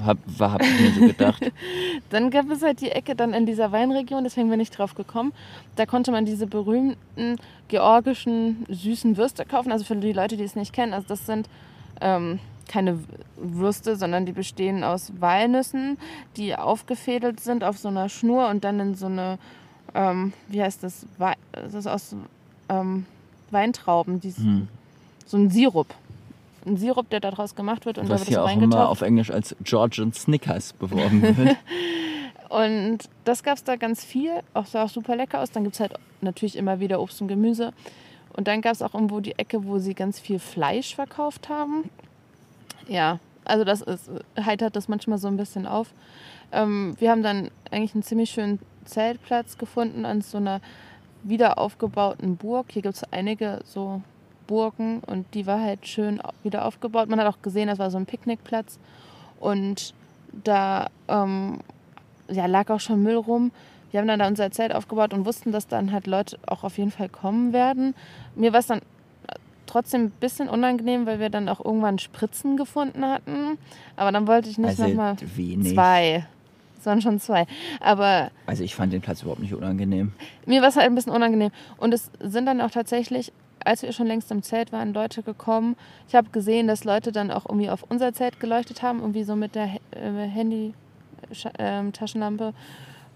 Hab, 0.06 0.18
war, 0.38 0.54
hab 0.54 0.62
ich 0.62 0.80
mir 0.80 0.92
so 0.92 1.02
gedacht. 1.08 1.52
Dann 2.12 2.30
gab 2.30 2.50
es 2.52 2.62
halt 2.62 2.82
die 2.82 2.92
Ecke 2.92 3.16
dann 3.16 3.34
in 3.34 3.46
dieser 3.48 3.72
Weinregion, 3.72 4.24
deswegen 4.24 4.50
bin 4.50 4.60
ich 4.60 4.70
drauf 4.70 4.94
gekommen. 4.96 5.34
Da 5.76 5.86
konnte 5.88 6.12
man 6.12 6.26
diese 6.26 6.46
berühmten 6.46 7.38
georgischen 7.68 8.66
süßen 8.70 9.18
Würste 9.18 9.44
kaufen. 9.46 9.72
Also 9.72 9.86
für 9.86 9.96
die 9.96 10.14
Leute, 10.14 10.38
die 10.38 10.44
es 10.44 10.56
nicht 10.56 10.72
kennen, 10.72 10.94
also 10.94 11.08
das 11.08 11.26
sind 11.26 11.50
ähm, 12.00 12.40
keine 12.68 13.00
Würste, 13.38 13.96
sondern 13.96 14.26
die 14.26 14.32
bestehen 14.34 14.84
aus 14.84 15.12
Walnüssen, 15.20 15.98
die 16.38 16.56
aufgefädelt 16.56 17.40
sind 17.40 17.64
auf 17.64 17.78
so 17.78 17.88
einer 17.88 18.08
Schnur 18.08 18.50
und 18.50 18.64
dann 18.64 18.80
in 18.80 18.96
so 18.96 19.08
eine, 19.08 19.40
ähm, 19.96 20.32
wie 20.48 20.62
heißt 20.62 20.84
das, 20.84 21.06
Wei 21.18 21.34
das 21.52 21.74
ist 21.74 21.88
aus 21.88 22.16
ähm, 22.70 23.06
Weintrauben, 23.50 24.22
die, 24.22 24.32
Hm. 24.32 24.68
so 25.26 25.38
ein 25.38 25.50
Sirup. 25.50 25.88
Ein 26.66 26.78
Sirup, 26.78 27.10
der 27.10 27.20
daraus 27.20 27.56
gemacht 27.56 27.86
wird 27.86 27.98
und 27.98 28.08
da 28.08 28.14
Was 28.14 28.22
wird 28.22 28.30
hier 28.30 28.44
auch 28.44 28.52
immer 28.52 28.90
auf 28.90 29.02
Englisch 29.02 29.32
als 29.32 29.56
Georgian 29.64 30.14
Snickers 30.14 30.74
beworben 30.74 31.22
wird. 31.38 31.58
Und 32.50 33.00
das 33.24 33.44
gab 33.44 33.56
es 33.56 33.64
da 33.64 33.78
ganz 33.78 34.04
viel, 34.04 34.42
auch 34.54 34.66
sah 34.66 34.84
auch 34.84 34.90
super 34.90 35.16
lecker 35.16 35.40
aus. 35.40 35.52
Dann 35.52 35.64
gibt 35.64 35.76
es 35.76 35.80
halt 35.80 35.94
natürlich 36.20 36.58
immer 36.58 36.80
wieder 36.80 37.00
Obst 37.02 37.22
und 37.22 37.30
Gemüse. 37.30 37.72
Und 38.34 38.48
dann 38.48 38.62
gab 38.62 38.74
es 38.74 38.82
auch 38.82 38.94
irgendwo 38.94 39.22
die 39.22 39.38
Ecke, 39.38 39.66
wo 39.66 39.80
sie 39.80 39.94
ganz 39.94 40.20
viel 40.20 40.38
Fleisch 40.38 40.96
verkauft 40.96 41.50
haben. 41.50 41.90
Ja, 42.88 43.20
also 43.46 43.64
das 43.64 43.82
ist, 43.82 44.10
heitert 44.40 44.76
das 44.76 44.88
manchmal 44.88 45.18
so 45.18 45.28
ein 45.28 45.38
bisschen 45.38 45.66
auf. 45.66 45.94
Ähm, 46.52 46.96
wir 47.00 47.10
haben 47.10 47.24
dann 47.24 47.52
eigentlich 47.72 47.94
einen 47.94 48.04
ziemlich 48.04 48.32
schönen 48.32 48.60
Zeltplatz 48.86 49.58
gefunden 49.58 50.06
an 50.06 50.22
so 50.22 50.38
einer 50.38 50.62
wieder 51.24 51.58
aufgebauten 51.58 52.38
Burg. 52.38 52.68
Hier 52.72 52.82
gibt 52.82 52.96
es 52.96 53.04
einige 53.14 53.62
so 53.64 54.02
Burgen 54.52 55.00
und 55.08 55.26
die 55.34 55.48
war 55.48 55.62
halt 55.62 55.88
schön 55.88 56.22
wieder 56.44 56.66
aufgebaut. 56.66 57.08
Man 57.08 57.22
hat 57.22 57.28
auch 57.28 57.42
gesehen, 57.42 57.70
das 57.70 57.80
war 57.80 57.90
so 57.90 57.98
ein 57.98 58.06
Picknickplatz. 58.06 58.80
Und 59.40 59.94
da 60.44 60.88
ähm, 61.08 61.60
ja, 62.30 62.48
lag 62.48 62.70
auch 62.70 62.82
schon 62.82 63.02
Müll 63.02 63.16
rum. 63.16 63.52
Wir 63.92 64.02
haben 64.02 64.08
dann 64.08 64.20
da 64.20 64.28
unser 64.28 64.52
Zelt 64.52 64.76
aufgebaut 64.76 65.14
und 65.14 65.26
wussten, 65.26 65.54
dass 65.54 65.68
dann 65.68 65.94
halt 65.94 66.06
Leute 66.06 66.38
auch 66.46 66.66
auf 66.66 66.78
jeden 66.78 66.92
Fall 66.92 67.08
kommen 67.08 67.54
werden. 67.54 67.96
Mir 68.36 68.52
war 68.52 68.60
es 68.60 68.68
dann 68.68 68.82
trotzdem 69.68 70.02
ein 70.06 70.12
bisschen 70.12 70.50
unangenehm, 70.50 71.06
weil 71.06 71.20
wir 71.22 71.30
dann 71.30 71.48
auch 71.48 71.64
irgendwann 71.64 71.98
Spritzen 71.98 72.58
gefunden 72.58 73.06
hatten. 73.06 73.58
Aber 73.96 74.12
dann 74.12 74.28
wollte 74.28 74.50
ich 74.50 74.58
nicht 74.58 74.80
also 74.80 74.88
nochmal 74.88 75.16
zwei. 75.18 76.28
Es 76.78 76.86
waren 76.86 77.02
schon 77.02 77.20
zwei. 77.20 77.46
Aber 77.80 78.32
Also 78.48 78.64
ich 78.64 78.76
fand 78.76 78.92
den 78.92 79.02
Platz 79.02 79.22
überhaupt 79.22 79.42
nicht 79.42 79.54
unangenehm. 79.54 80.12
mir 80.46 80.62
war 80.62 80.70
es 80.70 80.76
halt 80.76 80.88
ein 80.88 80.96
bisschen 80.96 81.14
unangenehm. 81.14 81.52
Und 81.78 81.94
es 81.94 82.12
sind 82.20 82.48
dann 82.48 82.60
auch 82.60 82.72
tatsächlich, 82.72 83.32
als 83.66 83.84
wir 83.84 83.94
schon 83.94 84.08
längst 84.08 84.32
im 84.32 84.44
Zelt 84.44 84.72
waren, 84.72 84.94
Leute 84.94 85.24
gekommen. 85.24 85.76
Ich 86.08 86.16
habe 86.16 86.30
gesehen, 86.32 86.68
dass 86.68 86.84
Leute 86.84 87.12
dann 87.12 87.32
auch 87.32 87.46
irgendwie 87.48 87.70
auf 87.70 87.84
unser 87.90 88.14
Zelt 88.14 88.40
geleuchtet 88.40 88.82
haben, 88.82 89.00
irgendwie 89.00 89.24
so 89.24 89.36
mit 89.36 89.56
der 89.56 89.70
äh, 89.92 90.28
Handy-Taschenlampe. 90.28 92.54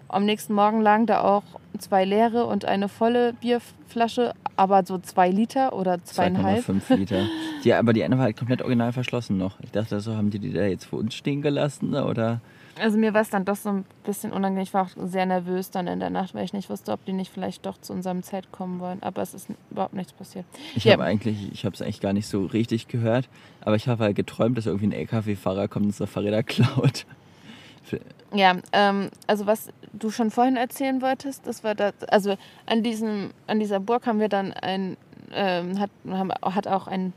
Am 0.08 0.26
nächsten 0.26 0.54
Morgen 0.54 0.82
lagen 0.82 1.08
da 1.08 1.22
auch 1.22 1.42
zwei 1.80 2.06
leere 2.06 2.46
und 2.46 2.66
eine 2.66 2.90
volle 2.90 3.34
Bierflasche, 3.34 4.34
aber 4.56 4.86
so 4.86 5.00
zwei 5.00 5.30
Liter 5.30 5.74
oder 5.74 6.04
zweieinhalb. 6.04 6.64
2,5 6.64 6.96
Liter. 6.96 7.26
Die, 7.64 7.74
aber 7.74 7.94
die 7.94 8.04
eine 8.04 8.18
war 8.18 8.26
halt 8.26 8.38
komplett 8.38 8.62
original 8.62 8.94
verschlossen 8.94 9.38
noch. 9.38 9.60
Ich 9.62 9.72
dachte 9.72 10.00
so, 10.00 10.16
haben 10.16 10.30
die 10.30 10.38
die 10.40 10.54
da 10.54 10.66
jetzt 10.66 10.86
für 10.86 10.98
uns 10.98 11.16
stehen 11.16 11.42
gelassen 11.42 11.96
oder? 11.96 12.42
Also 12.80 12.98
mir 12.98 13.14
war 13.14 13.22
es 13.22 13.30
dann 13.30 13.46
doch 13.46 13.56
so 13.56 13.70
ein 13.70 13.86
bisschen 14.04 14.34
unangenehm. 14.34 14.64
Ich 14.64 14.74
war 14.74 14.84
auch 14.84 14.90
sehr 15.08 15.26
nervös 15.26 15.72
dann 15.72 15.88
in 15.88 16.00
der 16.02 16.10
Nacht, 16.10 16.34
weil 16.36 16.44
ich 16.44 16.52
nicht 16.54 16.70
wusste, 16.70 16.92
ob 16.92 17.04
die 17.06 17.14
nicht 17.14 17.32
vielleicht 17.32 17.66
doch 17.66 17.78
zu 17.80 17.94
unserem 17.94 18.22
Zelt 18.22 18.52
kommen 18.52 18.80
wollen. 18.82 19.02
Aber 19.02 19.22
es 19.22 19.34
ist 19.34 19.48
überhaupt 19.72 19.94
nichts 19.94 20.12
passiert. 20.12 20.46
Ich 20.76 20.84
Ja. 20.84 20.94
habe 20.94 21.04
eigentlich, 21.06 21.52
ich 21.54 21.64
habe 21.66 21.74
es 21.74 21.82
eigentlich 21.82 22.02
gar 22.02 22.12
nicht 22.14 22.28
so 22.28 22.46
richtig 22.46 22.88
gehört, 22.90 23.30
aber 23.62 23.76
ich 23.78 23.88
habe 23.88 24.04
halt 24.04 24.16
geträumt, 24.18 24.58
dass 24.58 24.66
irgendwie 24.66 24.88
ein 24.88 24.92
LKW-Fahrer 24.92 25.68
kommt 25.70 25.84
und 25.86 25.90
unsere 25.92 26.08
Fahrräder 26.08 26.44
klaut. 26.44 27.06
Ja, 28.34 28.56
ähm, 28.74 29.10
also 29.28 29.46
was 29.46 29.70
du 29.94 30.10
schon 30.10 30.32
vorhin 30.32 30.58
erzählen 30.58 31.02
wolltest, 31.02 31.48
das 31.48 31.64
war 31.64 31.76
das, 31.76 31.94
also 32.10 32.36
an 32.66 32.84
diesem, 32.84 33.30
an 33.48 33.60
dieser 33.60 33.80
Burg 33.80 34.08
haben 34.08 34.20
wir 34.20 34.28
dann 34.28 34.52
ein, 34.52 34.98
ähm, 35.32 35.80
hat, 35.80 35.92
haben, 36.10 36.32
hat 36.34 36.68
auch 36.68 36.88
ein 36.88 37.14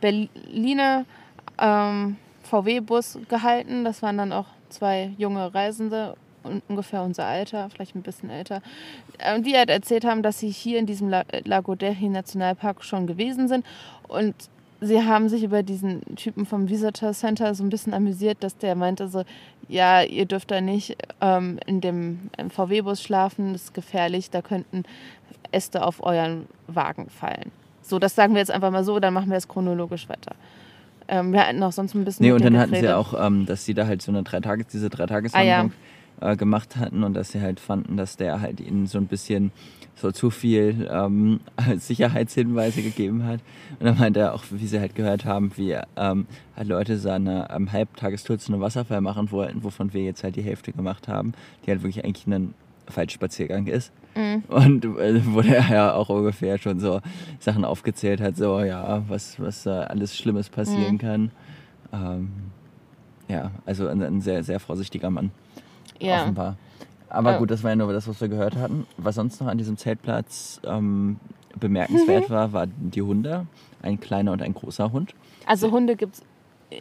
Berliner 0.00 1.04
ähm, 1.58 2.16
VW-Bus 2.42 3.20
gehalten. 3.28 3.84
Das 3.84 4.02
waren 4.02 4.18
dann 4.18 4.32
auch 4.32 4.46
zwei 4.72 5.12
junge 5.18 5.54
Reisende, 5.54 6.16
un- 6.44 6.62
ungefähr 6.68 7.02
unser 7.02 7.24
Alter, 7.26 7.70
vielleicht 7.70 7.94
ein 7.94 8.02
bisschen 8.02 8.30
älter, 8.30 8.62
ähm, 9.20 9.42
die 9.44 9.56
halt 9.56 9.70
erzählt 9.70 10.04
haben, 10.04 10.22
dass 10.22 10.38
sie 10.40 10.50
hier 10.50 10.78
in 10.78 10.86
diesem 10.86 11.08
La 11.08 11.22
Lago 11.44 11.74
Derhi 11.74 12.08
Nationalpark 12.08 12.82
schon 12.84 13.06
gewesen 13.06 13.48
sind 13.48 13.64
und 14.08 14.34
sie 14.80 15.04
haben 15.04 15.28
sich 15.28 15.44
über 15.44 15.62
diesen 15.62 16.02
Typen 16.16 16.44
vom 16.44 16.68
Visitor 16.68 17.12
Center 17.12 17.54
so 17.54 17.62
ein 17.62 17.70
bisschen 17.70 17.94
amüsiert, 17.94 18.38
dass 18.40 18.56
der 18.58 18.74
meinte 18.74 19.06
so, 19.06 19.22
ja, 19.68 20.02
ihr 20.02 20.26
dürft 20.26 20.50
da 20.50 20.60
nicht 20.60 20.96
ähm, 21.20 21.60
in 21.66 21.80
dem 21.80 22.30
VW-Bus 22.50 23.00
schlafen, 23.00 23.52
das 23.52 23.64
ist 23.64 23.74
gefährlich, 23.74 24.30
da 24.30 24.42
könnten 24.42 24.82
Äste 25.52 25.86
auf 25.86 26.02
euren 26.02 26.46
Wagen 26.66 27.08
fallen. 27.10 27.52
So, 27.82 27.98
das 27.98 28.14
sagen 28.14 28.34
wir 28.34 28.40
jetzt 28.40 28.50
einfach 28.50 28.70
mal 28.72 28.82
so, 28.84 28.98
dann 28.98 29.14
machen 29.14 29.30
wir 29.30 29.36
es 29.36 29.46
chronologisch 29.46 30.08
weiter. 30.08 30.34
Ähm, 31.08 31.32
wir 31.32 31.46
hatten 31.46 31.62
auch 31.62 31.72
sonst 31.72 31.94
ein 31.94 32.04
bisschen 32.04 32.26
Nee, 32.26 32.32
und 32.32 32.44
dann 32.44 32.58
hatten 32.58 32.74
sie 32.74 32.88
auch, 32.94 33.14
ähm, 33.18 33.46
dass 33.46 33.64
sie 33.64 33.74
da 33.74 33.86
halt 33.86 34.02
so 34.02 34.12
eine 34.12 34.22
drei 34.22 34.40
Tages, 34.40 34.66
diese 34.68 34.90
drei 34.90 35.04
Ah, 35.04 35.06
Tageswanderung 35.06 35.72
äh, 36.20 36.36
gemacht 36.36 36.76
hatten 36.76 37.02
und 37.02 37.14
dass 37.14 37.32
sie 37.32 37.40
halt 37.40 37.60
fanden, 37.60 37.96
dass 37.96 38.16
der 38.16 38.40
halt 38.40 38.60
ihnen 38.60 38.86
so 38.86 38.98
ein 38.98 39.06
bisschen 39.06 39.52
so 39.94 40.10
zu 40.10 40.30
viel 40.30 40.88
ähm, 40.90 41.40
Sicherheitshinweise 41.78 42.82
gegeben 42.82 43.24
hat. 43.24 43.40
Und 43.78 43.86
dann 43.86 43.98
meinte 43.98 44.20
er 44.20 44.34
auch, 44.34 44.44
wie 44.50 44.66
sie 44.66 44.80
halt 44.80 44.94
gehört 44.94 45.24
haben, 45.24 45.52
wie 45.56 45.76
ähm, 45.96 46.26
halt 46.56 46.68
Leute 46.68 46.98
so 46.98 47.10
eine 47.10 47.48
ähm, 47.54 47.70
Halbtagestour 47.72 48.38
zu 48.38 48.52
einem 48.52 48.62
Wasserfall 48.62 49.00
machen 49.00 49.30
wollten, 49.30 49.62
wovon 49.64 49.92
wir 49.92 50.02
jetzt 50.02 50.24
halt 50.24 50.36
die 50.36 50.42
Hälfte 50.42 50.72
gemacht 50.72 51.08
haben, 51.08 51.34
die 51.64 51.70
halt 51.70 51.82
wirklich 51.82 52.04
eigentlich 52.04 52.26
ein 52.26 52.54
Falschspaziergang 52.88 53.66
ist. 53.66 53.92
Mhm. 54.14 54.42
Und 54.48 54.84
äh, 54.84 55.20
wo 55.26 55.40
der 55.40 55.60
ja 55.70 55.94
auch 55.94 56.08
ungefähr 56.08 56.58
schon 56.58 56.80
so 56.80 57.00
Sachen 57.38 57.64
aufgezählt 57.64 58.20
hat, 58.20 58.36
so 58.36 58.60
ja, 58.60 59.02
was, 59.08 59.40
was 59.40 59.66
äh, 59.66 59.70
alles 59.70 60.16
Schlimmes 60.16 60.48
passieren 60.48 60.94
Mhm. 60.94 60.98
kann. 60.98 61.30
Ähm, 61.92 62.32
ja, 63.28 63.50
also 63.66 63.88
ein, 63.88 64.02
ein 64.02 64.20
sehr, 64.20 64.42
sehr 64.44 64.60
vorsichtiger 64.60 65.10
Mann, 65.10 65.30
ja. 66.00 66.22
offenbar. 66.22 66.56
Aber 67.08 67.32
Ja. 67.32 67.38
gut, 67.38 67.50
das 67.50 67.62
war 67.62 67.70
ja 67.70 67.76
nur 67.76 67.92
das, 67.92 68.08
was 68.08 68.20
wir 68.20 68.28
gehört 68.28 68.56
hatten. 68.56 68.86
Was 68.96 69.14
sonst 69.16 69.40
noch 69.40 69.48
an 69.48 69.58
diesem 69.58 69.76
Zeltplatz 69.76 70.60
ähm, 70.64 71.16
bemerkenswert 71.58 72.30
war, 72.30 72.52
waren 72.52 72.72
die 72.78 73.02
Hunde. 73.02 73.46
Ein 73.82 74.00
kleiner 74.00 74.32
und 74.32 74.42
ein 74.42 74.54
großer 74.54 74.92
Hund. 74.92 75.14
Also 75.46 75.70
Hunde 75.70 75.96
gibt 75.96 76.14
es 76.16 76.22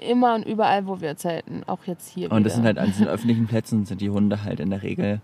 immer 0.10 0.36
und 0.36 0.44
überall, 0.46 0.88
wo 0.88 1.02
wir 1.02 1.18
zelten, 1.18 1.64
auch 1.68 1.80
jetzt 1.86 2.08
hier 2.10 2.32
Und 2.32 2.46
das 2.46 2.54
sind 2.54 2.64
wieder. 2.64 2.68
halt 2.70 2.78
an 2.80 2.88
diesen 2.88 3.08
öffentlichen 3.10 3.48
Plätzen 3.48 3.86
sind 3.86 4.00
die 4.02 4.10
Hunde 4.10 4.44
halt 4.44 4.60
in 4.62 4.70
der 4.70 4.84
Regel 4.84 5.20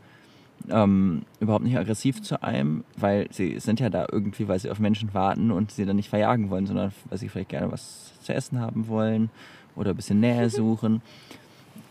ähm, 0.69 1.23
überhaupt 1.39 1.63
nicht 1.63 1.77
aggressiv 1.77 2.21
zu 2.21 2.43
einem, 2.43 2.83
weil 2.97 3.27
sie 3.31 3.59
sind 3.59 3.79
ja 3.79 3.89
da 3.89 4.05
irgendwie, 4.11 4.47
weil 4.47 4.59
sie 4.59 4.69
auf 4.69 4.79
Menschen 4.79 5.13
warten 5.13 5.51
und 5.51 5.71
sie 5.71 5.85
dann 5.85 5.95
nicht 5.95 6.09
verjagen 6.09 6.49
wollen, 6.49 6.67
sondern 6.67 6.91
weil 7.09 7.17
sie 7.17 7.29
vielleicht 7.29 7.49
gerne 7.49 7.71
was 7.71 8.13
zu 8.21 8.33
essen 8.33 8.59
haben 8.59 8.87
wollen 8.87 9.29
oder 9.75 9.91
ein 9.91 9.95
bisschen 9.95 10.19
Nähe 10.19 10.49
suchen. 10.49 11.01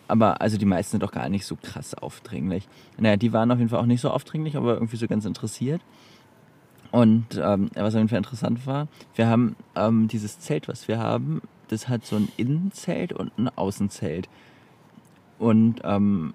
Aber 0.09 0.41
also 0.41 0.57
die 0.57 0.67
meisten 0.67 0.93
sind 0.93 1.03
doch 1.03 1.13
gar 1.13 1.29
nicht 1.29 1.47
so 1.47 1.57
krass 1.57 1.95
aufdringlich. 1.95 2.69
Naja, 2.99 3.17
die 3.17 3.33
waren 3.33 3.51
auf 3.51 3.59
jeden 3.59 3.71
Fall 3.71 3.81
auch 3.81 3.87
nicht 3.87 4.01
so 4.01 4.11
aufdringlich, 4.11 4.57
aber 4.57 4.75
irgendwie 4.75 4.97
so 4.97 5.09
ganz 5.09 5.25
interessiert. 5.25 5.81
Und 6.93 7.41
ähm, 7.43 7.71
was 7.75 7.95
auf 7.95 7.99
jeden 7.99 8.09
Fall 8.09 8.19
interessant 8.19 8.67
war, 8.67 8.89
wir 9.17 9.27
haben 9.27 9.57
ähm, 9.75 10.09
dieses 10.09 10.39
Zelt, 10.39 10.69
was 10.69 10.87
wir 10.87 10.99
haben, 10.99 11.43
das 11.69 11.89
hat 11.89 12.07
so 12.07 12.17
ein 12.17 12.29
Innenzelt 12.37 13.13
und 13.13 13.37
ein 13.39 13.49
Außenzelt. 13.49 14.29
Und 15.39 15.81
ähm, 15.85 16.35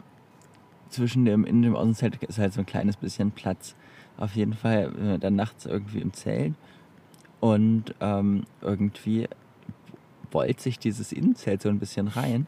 zwischen 0.92 1.26
dem 1.26 1.46
Innen- 1.46 1.58
und 1.58 1.64
dem 1.64 1.76
Außenzelt 1.76 2.24
ist 2.24 2.38
halt 2.38 2.54
so 2.54 2.60
ein 2.60 2.66
kleines 2.66 2.98
bisschen 2.98 3.32
Platz. 3.32 3.76
Auf 4.18 4.36
jeden 4.36 4.54
Fall 4.54 5.18
dann 5.20 5.36
nachts 5.36 5.66
irgendwie 5.66 6.00
im 6.00 6.14
Zelt. 6.14 6.54
Und 7.40 7.96
ähm, 8.02 8.44
irgendwie 8.62 9.28
wollt 10.32 10.60
sich 10.62 10.78
dieses 10.80 11.12
Innenzelt 11.12 11.62
so 11.62 11.70
ein 11.70 11.80
bisschen 11.80 12.08
rein. 12.08 12.46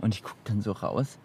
Und 0.00 0.14
ich 0.14 0.22
gucke 0.22 0.40
dann 0.44 0.60
so 0.60 0.72
raus. 0.72 1.18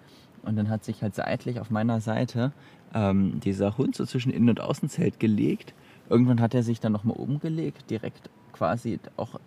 Und 0.44 0.56
dann 0.56 0.70
hat 0.70 0.86
sich 0.86 1.02
halt 1.02 1.16
seitlich 1.16 1.60
auf 1.60 1.72
meiner 1.72 2.00
Seite 2.00 2.54
ähm, 2.94 3.40
dieser 3.40 3.78
Hund 3.78 3.96
so 3.96 4.06
zwischen 4.06 4.32
Innen- 4.32 4.50
und 4.50 4.62
Außenzelt 4.62 5.20
gelegt. 5.20 5.74
Irgendwann 6.10 6.40
hat 6.40 6.54
er 6.54 6.64
sich 6.64 6.80
dann 6.80 6.92
nochmal 6.92 7.18
oben 7.18 7.40
gelegt, 7.40 7.90
direkt 7.90 8.30
quasi 8.54 9.00
auch 9.18 9.40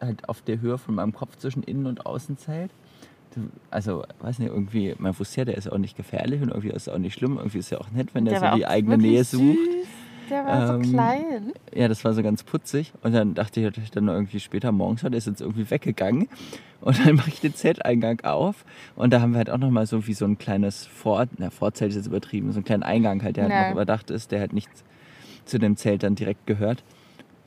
halt 0.00 0.28
auf 0.28 0.42
der 0.42 0.60
Höhe 0.60 0.78
von 0.78 0.94
meinem 0.94 1.12
Kopf 1.12 1.36
zwischen 1.36 1.62
Innen- 1.62 1.86
und 1.86 2.06
Außenzelt. 2.06 2.70
Also, 3.70 4.04
weiß 4.20 4.38
nicht, 4.38 4.48
irgendwie, 4.48 4.94
man 4.98 5.18
wusste 5.18 5.40
ja, 5.40 5.44
der 5.44 5.56
ist 5.56 5.70
auch 5.70 5.78
nicht 5.78 5.96
gefährlich 5.96 6.40
und 6.42 6.48
irgendwie 6.48 6.70
ist 6.70 6.86
er 6.86 6.94
auch 6.94 6.98
nicht 6.98 7.14
schlimm. 7.14 7.36
Irgendwie 7.36 7.58
ist 7.58 7.70
ja 7.70 7.78
auch 7.78 7.90
nett, 7.90 8.14
wenn 8.14 8.24
der, 8.24 8.40
war 8.40 8.52
so 8.52 8.56
die 8.58 8.66
eigene 8.66 8.98
Nähe 8.98 9.24
sucht. 9.24 9.42
Süß. 9.56 9.86
Der 10.30 10.44
war 10.44 10.74
Ähm, 10.74 10.84
so 10.84 10.90
klein. 10.92 11.52
Ja, 11.74 11.86
das 11.88 12.04
war 12.04 12.12
so 12.12 12.22
ganz 12.22 12.42
putzig. 12.42 12.92
Und 13.02 13.12
dann 13.14 13.34
dachte 13.34 13.60
ich 13.60 13.64
natürlich 13.66 13.90
dann 13.92 14.08
irgendwie 14.08 14.40
später 14.40 14.72
morgens, 14.72 15.02
der 15.02 15.12
ist 15.12 15.26
jetzt 15.28 15.40
irgendwie 15.40 15.70
weggegangen. 15.70 16.28
Und 16.80 17.04
dann 17.06 17.14
mache 17.16 17.28
ich 17.28 17.40
den 17.40 17.54
Zelteingang 17.54 18.20
auf. 18.24 18.64
Und 18.96 19.12
da 19.12 19.20
haben 19.20 19.32
wir 19.32 19.38
halt 19.38 19.50
auch 19.50 19.58
nochmal 19.58 19.86
so 19.86 20.06
wie 20.08 20.14
so 20.14 20.24
ein 20.24 20.36
kleines 20.36 20.84
Vor 20.86 21.26
na, 21.38 21.50
Vorzelt 21.50 21.90
ist 21.90 21.96
jetzt 21.96 22.06
übertrieben, 22.08 22.50
so 22.52 22.56
einen 22.58 22.64
kleinen 22.64 22.82
Eingang 22.82 23.22
halt, 23.22 23.36
der 23.36 23.44
halt 23.44 23.52
Ja. 23.52 23.64
noch 23.66 23.72
überdacht 23.72 24.10
ist, 24.10 24.32
der 24.32 24.40
halt 24.40 24.52
nicht 24.52 24.68
zu 25.44 25.58
dem 25.58 25.76
Zelt 25.76 26.02
dann 26.02 26.16
direkt 26.16 26.46
gehört. 26.46 26.82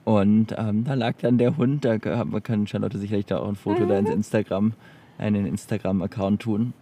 Und 0.05 0.55
ähm, 0.57 0.85
da 0.85 0.93
lag 0.93 1.15
dann 1.21 1.37
der 1.37 1.57
Hund, 1.57 1.83
da 1.85 1.97
kann 1.99 2.65
Charlotte 2.65 2.97
sicherlich 2.97 3.25
da 3.25 3.39
auch 3.39 3.47
ein 3.49 3.55
Foto 3.57 3.85
da 3.85 3.99
ins 3.99 4.09
Instagram, 4.09 4.73
einen 5.19 5.45
Instagram-Account 5.45 6.41
tun. 6.41 6.73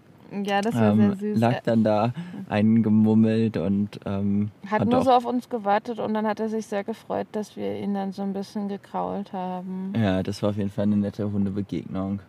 Ja, 0.43 0.61
das 0.61 0.75
war 0.75 0.91
Ähm, 0.91 0.97
sehr 0.97 1.15
süß. 1.15 1.39
lag 1.39 1.61
dann 1.63 1.83
da 1.83 2.13
eingemummelt 2.49 3.55
und 3.57 3.99
ähm, 4.05 4.51
hat 4.69 4.81
hat 4.81 4.89
nur 4.89 5.01
so 5.03 5.11
auf 5.11 5.25
uns 5.25 5.49
gewartet 5.49 5.99
und 5.99 6.13
dann 6.13 6.27
hat 6.27 6.39
er 6.41 6.49
sich 6.49 6.65
sehr 6.65 6.83
gefreut, 6.83 7.27
dass 7.31 7.55
wir 7.55 7.79
ihn 7.79 7.93
dann 7.93 8.11
so 8.11 8.23
ein 8.23 8.33
bisschen 8.33 8.67
gekrault 8.67 9.31
haben. 9.31 9.93
Ja, 9.95 10.23
das 10.23 10.43
war 10.43 10.49
auf 10.51 10.57
jeden 10.57 10.69
Fall 10.69 10.83
eine 10.83 10.97
nette 10.97 11.31
Hundebegegnung. 11.31 12.19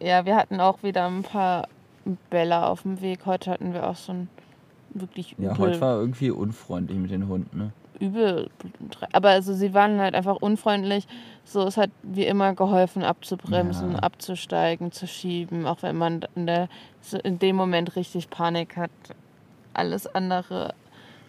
Ja, 0.00 0.24
wir 0.24 0.36
hatten 0.36 0.60
auch 0.60 0.82
wieder 0.82 1.06
ein 1.06 1.22
paar 1.22 1.66
Bälle 2.30 2.66
auf 2.66 2.82
dem 2.82 3.00
Weg. 3.00 3.26
Heute 3.26 3.50
hatten 3.50 3.72
wir 3.74 3.88
auch 3.88 3.96
so 3.96 4.12
ein 4.12 4.28
wirklich 4.94 5.34
Ja, 5.38 5.52
übel, 5.52 5.58
heute 5.58 5.80
war 5.80 5.98
irgendwie 5.98 6.30
unfreundlich 6.30 6.98
mit 6.98 7.10
den 7.10 7.26
Hunden. 7.28 7.58
Ne? 7.58 7.72
Übel. 8.00 8.50
Aber 9.12 9.30
also 9.30 9.54
sie 9.54 9.74
waren 9.74 10.00
halt 10.00 10.14
einfach 10.14 10.36
unfreundlich. 10.36 11.06
So, 11.44 11.66
es 11.66 11.76
hat 11.76 11.90
wie 12.02 12.24
immer 12.26 12.54
geholfen, 12.54 13.02
abzubremsen, 13.04 13.92
Ja. 13.92 13.98
abzusteigen, 13.98 14.92
zu 14.92 15.06
schieben, 15.06 15.66
auch 15.66 15.82
wenn 15.82 15.96
man 15.96 16.22
in, 16.34 16.46
der, 16.46 16.68
in 17.24 17.38
dem 17.38 17.56
Moment 17.56 17.96
richtig 17.96 18.30
Panik 18.30 18.76
hat. 18.76 18.90
Alles 19.74 20.06
andere 20.14 20.74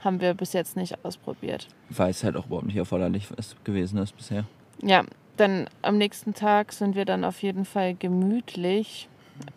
haben 0.04 0.20
wir 0.20 0.34
bis 0.34 0.54
jetzt 0.54 0.76
nicht 0.76 1.04
ausprobiert. 1.06 1.68
Weil 1.90 2.10
es 2.10 2.24
halt 2.24 2.36
auch 2.36 2.48
überhaupt 2.48 2.66
nicht 2.66 2.78
erforderlich 2.78 3.28
gewesen 3.64 3.98
ist 4.00 4.16
bisher. 4.18 4.46
Ja, 4.82 5.04
dann 5.38 5.68
am 5.82 5.98
nächsten 5.98 6.34
Tag 6.34 6.74
sind 6.74 6.96
wir 6.96 7.06
dann 7.06 7.24
auf 7.24 7.42
jeden 7.44 7.66
Fall 7.66 7.94
gemütlich, 7.96 9.08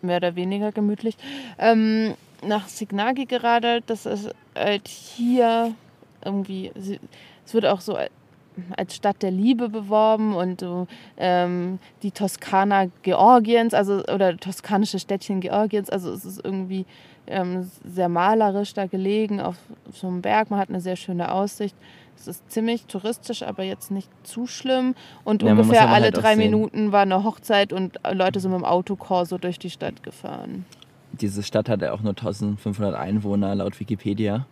mehr 0.03 0.18
oder 0.18 0.37
weniger 0.37 0.70
gemütlich, 0.72 1.16
ähm, 1.59 2.14
nach 2.42 2.68
Signagi 2.68 3.24
geradelt. 3.24 3.85
Das 3.87 4.05
ist 4.07 4.35
halt 4.55 4.87
hier 4.88 5.74
irgendwie, 6.25 6.72
es 7.45 7.55
wird 7.55 7.66
auch 7.66 7.81
so 7.81 7.97
als 8.77 8.95
Stadt 8.95 9.22
der 9.22 9.31
Liebe 9.31 9.68
beworben 9.68 10.35
und 10.35 10.61
so, 10.61 10.87
ähm, 11.16 11.79
die 12.03 12.11
Toskana 12.11 12.87
Georgiens, 13.03 13.75
also 13.75 14.05
oder 14.05 14.37
toskanische 14.37 14.99
Städtchen 14.99 15.41
Georgiens. 15.41 15.91
Also 15.91 16.12
es 16.12 16.25
ist 16.25 16.45
irgendwie 16.45 16.87
ähm, 17.27 17.68
sehr 17.85 18.09
malerisch 18.09 18.75
da 18.75 18.87
gelegen 18.87 19.41
auf 19.41 19.57
so 19.93 20.07
einem 20.07 20.22
Berg. 20.22 20.51
Man 20.51 20.61
hat 20.61 20.68
eine 20.68 20.81
sehr 20.81 20.97
schöne 20.97 21.33
Aussicht. 21.33 21.77
Es 22.16 22.29
ist 22.29 22.51
ziemlich 22.51 22.87
touristisch, 22.87 23.43
aber 23.43 23.64
jetzt 23.64 23.91
nicht 23.91 24.09
zu 24.22 24.47
schlimm. 24.47 24.95
Und 25.25 25.43
Ja, 25.43 25.51
ungefähr 25.51 25.89
alle 25.89 26.05
halt 26.05 26.16
drei. 26.16 26.37
Minuten 26.37 26.93
war 26.93 27.03
eine 27.03 27.25
Hochzeit 27.25 27.72
und 27.72 27.99
Leute 28.12 28.41
sind 28.41 28.53
mit 28.53 28.61
dem 28.61 28.64
Autokorso 28.64 29.37
durch 29.37 29.59
die 29.59 29.70
Stadt 29.70 30.03
gefahren. 30.03 30.64
diese 31.12 31.43
Stadt 31.43 31.68
hat 31.68 31.83
ja 31.83 31.93
auch 31.93 32.01
nur 32.01 32.11
1500 32.11 32.95
Einwohner 32.95 33.55
laut 33.55 33.79
Wikipedia. 33.79 34.47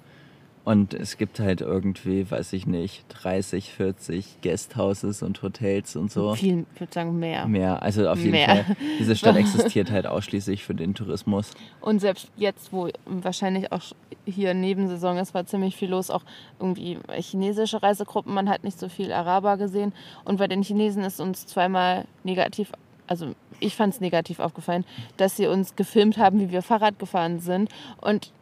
Und 0.65 0.95
es 0.95 1.19
gibt 1.19 1.41
halt 1.41 1.61
irgendwie, 1.61 2.31
weiß 2.31 2.53
ich 2.53 2.67
nicht, 2.67 3.05
30, 3.09 3.73
40 3.73 4.41
Guesthouses 4.43 5.23
und 5.23 5.43
Hotels 5.43 5.97
und 5.97 6.13
so. 6.13 6.35
Viel, 6.35 6.67
ich 6.73 6.81
würde 6.81 6.93
sagen 6.93 7.19
mehr. 7.19 7.47
Mehr, 7.49 7.83
also 7.83 8.09
auf 8.09 8.19
jeden 8.19 8.33
Mehr. 8.33 8.65
Fall. 8.65 8.77
Diese 9.01 9.17
Stadt 9.17 9.37
existiert 9.43 9.91
halt 9.91 10.07
ausschließlich 10.07 10.63
für 10.63 10.75
den 10.75 10.95
Tourismus. 10.95 11.51
Und 11.81 12.01
selbst 12.01 12.29
jetzt, 12.37 12.73
wo 12.73 12.89
wahrscheinlich 13.07 13.73
auch 13.73 13.83
hier 14.25 14.55
Nebensaison 14.55 15.19
ist, 15.19 15.35
war 15.35 15.47
ziemlich 15.47 15.75
viel 15.75 15.91
los. 15.91 16.11
Auch 16.11 16.23
irgendwie 16.61 16.99
chinesische 17.11 17.83
Reisegruppen. 17.83 18.33
Man 18.33 18.49
hat 18.49 18.63
nicht 18.63 18.79
so 18.79 18.89
viel 18.89 19.13
Araber 19.13 19.57
gesehen. 19.57 19.93
Und 20.25 20.37
bei 20.37 20.47
den 20.47 20.63
Chinesen 20.63 21.03
ist 21.03 21.19
uns 21.19 21.45
zweimal 21.47 22.05
negativ, 22.23 22.71
also 23.09 23.35
ich 23.59 23.75
fand 23.75 23.95
es 23.95 24.01
negativ 24.01 24.39
aufgefallen, 24.39 24.85
dass 25.17 25.37
sie 25.37 25.49
uns 25.49 25.75
gefilmt 25.75 26.19
haben, 26.19 26.39
wie 26.39 26.53
wir 26.53 26.63
Fahrrad 26.63 27.01
gefahren 27.01 27.41
sind. 27.41 27.69
Und 28.01 28.33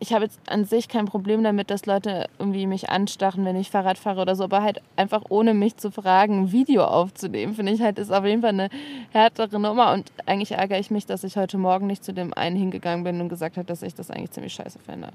ich 0.00 0.12
habe 0.12 0.24
jetzt 0.24 0.38
an 0.46 0.64
sich 0.64 0.88
kein 0.88 1.06
Problem 1.06 1.42
damit, 1.44 1.70
dass 1.70 1.86
Leute 1.86 2.28
irgendwie 2.38 2.66
mich 2.66 2.90
anstachen, 2.90 3.44
wenn 3.44 3.56
ich 3.56 3.70
Fahrrad 3.70 3.96
fahre 3.96 4.20
oder 4.20 4.36
so, 4.36 4.44
aber 4.44 4.62
halt 4.62 4.82
einfach 4.96 5.22
ohne 5.28 5.54
mich 5.54 5.76
zu 5.76 5.90
fragen, 5.90 6.42
ein 6.42 6.52
Video 6.52 6.84
aufzunehmen, 6.84 7.54
finde 7.54 7.72
ich 7.72 7.80
halt, 7.80 7.98
ist 7.98 8.12
auf 8.12 8.24
jeden 8.24 8.42
Fall 8.42 8.50
eine 8.50 8.70
härtere 9.12 9.58
Nummer. 9.58 9.92
Und 9.92 10.10
eigentlich 10.26 10.52
ärgere 10.52 10.78
ich 10.78 10.90
mich, 10.90 11.06
dass 11.06 11.24
ich 11.24 11.36
heute 11.36 11.58
Morgen 11.58 11.86
nicht 11.86 12.04
zu 12.04 12.12
dem 12.12 12.34
einen 12.34 12.56
hingegangen 12.56 13.04
bin 13.04 13.20
und 13.20 13.28
gesagt 13.28 13.56
habe, 13.56 13.66
dass 13.66 13.82
ich 13.82 13.94
das 13.94 14.10
eigentlich 14.10 14.32
ziemlich 14.32 14.52
scheiße 14.54 14.78
finde. 14.80 15.08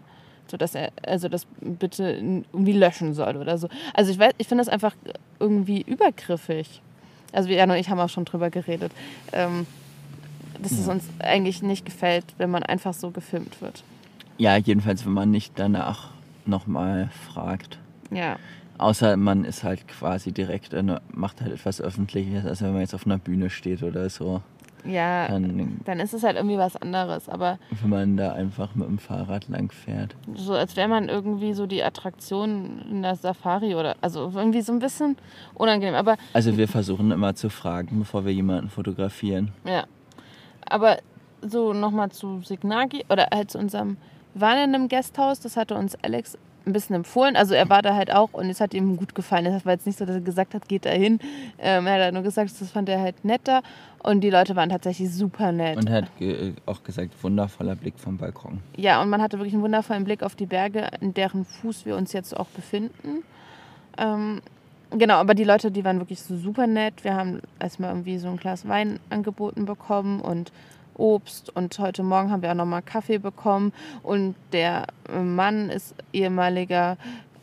So 0.48 0.58
dass 0.58 0.74
er, 0.74 0.92
also 1.06 1.30
das 1.30 1.46
bitte 1.60 2.12
irgendwie 2.12 2.74
löschen 2.74 3.14
soll 3.14 3.38
oder 3.38 3.58
so. 3.58 3.68
Also 3.94 4.12
ich 4.12 4.18
weiß, 4.18 4.34
ich 4.38 4.48
finde 4.48 4.64
das 4.64 4.74
einfach 4.74 4.96
irgendwie 5.40 5.82
übergriffig. 5.82 6.82
Also 7.32 7.50
Jan 7.50 7.70
und 7.70 7.78
ich 7.78 7.90
haben 7.90 8.00
auch 8.00 8.10
schon 8.10 8.26
drüber 8.26 8.50
geredet. 8.50 8.92
Ähm, 9.34 9.68
dass 10.62 10.72
es 10.74 10.88
uns 10.88 11.06
eigentlich 11.20 11.62
nicht 11.62 11.86
gefällt, 11.86 12.26
wenn 12.38 12.50
man 12.50 12.64
einfach 12.64 12.94
so 12.94 13.12
gefilmt 13.12 13.62
wird. 13.62 13.84
Ja, 14.40 14.56
jedenfalls, 14.58 15.06
wenn 15.06 15.14
man 15.14 15.30
nicht 15.30 15.54
danach 15.60 16.10
nochmal 16.46 17.10
fragt. 17.32 17.78
Ja. 18.10 18.38
Außer 18.80 19.18
man 19.18 19.44
ist 19.44 19.64
halt 19.64 19.88
quasi 19.88 20.32
direkt, 20.32 20.74
macht 21.14 21.42
halt 21.42 21.52
etwas 21.52 21.82
Öffentliches, 21.82 22.46
also 22.46 22.66
wenn 22.66 22.72
man 22.72 22.82
jetzt 22.82 22.96
auf 22.96 23.06
einer 23.06 23.18
Bühne 23.18 23.50
steht 23.50 23.84
oder 23.84 24.10
so. 24.10 24.42
Ja, 24.86 25.28
Dann, 25.28 25.82
dann 25.84 26.00
ist 26.00 26.14
es 26.14 26.24
halt 26.24 26.38
irgendwie 26.38 26.58
was 26.58 26.78
anderes. 26.78 27.28
Aber 27.28 27.60
wenn 27.82 27.90
man 27.90 28.16
da 28.16 28.32
einfach 28.32 28.76
mit 28.76 28.88
dem 28.88 28.98
Fahrrad 28.98 29.50
lang 29.50 29.72
fährt. 29.74 30.16
so, 30.36 30.54
als 30.54 30.78
wäre 30.78 30.88
man 30.88 31.10
irgendwie 31.10 31.52
so 31.54 31.68
die 31.68 31.84
Attraktion 31.84 32.82
in 32.90 33.02
der 33.02 33.18
Safari 33.18 33.76
oder 33.76 33.98
also 34.00 34.32
irgendwie 34.34 34.62
so 34.62 34.72
ein 34.72 34.80
bisschen 34.80 35.18
unangenehm. 35.54 35.96
Aber 35.96 36.16
Also 36.32 36.56
wir 36.56 36.70
versuchen 36.70 37.12
immer 37.12 37.36
zu 37.36 37.50
fragen, 37.50 38.00
bevor 38.00 38.24
wir 38.26 38.34
jemanden 38.34 38.70
fotografieren. 38.70 39.52
ja. 39.66 39.84
Aber 40.72 40.98
so 41.42 41.74
nochmal 41.74 42.12
zu 42.12 42.42
Signagi 42.42 43.04
oder 43.10 43.28
halt 43.34 43.52
zu 43.52 43.58
unserem. 43.58 43.98
Wir 44.40 44.48
waren 44.48 44.70
in 44.70 44.74
einem 44.74 44.88
Gasthaus, 44.88 45.42
das 45.42 45.58
hatte 45.58 45.76
uns 45.76 46.02
Alex 46.02 46.38
ein 46.66 46.72
bisschen 46.72 46.96
empfohlen. 46.96 47.36
Also 47.36 47.56
er 47.56 47.68
war 47.68 47.82
da 47.82 47.94
halt 47.94 48.10
auch 48.10 48.32
und 48.32 48.50
es 48.50 48.62
hat 48.62 48.74
ihm 48.74 48.96
gut 48.96 49.14
gefallen. 49.14 49.46
Es 49.48 49.66
war 49.66 49.74
jetzt 49.74 49.86
nicht 49.86 50.00
so, 50.00 50.06
dass 50.06 50.16
er 50.16 50.22
gesagt 50.22 50.54
hat, 50.54 50.70
geht 50.70 50.86
da 50.86 50.92
hin. 50.92 51.20
Ähm, 51.58 51.86
er 51.86 51.96
hat 51.96 52.02
halt 52.04 52.14
nur 52.14 52.24
gesagt, 52.24 52.50
das 52.58 52.72
fand 52.72 52.88
er 52.88 53.02
halt 53.02 53.26
netter. 53.26 53.62
Und 54.02 54.22
die 54.22 54.30
Leute 54.30 54.56
waren 54.56 54.70
tatsächlich 54.70 55.14
super 55.14 55.52
nett. 55.52 55.78
Und 55.78 55.90
er 55.90 56.04
hat 56.04 56.18
ge 56.18 56.54
auch 56.66 56.84
gesagt, 56.84 57.22
wundervoller 57.22 57.76
Blick 57.76 58.00
vom 58.00 58.18
Balkon. 58.18 58.62
Ja, 58.78 59.02
und 59.02 59.10
man 59.10 59.22
hatte 59.22 59.40
wirklich 59.40 59.56
einen 59.56 59.64
wundervollen 59.64 60.06
Blick 60.06 60.24
auf 60.24 60.36
die 60.36 60.46
Berge, 60.46 60.88
in 61.02 61.14
deren 61.14 61.44
Fuß 61.44 61.86
wir 61.86 61.98
uns 61.98 62.14
jetzt 62.14 62.38
auch 62.38 62.48
befinden. 62.48 63.24
Ähm, 63.98 64.42
genau, 64.92 65.16
aber 65.16 65.34
die 65.34 65.44
Leute, 65.44 65.70
die 65.70 65.84
waren 65.84 66.00
wirklich 66.00 66.22
so 66.22 66.38
super 66.38 66.66
nett. 66.66 67.04
Wir 67.04 67.14
haben 67.14 67.42
erstmal 67.60 67.90
irgendwie 67.90 68.18
so 68.20 68.30
ein 68.30 68.38
Glas 68.38 68.66
Wein 68.70 69.02
angeboten 69.10 69.66
bekommen 69.66 70.22
und 70.22 70.54
Obst. 71.00 71.56
Und 71.56 71.80
heute 71.80 72.04
Morgen 72.04 72.32
haben 72.32 72.42
wir 72.42 72.52
auch 72.52 72.56
nochmal 72.56 72.82
Kaffee 72.82 73.18
bekommen. 73.18 73.74
Und 74.04 74.36
der 74.52 74.88
Mann 75.12 75.70
ist 75.70 75.96
ehemaliger 76.14 76.98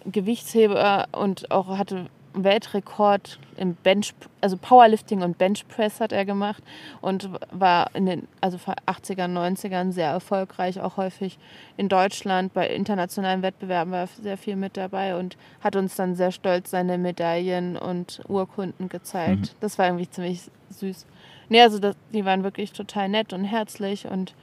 Gewichtsheber 0.04 1.06
und 1.12 1.50
auch 1.50 1.78
hatte 1.78 2.06
Weltrekord 2.36 3.38
im 3.56 3.74
Bench, 3.74 4.14
also 4.40 4.56
Powerlifting 4.56 5.22
und 5.22 5.38
Benchpress 5.38 6.00
hat 6.00 6.12
er 6.12 6.24
gemacht 6.24 6.62
und 7.00 7.30
war 7.50 7.90
in 7.94 8.06
den 8.06 8.28
also 8.40 8.58
vor 8.58 8.74
80ern, 8.86 9.32
90ern 9.32 9.92
sehr 9.92 10.10
erfolgreich, 10.10 10.80
auch 10.80 10.96
häufig 10.96 11.38
in 11.76 11.88
Deutschland 11.88 12.52
bei 12.52 12.68
internationalen 12.68 13.42
Wettbewerben 13.42 13.92
war 13.92 14.00
er 14.00 14.08
sehr 14.08 14.36
viel 14.36 14.56
mit 14.56 14.76
dabei 14.76 15.16
und 15.16 15.36
hat 15.60 15.76
uns 15.76 15.96
dann 15.96 16.14
sehr 16.14 16.32
stolz 16.32 16.70
seine 16.70 16.98
Medaillen 16.98 17.76
und 17.76 18.20
Urkunden 18.28 18.88
gezeigt. 18.88 19.40
Mhm. 19.40 19.56
Das 19.60 19.78
war 19.78 19.86
irgendwie 19.86 20.08
ziemlich 20.08 20.42
süß. 20.70 21.06
Nee, 21.48 21.62
also 21.62 21.78
das, 21.78 21.96
die 22.12 22.24
waren 22.24 22.42
wirklich 22.42 22.72
total 22.72 23.08
nett 23.08 23.32
und 23.32 23.44
herzlich 23.44 24.06
und 24.06 24.34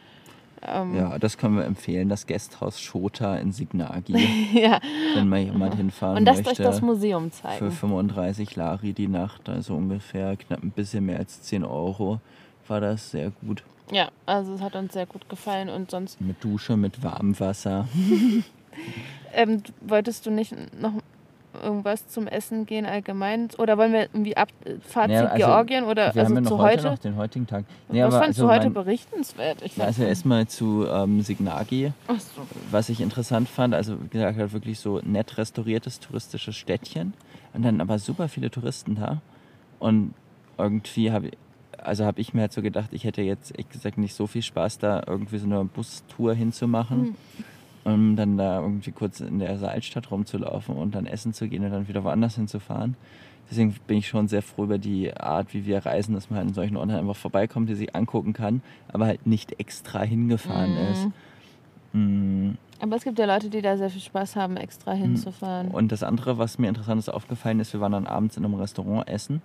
ähm, 0.66 0.96
Ja, 0.96 1.20
das 1.20 1.38
können 1.38 1.58
wir 1.58 1.66
empfehlen, 1.66 2.10
das 2.10 2.28
Gasthaus 2.28 2.80
Schota 2.82 3.36
in 3.38 3.52
Signagi, 3.52 4.50
ja. 4.54 4.80
wenn 5.16 5.30
mal 5.30 5.40
jemand 5.40 5.76
hinfahren 5.76 6.18
Und 6.18 6.26
lasst 6.26 6.48
euch 6.48 6.58
das 6.58 6.82
Museum 6.82 7.32
Für 7.32 7.42
zeigen. 7.42 7.72
35 7.72 8.56
Lari 8.56 8.94
die 8.94 9.08
Nacht, 9.08 9.50
also 9.50 9.76
ungefähr 9.76 10.36
knapp 10.38 10.64
ein 10.64 10.72
bisschen 10.72 11.06
mehr 11.06 11.20
als 11.20 11.42
10 11.44 11.64
Euro, 11.64 12.20
war 12.68 12.82
das 12.82 13.12
sehr 13.12 13.32
gut. 13.46 13.64
Ja, 13.92 14.10
also 14.26 14.54
es 14.54 14.62
hat 14.62 14.76
uns 14.76 14.94
sehr 14.94 15.06
gut 15.06 15.28
gefallen 15.30 15.70
und 15.70 15.92
sonst 15.92 16.20
Mit 16.22 16.44
Dusche, 16.44 16.78
mit 16.78 17.04
warmem 17.04 17.40
Wasser. 17.40 17.88
Ähm, 19.36 19.64
wolltest 19.82 20.26
du 20.26 20.32
nicht 20.32 20.54
noch 20.80 20.94
irgendwas 21.62 22.08
zum 22.08 22.28
Essen 22.28 22.66
gehen 22.66 22.86
allgemein? 22.86 23.50
Oder 23.58 23.78
wollen 23.78 23.94
wir 23.94 24.02
irgendwie 24.04 24.36
ab 24.38 24.50
Fazit 24.82 25.12
Ja, 25.12 25.26
also, 25.26 25.46
Georgien 25.46 25.84
oder 25.86 26.16
also 26.16 26.42
zu 26.42 26.58
heute, 26.58 26.78
heute? 26.78 26.84
noch 26.84 26.98
den 27.00 27.16
heutigen 27.16 27.48
Tag. 27.48 27.66
Was 27.90 28.16
fandst 28.16 28.40
du 28.40 28.48
heute 28.48 28.66
mein- 28.66 28.74
berichtenswert? 28.74 29.62
Ich 29.62 29.78
weiß 29.78 29.86
also 29.88 30.04
erstmal 30.04 30.48
zu 30.48 30.86
ähm, 30.88 31.22
Signagi, 31.22 31.92
so. 32.08 32.42
was 32.72 32.90
ich 32.90 33.02
interessant 33.02 33.48
fand. 33.50 33.74
Also 33.74 34.02
wie 34.02 34.08
gesagt, 34.08 34.38
halt 34.38 34.54
wirklich 34.54 34.80
so 34.80 35.00
nett 35.04 35.38
restauriertes 35.38 36.00
touristisches 36.00 36.56
Städtchen 36.56 37.14
und 37.54 37.64
dann 37.64 37.82
aber 37.82 38.00
super 38.00 38.28
viele 38.28 38.50
Touristen 38.50 38.96
da. 38.96 39.22
Und 39.80 40.14
irgendwie 40.58 41.12
habe 41.12 41.28
ich, 41.28 41.38
also 41.78 42.06
habe 42.06 42.22
ich 42.22 42.34
mir 42.34 42.42
halt 42.42 42.54
so 42.54 42.62
gedacht, 42.62 42.90
ich 42.94 43.04
hätte 43.04 43.22
jetzt 43.22 43.52
ehrlich 43.52 43.70
gesagt 43.70 43.98
nicht 43.98 44.14
so 44.16 44.28
viel 44.28 44.42
Spaß, 44.42 44.80
da 44.80 45.04
irgendwie 45.06 45.38
so 45.38 45.46
eine 45.46 45.64
Bustour 45.66 46.34
hinzumachen. 46.34 47.06
Hm. 47.08 47.16
Um 47.86 48.16
dann 48.16 48.38
da 48.38 48.62
irgendwie 48.62 48.92
kurz 48.92 49.20
in 49.20 49.40
der 49.40 49.52
Altstadt 49.68 50.10
rumzulaufen 50.10 50.76
und 50.76 50.96
dann 50.96 51.06
essen 51.06 51.34
zu 51.34 51.48
gehen 51.50 51.66
und 51.66 51.72
dann 51.72 51.88
wieder 51.90 52.04
woanders 52.04 52.36
hinzufahren. 52.36 52.96
Deswegen 53.52 53.76
bin 53.88 53.98
ich 53.98 54.08
schon 54.08 54.30
sehr 54.30 54.42
froh 54.42 54.64
über 54.64 54.78
die 54.78 55.14
Art, 55.16 55.54
wie 55.54 55.66
wir 55.66 55.86
reisen, 55.86 56.14
dass 56.16 56.30
man 56.30 56.40
halt 56.40 56.48
in 56.48 56.54
solchen 56.54 56.78
Orten 56.78 56.92
einfach 56.92 57.16
vorbeikommt, 57.18 57.68
die 57.68 57.76
sich 57.76 57.94
angucken 57.94 58.32
kann, 58.32 58.62
aber 58.92 59.06
halt 59.06 59.28
nicht 59.28 59.60
extra 59.60 60.02
hingefahren 60.02 60.72
Mhm. 60.76 60.92
ist. 60.92 61.08
Mm, 61.92 62.52
Aber 62.82 62.96
es 62.96 63.04
gibt 63.04 63.20
ja 63.20 63.26
Leute, 63.26 63.50
die 63.50 63.62
da 63.62 63.78
sehr 63.78 63.90
viel 63.90 64.02
Spaß 64.02 64.36
haben, 64.36 64.58
extra 64.58 64.94
hinzufahren. 64.94 65.70
Und 65.70 65.92
das 65.92 66.04
andere, 66.04 66.38
was 66.38 66.58
mir 66.58 66.70
interessant 66.70 67.00
ist 67.00 67.10
aufgefallen 67.10 67.60
ist, 67.60 67.74
wir 67.74 67.82
waren 67.82 67.92
dann 67.92 68.08
abends 68.08 68.38
in 68.38 68.46
einem 68.46 68.56
Restaurant 68.56 69.08
essen. 69.08 69.42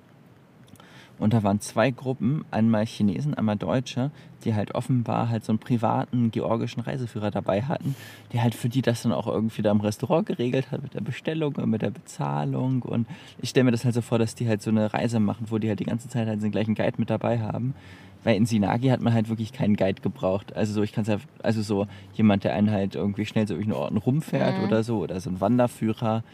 Und 1.18 1.32
da 1.32 1.42
waren 1.42 1.60
zwei 1.60 1.90
Gruppen, 1.90 2.44
einmal 2.50 2.86
Chinesen, 2.86 3.34
einmal 3.34 3.56
Deutsche, 3.56 4.10
die 4.44 4.54
halt 4.54 4.74
offenbar 4.74 5.28
halt 5.28 5.44
so 5.44 5.52
einen 5.52 5.58
privaten 5.58 6.30
georgischen 6.30 6.80
Reiseführer 6.80 7.30
dabei 7.30 7.62
hatten, 7.62 7.96
der 8.32 8.42
halt 8.42 8.54
für 8.54 8.68
die 8.68 8.82
das 8.82 9.02
dann 9.02 9.12
auch 9.12 9.26
irgendwie 9.26 9.62
da 9.62 9.70
im 9.70 9.80
Restaurant 9.80 10.26
geregelt 10.26 10.70
hat 10.70 10.82
mit 10.82 10.94
der 10.94 11.00
Bestellung 11.00 11.56
und 11.56 11.70
mit 11.70 11.82
der 11.82 11.90
Bezahlung. 11.90 12.82
Und 12.82 13.06
ich 13.42 13.50
stelle 13.50 13.64
mir 13.64 13.72
das 13.72 13.84
halt 13.84 13.94
so 13.94 14.02
vor, 14.02 14.18
dass 14.18 14.34
die 14.34 14.48
halt 14.48 14.62
so 14.62 14.70
eine 14.70 14.92
Reise 14.92 15.20
machen, 15.20 15.46
wo 15.50 15.58
die 15.58 15.68
halt 15.68 15.80
die 15.80 15.84
ganze 15.84 16.08
Zeit 16.08 16.28
halt 16.28 16.42
den 16.42 16.52
gleichen 16.52 16.74
Guide 16.74 16.94
mit 16.98 17.10
dabei 17.10 17.40
haben. 17.40 17.74
Weil 18.24 18.36
in 18.36 18.46
Sinagi 18.46 18.88
hat 18.88 19.00
man 19.00 19.12
halt 19.14 19.28
wirklich 19.28 19.52
keinen 19.52 19.76
Guide 19.76 20.02
gebraucht. 20.02 20.54
Also 20.56 20.72
so, 20.74 20.82
ich 20.82 20.92
kann 20.92 21.02
es 21.02 21.08
ja, 21.08 21.16
also 21.42 21.62
so 21.62 21.86
jemand, 22.14 22.44
der 22.44 22.54
einen 22.54 22.70
halt 22.70 22.94
irgendwie 22.94 23.24
schnell 23.26 23.46
zu 23.46 23.54
irgendwelchen 23.54 23.80
Orten 23.82 23.96
rumfährt 23.96 24.58
Mhm. 24.58 24.64
oder 24.64 24.82
so, 24.82 24.98
oder 24.98 25.20
so 25.20 25.30
ein 25.30 25.40
Wanderführer. 25.40 26.24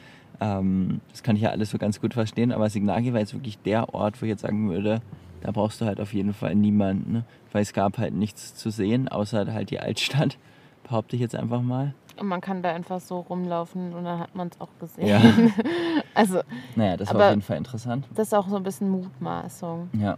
Ähm, 0.40 1.00
das 1.10 1.22
kann 1.22 1.36
ich 1.36 1.42
ja 1.42 1.50
alles 1.50 1.70
so 1.70 1.78
ganz 1.78 2.00
gut 2.00 2.14
verstehen, 2.14 2.52
aber 2.52 2.68
Signagi 2.70 3.12
war 3.12 3.20
jetzt 3.20 3.34
wirklich 3.34 3.58
der 3.58 3.94
Ort, 3.94 4.20
wo 4.20 4.26
ich 4.26 4.30
jetzt 4.30 4.42
sagen 4.42 4.68
würde, 4.70 5.00
da 5.42 5.50
brauchst 5.52 5.80
du 5.80 5.84
halt 5.84 6.00
auf 6.00 6.12
jeden 6.14 6.32
Fall 6.32 6.54
niemanden, 6.54 7.12
ne? 7.12 7.24
weil 7.52 7.62
es 7.62 7.72
gab 7.72 7.98
halt 7.98 8.14
nichts 8.14 8.54
zu 8.54 8.70
sehen, 8.70 9.08
außer 9.08 9.52
halt 9.52 9.70
die 9.70 9.78
Altstadt, 9.78 10.38
behaupte 10.84 11.14
ich 11.16 11.22
jetzt 11.22 11.36
einfach 11.36 11.60
mal. 11.62 11.94
Und 12.18 12.26
man 12.28 12.40
kann 12.40 12.62
da 12.62 12.72
einfach 12.72 13.00
so 13.00 13.20
rumlaufen 13.20 13.92
und 13.92 14.04
dann 14.04 14.18
hat 14.20 14.34
man 14.34 14.48
es 14.48 14.60
auch 14.60 14.70
gesehen. 14.80 15.06
Ja. 15.06 15.20
Also 16.16 16.40
Naja, 16.76 16.96
das 16.96 17.12
war 17.12 17.24
auf 17.24 17.30
jeden 17.30 17.42
Fall 17.42 17.56
interessant. 17.56 18.06
das 18.14 18.28
ist 18.28 18.34
auch 18.34 18.48
so 18.48 18.56
ein 18.56 18.62
bisschen 18.62 18.88
Mutmaßung. 18.88 19.88
Ja, 20.00 20.16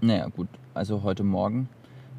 naja, 0.00 0.28
gut. 0.28 0.48
Also 0.74 1.02
heute 1.02 1.24
Morgen 1.24 1.68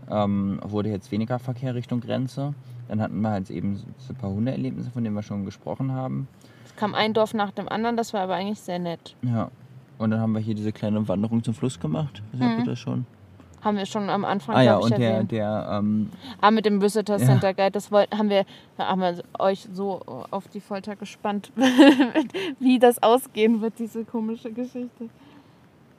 ähm, 0.09 0.59
wurde 0.63 0.89
jetzt 0.89 1.11
weniger 1.11 1.39
Verkehr 1.39 1.75
Richtung 1.75 1.99
Grenze. 2.01 2.53
Dann 2.87 3.01
hatten 3.01 3.19
wir 3.21 3.29
halt 3.29 3.49
eben 3.49 3.75
so 3.97 4.13
ein 4.13 4.15
paar 4.15 4.29
Hundeerlebnisse, 4.29 4.89
von 4.91 5.03
denen 5.03 5.15
wir 5.15 5.23
schon 5.23 5.45
gesprochen 5.45 5.91
haben. 5.91 6.27
Es 6.65 6.75
kam 6.75 6.95
ein 6.95 7.13
Dorf 7.13 7.33
nach 7.33 7.51
dem 7.51 7.67
anderen, 7.67 7.97
das 7.97 8.13
war 8.13 8.21
aber 8.21 8.35
eigentlich 8.35 8.59
sehr 8.61 8.79
nett. 8.79 9.15
Ja. 9.21 9.51
Und 9.97 10.11
dann 10.11 10.19
haben 10.19 10.33
wir 10.33 10.39
hier 10.41 10.55
diese 10.55 10.71
kleine 10.71 11.07
Wanderung 11.07 11.43
zum 11.43 11.53
Fluss 11.53 11.79
gemacht. 11.79 12.21
Ich 12.33 12.39
Mhm. 12.39 12.65
das 12.65 12.79
schon. 12.79 13.05
Haben 13.63 13.77
wir 13.77 13.87
schon 13.87 14.09
am 14.09 14.23
Anfang, 14.23 14.55
Ah 14.55 14.61
ja, 14.61 14.77
glaub 14.77 14.85
ich, 14.85 14.93
und 14.93 14.99
der, 15.01 15.11
erwähnt. 15.13 15.31
der 15.31 15.67
ähm, 15.79 16.09
Ah, 16.39 16.51
mit 16.51 16.65
dem 16.65 16.79
Visitor 16.81 17.17
Ja. 17.17 17.25
Center 17.25 17.53
Guide, 17.55 17.71
das 17.71 17.91
wollten, 17.91 18.17
haben 18.17 18.29
wir, 18.29 18.45
haben 18.77 19.01
wir 19.01 19.21
euch 19.39 19.67
so 19.73 19.99
auf 20.29 20.47
die 20.47 20.59
Folter 20.61 20.95
gespannt, 20.95 21.51
wie 22.59 22.77
das 22.79 23.01
ausgehen 23.01 23.61
wird, 23.61 23.73
diese 23.79 24.05
komische 24.05 24.51
Geschichte. 24.51 25.09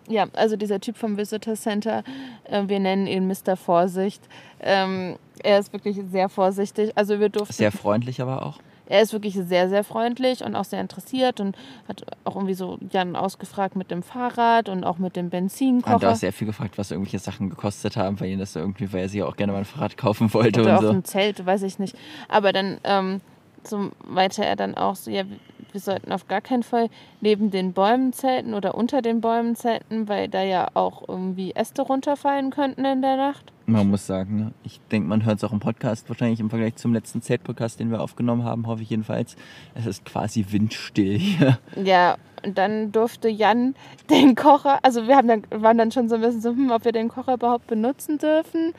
Ja, 0.08 0.26
also 0.34 0.56
dieser 0.56 0.80
Typ 0.80 0.96
vom 0.96 1.16
Visitor 1.16 1.54
Center, 1.54 2.02
äh, 2.44 2.62
wir 2.66 2.80
nennen 2.80 3.06
ihn 3.06 3.26
Mr. 3.26 3.56
Vorsicht. 3.56 4.22
Ähm, 4.60 5.16
er 5.42 5.58
ist 5.58 5.72
wirklich 5.72 5.98
sehr 6.10 6.28
vorsichtig. 6.28 6.92
Also 6.96 7.20
wir 7.20 7.28
durften. 7.28 7.54
Sehr 7.54 7.72
freundlich 7.72 8.20
aber 8.20 8.44
auch. 8.44 8.58
Er 8.90 9.02
ist 9.02 9.12
wirklich 9.12 9.34
sehr, 9.34 9.68
sehr 9.68 9.84
freundlich 9.84 10.42
und 10.42 10.56
auch 10.56 10.64
sehr 10.64 10.80
interessiert 10.80 11.40
und 11.40 11.56
hat 11.86 12.06
auch 12.24 12.36
irgendwie 12.36 12.54
so 12.54 12.78
Jan 12.90 13.16
ausgefragt 13.16 13.76
mit 13.76 13.90
dem 13.90 14.02
Fahrrad 14.02 14.70
und 14.70 14.82
auch 14.82 14.96
mit 14.96 15.14
dem 15.14 15.28
Benzinkocher. 15.28 15.94
Hat 15.94 16.04
auch 16.06 16.16
sehr 16.16 16.32
viel 16.32 16.46
gefragt, 16.46 16.78
was 16.78 16.90
irgendwelche 16.90 17.18
Sachen 17.18 17.50
gekostet 17.50 17.98
haben, 17.98 18.18
weil 18.18 18.30
ihn 18.30 18.38
das 18.38 18.56
irgendwie, 18.56 18.90
weil 18.90 19.02
er 19.02 19.08
sich 19.10 19.22
auch 19.22 19.36
gerne 19.36 19.52
mal 19.52 19.58
ein 19.58 19.64
Fahrrad 19.66 19.98
kaufen 19.98 20.32
wollte 20.32 20.62
Oder 20.62 20.70
und 20.70 20.78
auch 20.78 20.82
so. 20.82 20.90
ein 20.90 21.04
Zelt, 21.04 21.44
weiß 21.44 21.64
ich 21.64 21.78
nicht. 21.78 21.96
Aber 22.28 22.54
dann 22.54 22.78
ähm, 22.84 23.20
so 23.64 23.90
weiter 24.00 24.44
er 24.44 24.56
dann 24.56 24.74
auch 24.74 24.96
so, 24.96 25.10
ja, 25.10 25.24
wir 25.72 25.80
sollten 25.80 26.12
auf 26.12 26.28
gar 26.28 26.40
keinen 26.40 26.62
Fall 26.62 26.88
neben 27.20 27.50
den 27.50 27.72
Bäumen 27.72 28.12
zelten 28.12 28.54
oder 28.54 28.74
unter 28.74 29.02
den 29.02 29.20
Bäumen 29.20 29.54
zelten, 29.54 30.08
weil 30.08 30.28
da 30.28 30.42
ja 30.42 30.68
auch 30.74 31.08
irgendwie 31.08 31.52
Äste 31.52 31.82
runterfallen 31.82 32.50
könnten 32.50 32.84
in 32.84 33.02
der 33.02 33.16
Nacht. 33.16 33.52
Man 33.66 33.90
muss 33.90 34.06
sagen, 34.06 34.54
ich 34.62 34.80
denke, 34.90 35.08
man 35.08 35.26
hört 35.26 35.38
es 35.38 35.44
auch 35.44 35.52
im 35.52 35.60
Podcast, 35.60 36.08
wahrscheinlich 36.08 36.40
im 36.40 36.48
Vergleich 36.48 36.76
zum 36.76 36.94
letzten 36.94 37.20
Zeltpodcast, 37.20 37.78
den 37.78 37.90
wir 37.90 38.00
aufgenommen 38.00 38.44
haben, 38.44 38.66
hoffe 38.66 38.82
ich 38.82 38.90
jedenfalls. 38.90 39.36
Es 39.74 39.84
ist 39.84 40.06
quasi 40.06 40.46
windstill 40.48 41.18
hier. 41.18 41.58
Ja, 41.76 42.16
und 42.44 42.56
dann 42.56 42.92
durfte 42.92 43.28
Jan 43.28 43.74
den 44.10 44.34
Kocher, 44.34 44.78
also 44.82 45.06
wir 45.06 45.16
haben 45.16 45.28
dann, 45.28 45.42
waren 45.50 45.76
dann 45.76 45.92
schon 45.92 46.08
so 46.08 46.14
ein 46.14 46.22
bisschen 46.22 46.40
so, 46.40 46.50
hm, 46.50 46.70
ob 46.70 46.84
wir 46.84 46.92
den 46.92 47.08
Kocher 47.08 47.34
überhaupt 47.34 47.66
benutzen 47.66 48.16
dürfen. 48.18 48.72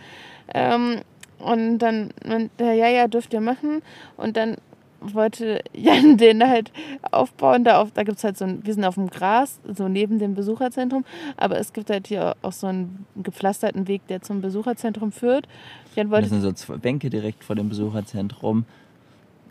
Ähm, 0.53 1.01
und 1.37 1.79
dann, 1.79 2.09
und 2.25 2.49
ja, 2.59 2.73
ja, 2.73 3.07
dürft 3.07 3.33
ihr 3.33 3.41
machen. 3.41 3.81
Und 4.17 4.35
dann 4.37 4.57
wollte 5.01 5.61
Jan 5.73 6.17
den 6.17 6.47
halt 6.47 6.71
aufbauen. 7.11 7.63
Da, 7.63 7.81
auf, 7.81 7.91
da 7.91 8.03
gibt 8.03 8.17
es 8.17 8.23
halt 8.23 8.37
so 8.37 8.45
ein, 8.45 8.65
wir 8.65 8.73
sind 8.73 8.85
auf 8.85 8.95
dem 8.95 9.09
Gras, 9.09 9.59
so 9.73 9.87
neben 9.87 10.19
dem 10.19 10.35
Besucherzentrum, 10.35 11.05
aber 11.37 11.59
es 11.59 11.73
gibt 11.73 11.89
halt 11.89 12.07
hier 12.07 12.35
auch 12.41 12.51
so 12.51 12.67
einen 12.67 13.05
gepflasterten 13.15 13.87
Weg, 13.87 14.07
der 14.07 14.21
zum 14.21 14.41
Besucherzentrum 14.41 15.11
führt. 15.11 15.47
Jan 15.95 16.07
Das 16.07 16.11
wollte 16.11 16.29
sind 16.29 16.41
so 16.41 16.51
zwei 16.51 16.77
Bänke 16.77 17.09
direkt 17.09 17.43
vor 17.43 17.55
dem 17.55 17.69
Besucherzentrum. 17.69 18.65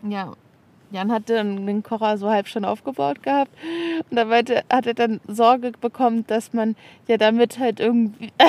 Ja. 0.07 0.33
Jan 0.91 1.11
hatte 1.11 1.35
den 1.35 1.83
Kocher 1.83 2.17
so 2.17 2.29
halb 2.29 2.47
schon 2.47 2.65
aufgebaut 2.65 3.21
gehabt. 3.21 3.51
Und 4.09 4.15
da 4.15 4.27
hat 4.29 4.87
er 4.87 4.93
dann 4.93 5.19
Sorge 5.27 5.71
bekommen, 5.79 6.25
dass 6.27 6.53
man 6.53 6.75
ja 7.07 7.17
damit 7.17 7.59
halt 7.59 7.79
irgendwie. 7.79 8.31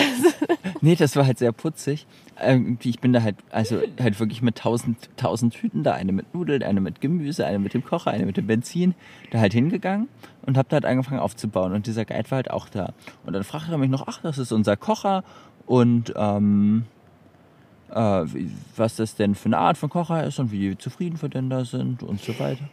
Nee, 0.83 0.95
das 0.95 1.15
war 1.15 1.27
halt 1.27 1.39
sehr 1.39 1.53
putzig. 1.53 2.07
Irgendwie, 2.43 2.89
ich 2.89 3.01
bin 3.01 3.13
da 3.13 3.23
halt, 3.23 3.37
also 3.51 3.81
halt 4.01 4.19
wirklich 4.19 4.41
mit 4.41 4.57
tausend, 4.57 5.11
tausend 5.19 5.53
Tüten 5.53 5.83
da, 5.83 5.93
eine 5.93 6.13
mit 6.13 6.33
Nudeln, 6.33 6.63
eine 6.63 6.81
mit 6.81 7.03
Gemüse, 7.03 7.45
eine 7.45 7.59
mit 7.59 7.75
dem 7.75 7.85
Kocher, 7.85 8.11
eine 8.11 8.25
mit 8.25 8.39
dem 8.39 8.47
Benzin, 8.47 8.95
da 9.31 9.41
halt 9.41 9.53
hingegangen 9.53 10.09
und 10.47 10.57
hab 10.57 10.71
da 10.71 10.77
halt 10.77 10.87
angefangen 10.87 11.21
aufzubauen. 11.21 11.75
Und 11.75 11.87
dieser 11.87 12.07
Guide 12.07 12.31
war 12.31 12.37
halt 12.37 12.51
auch 12.51 12.71
da. 12.71 12.95
Und 13.27 13.35
dann 13.35 13.45
fragte 13.45 13.73
er 13.73 13.79
mich 13.79 13.91
noch, 13.91 14.07
ach, 14.07 14.21
das 14.23 14.39
ist 14.39 14.53
unser 14.53 14.77
Kocher 14.77 15.23
und 15.67 16.15
ähm, 16.17 16.87
äh, 17.93 18.25
was 18.77 18.97
das 18.97 19.17
denn 19.17 19.35
für 19.35 19.47
eine 19.47 19.59
Art 19.59 19.79
von 19.79 19.91
Kocher 19.91 20.25
ist 20.25 20.39
und 20.39 20.53
wie 20.53 20.77
zufrieden 20.77 21.21
wir 21.21 21.29
denn 21.29 21.51
da 21.51 21.65
sind 21.65 22.03
und 22.03 22.21
so 22.21 22.39
weiter. 22.39 22.65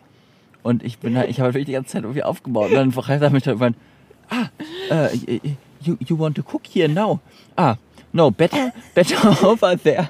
Und 0.63 0.83
ich 0.83 0.99
bin 0.99 1.17
halt, 1.17 1.29
ich 1.29 1.39
habe 1.39 1.49
wirklich 1.53 1.67
die 1.67 1.71
ganze 1.73 1.91
Zeit 1.91 2.03
irgendwie 2.03 2.23
aufgebaut. 2.23 2.71
Und 2.71 2.75
dann 2.75 2.91
er 3.21 3.29
mich 3.29 3.43
dann 3.43 3.57
irgendwann, 3.59 3.75
ah, 4.29 4.47
äh, 4.89 5.39
you, 5.81 5.95
you 5.99 6.19
want 6.19 6.35
to 6.35 6.43
cook 6.43 6.63
here 6.67 6.89
now? 6.89 7.19
Ah, 7.55 7.75
no, 8.11 8.31
better, 8.31 8.73
better 8.93 9.43
over 9.47 9.77
there. 9.77 10.09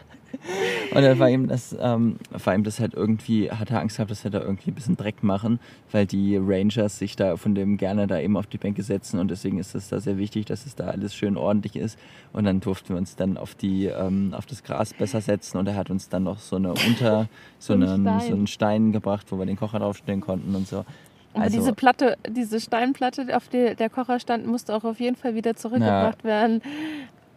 Und 0.94 1.02
dann 1.02 1.20
war 1.20 1.30
ihm 1.30 1.48
das, 1.48 1.76
ähm, 1.80 2.18
war 2.32 2.56
ihm 2.56 2.64
das 2.64 2.80
halt 2.80 2.94
irgendwie, 2.94 3.52
hat 3.52 3.70
er 3.72 3.80
Angst 3.82 3.98
gehabt, 3.98 4.12
dass 4.12 4.24
er 4.24 4.32
da 4.32 4.40
irgendwie 4.42 4.72
ein 4.72 4.74
bisschen 4.76 4.96
Dreck 4.98 5.22
machen, 5.24 5.60
weil 5.92 6.06
die 6.06 6.38
Rangers 6.38 6.98
sich 7.00 7.16
da 7.16 7.36
von 7.38 7.56
dem 7.56 7.78
gerne 7.78 8.08
da 8.08 8.20
eben 8.20 8.38
auf 8.38 8.48
die 8.48 8.58
Bänke 8.58 8.84
setzen 8.84 9.20
und 9.20 9.30
deswegen 9.30 9.60
ist 9.60 9.76
es 9.76 9.90
da 9.90 10.00
sehr 10.00 10.18
wichtig, 10.18 10.46
dass 10.46 10.66
es 10.66 10.76
da 10.76 10.88
alles 10.88 11.14
schön 11.14 11.38
ordentlich 11.38 11.76
ist. 11.76 12.00
Und 12.34 12.46
dann 12.46 12.60
durften 12.60 12.90
wir 12.90 12.98
uns 12.98 13.16
dann 13.16 13.38
auf 13.38 13.56
die, 13.56 13.86
ähm, 13.88 14.34
auf 14.36 14.46
das 14.46 14.64
Gras 14.64 14.94
besser 14.94 15.22
setzen 15.22 15.58
und 15.58 15.68
er 15.68 15.76
hat 15.76 15.90
uns 15.90 16.10
dann 16.10 16.24
noch 16.24 16.40
so 16.40 16.56
eine 16.56 16.70
unter, 16.72 17.28
so, 17.60 17.74
einen 17.74 17.88
Stein. 18.04 18.20
so 18.22 18.34
einen 18.34 18.48
Stein 18.48 18.92
gebracht, 18.92 19.28
wo 19.32 19.38
wir 19.40 19.46
den 19.46 19.58
Kocher 19.58 19.80
draufstellen 19.80 20.22
konnten 20.22 20.56
und 20.56 20.68
so. 20.68 20.86
Aber 21.34 21.44
Also- 21.44 21.58
diese 21.60 21.74
Platte, 21.74 22.18
diese 22.30 22.60
Steinplatte, 22.60 23.36
auf 23.36 23.48
der 23.50 23.76
der 23.76 23.90
Kocher 23.90 24.20
stand, 24.20 24.48
musste 24.48 24.74
auch 24.76 24.84
auf 24.86 25.00
jeden 25.00 25.16
Fall 25.16 25.36
wieder 25.36 25.56
zurückgebracht 25.56 26.24
werden. 26.24 26.62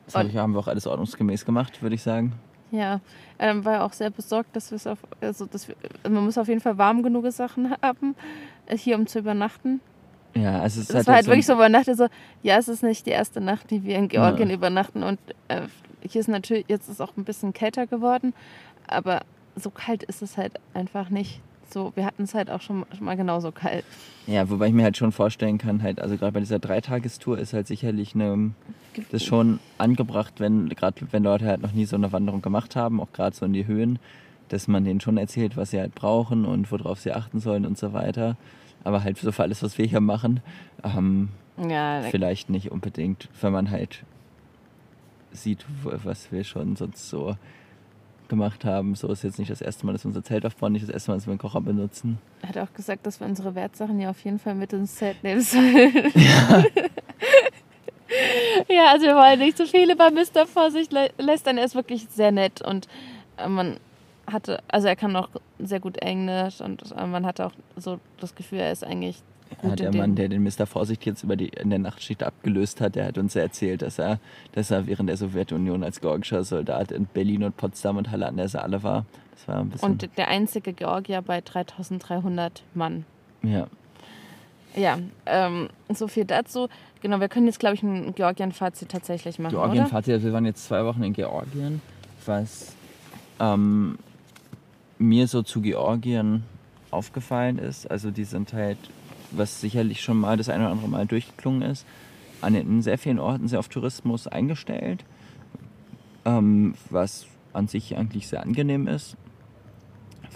Das 0.07 0.15
hab 0.15 0.27
ich, 0.27 0.37
haben 0.37 0.53
wir 0.55 0.59
auch 0.61 0.69
alles 0.69 0.87
ordnungsgemäß 0.87 1.45
gemacht, 1.45 1.83
würde 1.83 1.95
ich 1.95 2.03
sagen. 2.03 2.33
Ja, 2.73 3.01
ähm, 3.39 3.65
war 3.65 3.85
auch 3.85 3.93
sehr 3.93 4.11
besorgt, 4.11 4.55
dass 4.55 4.71
wir 4.71 4.77
es 4.77 4.87
auf, 4.87 4.99
also 5.21 5.47
dass 5.47 5.67
wir, 5.69 5.75
man 6.09 6.25
muss 6.25 6.39
auf 6.39 6.49
jeden 6.49 6.61
Fall 6.61 6.79
warm 6.79 7.03
genug 7.03 7.31
Sachen 7.33 7.75
haben, 7.83 8.15
äh, 8.67 8.77
hier 8.77 8.97
um 8.97 9.07
zu 9.07 9.19
übernachten. 9.19 9.81
Ja, 10.35 10.61
also 10.61 10.81
es 10.81 10.89
ist 10.89 10.91
Das 10.91 10.97
halt, 10.99 11.07
war 11.09 11.15
halt 11.17 11.25
so 11.25 11.31
wirklich 11.33 11.47
so, 11.47 11.57
man 11.57 11.73
dachte 11.73 11.95
so, 11.97 12.07
ja, 12.43 12.57
es 12.59 12.69
ist 12.69 12.83
nicht 12.85 13.05
die 13.07 13.11
erste 13.11 13.41
Nacht, 13.41 13.71
die 13.71 13.83
wir 13.85 13.97
in 13.97 14.09
Georgien 14.09 14.49
Ja. 14.49 14.55
übernachten 14.55 15.03
und 15.03 15.19
äh, 15.49 15.63
hier 16.09 16.21
ist 16.21 16.29
natürlich, 16.29 16.67
jetzt 16.69 16.89
ist 16.89 17.01
auch 17.03 17.17
ein 17.17 17.25
bisschen 17.25 17.53
kälter 17.53 17.87
geworden, 17.89 18.33
aber 18.87 19.23
so 19.57 19.71
kalt 19.71 20.05
ist 20.05 20.23
es 20.23 20.37
halt 20.37 20.53
einfach 20.73 21.11
nicht. 21.11 21.41
So, 21.73 21.93
wir 21.95 22.05
hatten 22.05 22.23
es 22.25 22.35
halt 22.35 22.51
auch 22.51 22.61
schon, 22.61 22.85
schon 22.97 23.05
mal 23.05 23.17
genauso 23.17 23.53
kalt. 23.53 23.85
Ja, 24.27 24.49
wobei 24.51 24.69
ich 24.69 24.73
mir 24.73 24.85
halt 24.85 24.97
schon 24.97 25.13
vorstellen 25.13 25.59
kann, 25.59 25.83
halt, 25.83 26.01
also 26.01 26.17
gerade 26.17 26.33
bei 26.33 26.41
dieser 26.41 26.59
Dreitagestour 26.59 27.39
ist 27.39 27.53
halt 27.53 27.67
sicherlich 27.67 28.15
eine, 28.15 28.53
das 29.11 29.25
schon 29.25 29.59
angebracht, 29.79 30.35
wenn, 30.39 30.69
gerade 30.69 30.97
wenn 31.11 31.23
Leute 31.23 31.47
halt 31.47 31.63
noch 31.63 31.73
nie 31.73 31.85
so 31.87 31.97
eine 31.97 32.13
Wanderung 32.13 32.43
gemacht 32.43 32.77
haben, 32.77 33.01
auch 33.01 33.13
gerade 33.13 33.35
so 33.35 33.47
in 33.47 33.53
die 33.53 33.67
Höhen, 33.67 33.99
dass 34.49 34.69
man 34.69 34.85
denen 34.85 35.01
schon 35.01 35.17
erzählt, 35.17 35.57
was 35.57 35.71
sie 35.71 35.81
halt 35.81 35.95
brauchen 35.95 36.45
und 36.45 36.71
worauf 36.73 37.01
sie 37.01 37.13
achten 37.13 37.41
sollen 37.41 37.67
und 37.67 37.79
so 37.79 37.93
weiter. 37.93 38.37
Aber 38.85 39.05
halt 39.05 39.19
so 39.19 39.31
für 39.33 39.43
alles, 39.43 39.63
was 39.63 39.79
wir 39.79 39.87
hier 39.87 40.01
machen, 40.01 40.41
ähm, 40.83 41.29
Ja, 41.69 42.03
vielleicht 42.11 42.51
nicht 42.51 42.71
unbedingt, 42.71 43.29
wenn 43.41 43.53
man 43.53 43.71
halt 43.71 44.05
sieht, 45.33 45.65
was 45.83 46.33
wir 46.33 46.45
schon 46.45 46.77
sonst 46.77 47.09
so 47.09 47.37
gemacht 48.29 48.65
haben. 48.65 48.95
So 48.95 49.09
ist 49.09 49.23
jetzt 49.23 49.39
nicht 49.39 49.51
das 49.51 49.61
erste 49.61 49.85
Mal, 49.85 49.93
dass 49.93 50.05
wir 50.05 50.09
unser 50.09 50.25
Zelt 50.25 50.47
aufbauen, 50.47 50.73
nicht 50.73 50.85
das 50.85 50.91
erste 50.91 51.11
Mal, 51.11 51.17
dass 51.19 51.27
wir 51.27 51.33
einen 51.33 51.39
Kocher 51.39 51.61
benutzen. 51.61 52.19
er 52.43 52.49
hat 52.51 52.59
auch 52.59 52.73
gesagt, 52.73 53.05
dass 53.05 53.21
wir 53.21 53.27
unsere 53.27 53.55
Wertsachen 53.55 54.01
ja 54.01 54.09
auf 54.11 54.25
jeden 54.25 54.39
Fall 54.39 54.55
mit 54.55 54.73
ins 54.73 54.95
Zelt 54.95 55.23
nehmen 55.23 55.43
sollen. 55.43 55.93
Ja. 56.15 56.65
ja, 58.69 58.87
also 58.93 59.07
wir 59.07 59.15
wollen 59.17 59.39
nicht 59.39 59.57
zu 59.57 59.67
viele 59.67 59.97
bei 59.97 60.11
Mr. 60.11 60.47
Vorsicht 60.47 60.93
lä- 60.93 61.11
lästern. 61.19 61.59
Er 61.59 61.65
ist 61.65 61.75
wirklich 61.75 62.07
sehr 62.11 62.33
nett 62.33 62.63
und 62.63 62.89
äh, 63.39 63.49
man 63.49 63.79
hatte, 64.27 64.63
also 64.69 64.87
er 64.89 64.97
kann 64.97 65.15
auch 65.17 65.29
sehr 65.59 65.81
gut 65.81 65.97
Englisch 65.99 66.61
und 66.61 66.83
äh, 66.97 67.07
man 67.07 67.27
hatte 67.27 67.47
auch 67.47 67.53
so 67.77 67.99
das 68.21 68.35
Gefühl, 68.35 68.59
er 68.61 68.71
ist 68.73 68.85
eigentlich 68.85 69.23
Ja, 69.63 69.75
der 69.75 69.93
Mann, 69.95 70.15
der 70.15 70.29
den 70.29 70.43
Mr. 70.45 70.67
Vorsicht 70.67 71.05
jetzt 71.07 71.25
über 71.25 71.35
die, 71.37 71.49
in 71.49 71.71
der 71.71 71.81
Nachtschicht 71.81 72.23
abgelöst 72.23 72.81
hat, 72.81 72.95
der 72.95 73.07
hat 73.07 73.19
uns 73.19 73.35
erzählt, 73.35 73.83
dass 73.83 73.99
er, 73.99 74.19
dass 74.53 74.71
er 74.71 74.87
während 74.87 75.09
der 75.09 75.17
Sowjetunion 75.17 75.83
als 75.83 76.01
georgischer 76.01 76.45
Soldat 76.45 76.93
in 76.93 77.07
Berlin 77.07 77.43
und 77.45 77.57
Potsdam 77.57 77.97
und 77.97 78.11
Halle 78.13 78.27
an 78.27 78.37
der 78.37 78.49
Saale 78.49 78.83
war. 78.85 79.05
Das 79.33 79.49
war 79.49 79.59
ein 79.61 79.71
bisschen. 79.71 79.91
Und 79.91 80.09
der 80.17 80.29
einzige 80.29 80.73
Georgier 80.73 81.23
bei 81.23 81.41
3300 81.41 82.63
Mann. 82.75 83.05
ja. 83.43 83.67
Ja, 84.75 84.99
ähm, 85.27 85.69
so 85.89 86.09
viel 86.09 86.25
dazu. 86.25 86.69
Genau, 87.03 87.21
wir 87.21 87.29
können 87.29 87.47
jetzt, 87.47 87.59
glaube 87.59 87.75
ich, 87.75 87.83
ein 87.83 88.15
Georgien-Fazit 88.15 88.89
tatsächlich 88.89 89.39
machen, 89.39 89.53
Georgien, 89.53 89.85
oder? 89.85 89.91
Fatih, 89.91 90.23
wir 90.23 90.33
waren 90.33 90.45
jetzt 90.45 90.65
zwei 90.65 90.85
Wochen 90.85 91.03
in 91.03 91.13
Georgien, 91.13 91.81
was 92.27 92.75
ähm, 93.41 93.99
mir 94.99 95.27
so 95.27 95.43
zu 95.43 95.61
Georgien 95.61 96.45
aufgefallen 96.91 97.59
ist. 97.59 97.91
Also 97.91 98.11
die 98.11 98.25
sind 98.25 98.53
halt, 98.53 98.79
was 99.31 99.61
sicherlich 99.61 100.03
schon 100.03 100.19
mal 100.19 100.37
das 100.37 100.49
eine 100.49 100.65
oder 100.65 100.73
andere 100.73 100.89
Mal 100.89 101.07
durchgeklungen 101.07 101.63
ist, 101.63 101.87
an 102.41 102.55
in 102.55 102.83
sehr 102.83 102.99
vielen 102.99 103.19
Orten 103.19 103.49
sehr 103.49 103.59
auf 103.59 103.69
Tourismus 103.69 104.27
eingestellt, 104.27 105.05
ähm, 106.25 106.75
was 106.91 107.27
an 107.53 107.67
sich 107.67 107.97
eigentlich 107.97 108.29
sehr 108.29 108.43
angenehm 108.43 108.87
ist, 108.87 109.17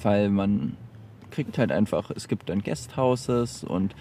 weil 0.02 0.28
man 0.28 0.76
kriegt 1.30 1.58
halt 1.58 1.72
einfach, 1.72 2.10
es 2.10 2.28
gibt 2.28 2.48
dann 2.48 2.62
Guesthouses 2.62 3.64
und 3.64 3.94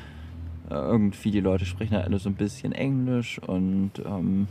irgendwie 0.69 1.31
die 1.31 1.39
Leute 1.41 1.65
sprechen 1.65 1.95
halt 1.95 2.05
alle 2.07 2.19
so 2.19 2.29
ein 2.29 2.35
bisschen 2.35 2.71
Englisch 2.73 3.39
und 3.39 3.91
ähm, 4.05 4.47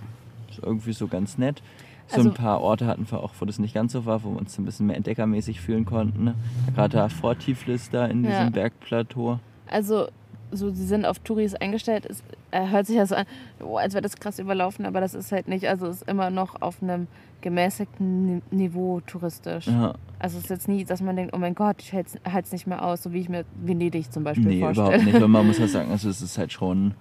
ist 0.50 0.60
irgendwie 0.62 0.92
so 0.92 1.06
ganz 1.08 1.38
nett. 1.38 1.62
So 2.08 2.16
Also- 2.16 2.28
ein 2.30 2.34
paar 2.34 2.60
Orte 2.60 2.86
hatten 2.86 3.06
wir 3.10 3.20
auch, 3.22 3.32
wo 3.40 3.44
das 3.46 3.58
nicht 3.58 3.74
ganz 3.74 3.92
so 3.92 4.04
war, 4.04 4.22
wo 4.24 4.30
wir 4.32 4.38
uns 4.38 4.58
ein 4.58 4.64
bisschen 4.64 4.86
mehr 4.86 4.96
entdeckermäßig 4.96 5.60
fühlen 5.60 5.84
konnten. 5.84 6.24
Ne? 6.24 6.34
Gerade 6.74 6.96
da 6.98 7.08
vor 7.08 7.38
Tiflis 7.38 7.88
da 7.90 8.06
in 8.06 8.24
Ja. 8.24 8.30
diesem 8.40 8.52
Bergplateau. 8.52 9.38
Also, 9.68 10.08
so, 10.52 10.70
sie 10.70 10.84
sind 10.86 11.04
auf 11.06 11.18
Touris 11.18 11.54
eingestellt. 11.54 12.06
Es 12.08 12.22
äh, 12.50 12.68
hört 12.68 12.86
sich 12.86 12.96
ja 12.96 13.06
so 13.06 13.14
an, 13.14 13.24
oh, 13.60 13.76
als 13.76 13.94
wäre 13.94 14.02
das 14.02 14.16
krass 14.16 14.38
überlaufen, 14.38 14.84
aber 14.86 15.00
das 15.00 15.14
ist 15.14 15.32
halt 15.32 15.48
nicht. 15.48 15.66
Also, 15.66 15.86
es 15.86 15.96
ist 16.02 16.08
immer 16.08 16.30
noch 16.30 16.60
auf 16.62 16.82
einem 16.82 17.06
gemäßigten 17.40 18.26
Ni- 18.36 18.42
Niveau 18.50 19.00
touristisch. 19.00 19.66
Ja, 19.66 19.94
Also, 20.18 20.38
es 20.38 20.44
ist 20.44 20.50
jetzt 20.50 20.68
nie, 20.68 20.84
dass 20.84 21.00
man 21.02 21.16
denkt, 21.16 21.34
oh 21.34 21.38
mein 21.38 21.54
Gott, 21.54 21.76
ich 21.80 21.92
halte 21.92 22.18
es 22.24 22.52
nicht 22.52 22.66
mehr 22.66 22.84
aus, 22.84 23.02
so 23.02 23.12
wie 23.12 23.20
ich 23.20 23.28
mir 23.28 23.44
Venedig 23.62 24.12
zum 24.12 24.24
Beispiel 24.24 24.46
nee, 24.46 24.60
vorstelle. 24.60 24.88
überhaupt 24.88 25.04
nicht. 25.06 25.22
Und 25.24 25.30
man 25.30 25.46
muss 25.46 25.58
halt 25.58 25.70
sagen, 25.70 25.90
also 25.90 26.08
es 26.08 26.22
ist 26.22 26.38
halt 26.38 26.52
schon 26.52 26.94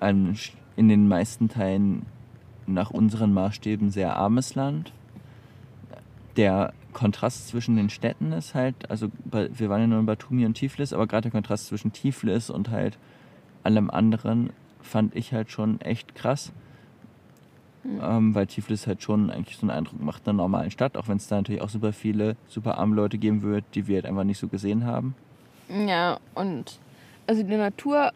ein, 0.00 0.36
in 0.76 0.88
den 0.88 1.08
meisten 1.08 1.48
Teilen 1.48 2.06
nach 2.66 2.90
unseren 2.90 3.32
Maßstäben 3.32 3.90
sehr 3.90 4.16
armes 4.16 4.54
Land. 4.54 4.92
Der 6.36 6.72
Kontrast 6.92 7.48
zwischen 7.48 7.76
den 7.76 7.90
Städten 7.90 8.32
ist 8.32 8.54
halt, 8.54 8.90
also 8.90 9.08
wir 9.24 9.68
waren 9.68 9.80
ja 9.80 9.86
nur 9.86 10.00
in 10.00 10.06
Batumi 10.06 10.46
und 10.46 10.54
Tiflis, 10.54 10.92
aber 10.92 11.06
gerade 11.06 11.22
der 11.22 11.30
Kontrast 11.32 11.66
zwischen 11.66 11.92
Tiflis 11.92 12.50
und 12.50 12.70
halt 12.70 12.98
allem 13.62 13.90
anderen 13.90 14.50
fand 14.80 15.14
ich 15.14 15.32
halt 15.32 15.50
schon 15.50 15.80
echt 15.80 16.14
krass. 16.14 16.52
Ähm, 17.84 18.34
weil 18.34 18.46
Tiflis 18.46 18.86
halt 18.86 19.02
schon 19.02 19.30
eigentlich 19.30 19.56
so 19.56 19.62
einen 19.62 19.70
Eindruck 19.70 20.02
macht 20.02 20.28
einer 20.28 20.36
normalen 20.36 20.70
Stadt, 20.70 20.98
auch 20.98 21.08
wenn 21.08 21.16
es 21.16 21.28
da 21.28 21.36
natürlich 21.36 21.62
auch 21.62 21.70
super 21.70 21.94
viele 21.94 22.36
super 22.46 22.76
arme 22.76 22.94
Leute 22.94 23.16
geben 23.16 23.40
wird, 23.42 23.64
die 23.74 23.86
wir 23.86 23.96
halt 23.96 24.06
einfach 24.06 24.24
nicht 24.24 24.38
so 24.38 24.48
gesehen 24.48 24.84
haben. 24.84 25.14
Ja, 25.68 26.18
und 26.34 26.78
also 27.26 27.42
die 27.42 27.56
Natur 27.56 28.12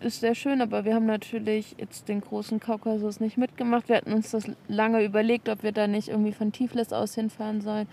ist 0.00 0.20
sehr 0.20 0.34
schön, 0.34 0.60
aber 0.62 0.84
wir 0.84 0.94
haben 0.94 1.06
natürlich 1.06 1.76
jetzt 1.78 2.08
den 2.08 2.20
großen 2.20 2.58
Kaukasus 2.58 3.20
nicht 3.20 3.36
mitgemacht. 3.36 3.88
Wir 3.88 3.96
hatten 3.96 4.12
uns 4.12 4.30
das 4.30 4.50
lange 4.68 5.04
überlegt, 5.04 5.48
ob 5.48 5.62
wir 5.62 5.72
da 5.72 5.86
nicht 5.86 6.08
irgendwie 6.08 6.32
von 6.32 6.52
Tiflis 6.52 6.92
aus 6.92 7.14
hinfahren 7.14 7.60
sollen 7.60 7.86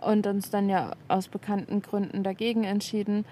und 0.00 0.26
uns 0.26 0.50
dann 0.50 0.68
ja 0.68 0.92
aus 1.08 1.28
bekannten 1.28 1.82
Gründen 1.82 2.22
dagegen 2.22 2.64
entschieden. 2.64 3.24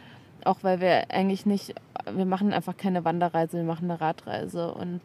Auch 0.44 0.58
weil 0.62 0.80
wir 0.80 1.10
eigentlich 1.10 1.46
nicht, 1.46 1.74
wir 2.10 2.26
machen 2.26 2.52
einfach 2.52 2.76
keine 2.76 3.04
Wanderreise, 3.04 3.56
wir 3.56 3.64
machen 3.64 3.90
eine 3.90 4.00
Radreise 4.00 4.72
und 4.72 5.00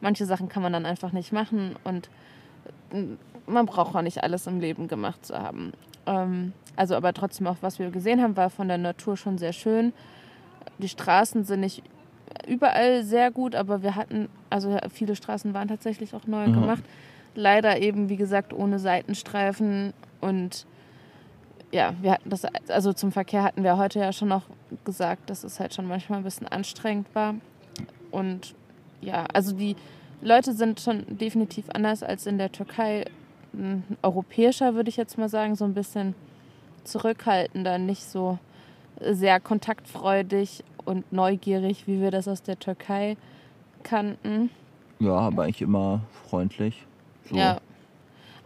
manche 0.00 0.26
Sachen 0.26 0.48
kann 0.48 0.62
man 0.62 0.72
dann 0.72 0.86
einfach 0.86 1.12
nicht 1.12 1.32
machen 1.32 1.76
und 1.84 2.08
man 3.46 3.66
braucht 3.66 3.94
auch 3.94 4.02
nicht 4.02 4.22
alles 4.22 4.46
im 4.46 4.60
Leben 4.60 4.88
gemacht 4.88 5.24
zu 5.24 5.38
haben. 5.38 5.72
Ähm, 6.06 6.52
also 6.76 6.96
aber 6.96 7.12
trotzdem 7.12 7.46
auch, 7.46 7.58
was 7.60 7.78
wir 7.78 7.90
gesehen 7.90 8.22
haben, 8.22 8.36
war 8.36 8.50
von 8.50 8.68
der 8.68 8.78
Natur 8.78 9.16
schon 9.16 9.38
sehr 9.38 9.52
schön. 9.52 9.92
Die 10.78 10.88
Straßen 10.88 11.44
sind 11.44 11.60
nicht 11.60 11.82
überall 12.46 13.02
sehr 13.02 13.30
gut, 13.30 13.54
aber 13.54 13.82
wir 13.82 13.96
hatten, 13.96 14.28
also 14.50 14.76
viele 14.92 15.16
Straßen 15.16 15.54
waren 15.54 15.68
tatsächlich 15.68 16.14
auch 16.14 16.26
neu 16.26 16.48
Mhm. 16.48 16.52
gemacht. 16.54 16.84
Leider 17.34 17.78
eben, 17.80 18.08
wie 18.08 18.16
gesagt, 18.16 18.52
ohne 18.52 18.78
Seitenstreifen 18.78 19.92
und 20.20 20.66
ja, 21.72 21.94
wir 22.02 22.12
hatten 22.12 22.28
das, 22.30 22.42
also 22.68 22.92
zum 22.92 23.12
Verkehr 23.12 23.44
hatten 23.44 23.62
wir 23.62 23.76
heute 23.76 24.00
ja 24.00 24.12
schon 24.12 24.28
noch 24.28 24.42
gesagt, 24.84 25.30
dass 25.30 25.44
es 25.44 25.60
halt 25.60 25.72
schon 25.72 25.86
manchmal 25.86 26.18
ein 26.18 26.24
bisschen 26.24 26.48
anstrengend 26.48 27.06
war. 27.14 27.34
Und 28.10 28.54
ja, 29.00 29.24
also 29.32 29.54
die 29.54 29.76
Leute 30.20 30.52
sind 30.52 30.80
schon 30.80 31.04
definitiv 31.08 31.66
anders 31.72 32.02
als 32.02 32.26
in 32.26 32.38
der 32.38 32.50
Türkei. 32.50 33.04
Hm, 33.52 33.84
Europäischer 34.02 34.74
würde 34.74 34.88
ich 34.90 34.96
jetzt 34.96 35.16
mal 35.16 35.28
sagen, 35.28 35.54
so 35.54 35.64
ein 35.64 35.74
bisschen 35.74 36.16
zurückhaltender, 36.82 37.78
nicht 37.78 38.02
so 38.02 38.38
sehr 39.00 39.38
kontaktfreudig 39.38 40.64
und 40.84 41.12
neugierig, 41.12 41.86
wie 41.86 42.00
wir 42.00 42.10
das 42.10 42.28
aus 42.28 42.42
der 42.42 42.58
Türkei 42.58 43.16
kannten. 43.82 44.50
Ja, 44.98 45.14
aber 45.14 45.44
eigentlich 45.44 45.62
immer 45.62 46.00
freundlich. 46.28 46.86
So. 47.28 47.36
Ja. 47.36 47.58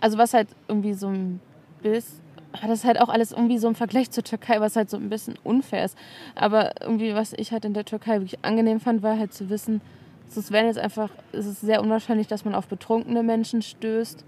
Also 0.00 0.18
was 0.18 0.34
halt 0.34 0.48
irgendwie 0.68 0.94
so 0.94 1.08
ein 1.08 1.40
bisschen, 1.82 2.20
aber 2.52 2.68
das 2.68 2.80
ist 2.80 2.84
halt 2.84 3.00
auch 3.00 3.08
alles 3.08 3.32
irgendwie 3.32 3.58
so 3.58 3.68
im 3.68 3.74
Vergleich 3.74 4.10
zur 4.10 4.22
Türkei, 4.22 4.60
was 4.60 4.76
halt 4.76 4.90
so 4.90 4.96
ein 4.96 5.08
bisschen 5.08 5.34
unfair 5.42 5.84
ist. 5.84 5.98
Aber 6.34 6.80
irgendwie, 6.80 7.14
was 7.14 7.32
ich 7.32 7.52
halt 7.52 7.64
in 7.64 7.74
der 7.74 7.84
Türkei 7.84 8.20
wirklich 8.20 8.44
angenehm 8.44 8.80
fand, 8.80 9.02
war 9.02 9.18
halt 9.18 9.32
zu 9.32 9.50
wissen, 9.50 9.80
es 10.36 10.50
werden 10.50 10.66
jetzt 10.66 10.78
einfach, 10.78 11.10
es 11.32 11.46
ist 11.46 11.60
sehr 11.60 11.80
unwahrscheinlich, 11.80 12.26
dass 12.26 12.44
man 12.44 12.54
auf 12.54 12.66
betrunkene 12.66 13.22
Menschen 13.22 13.62
stößt. 13.62 14.24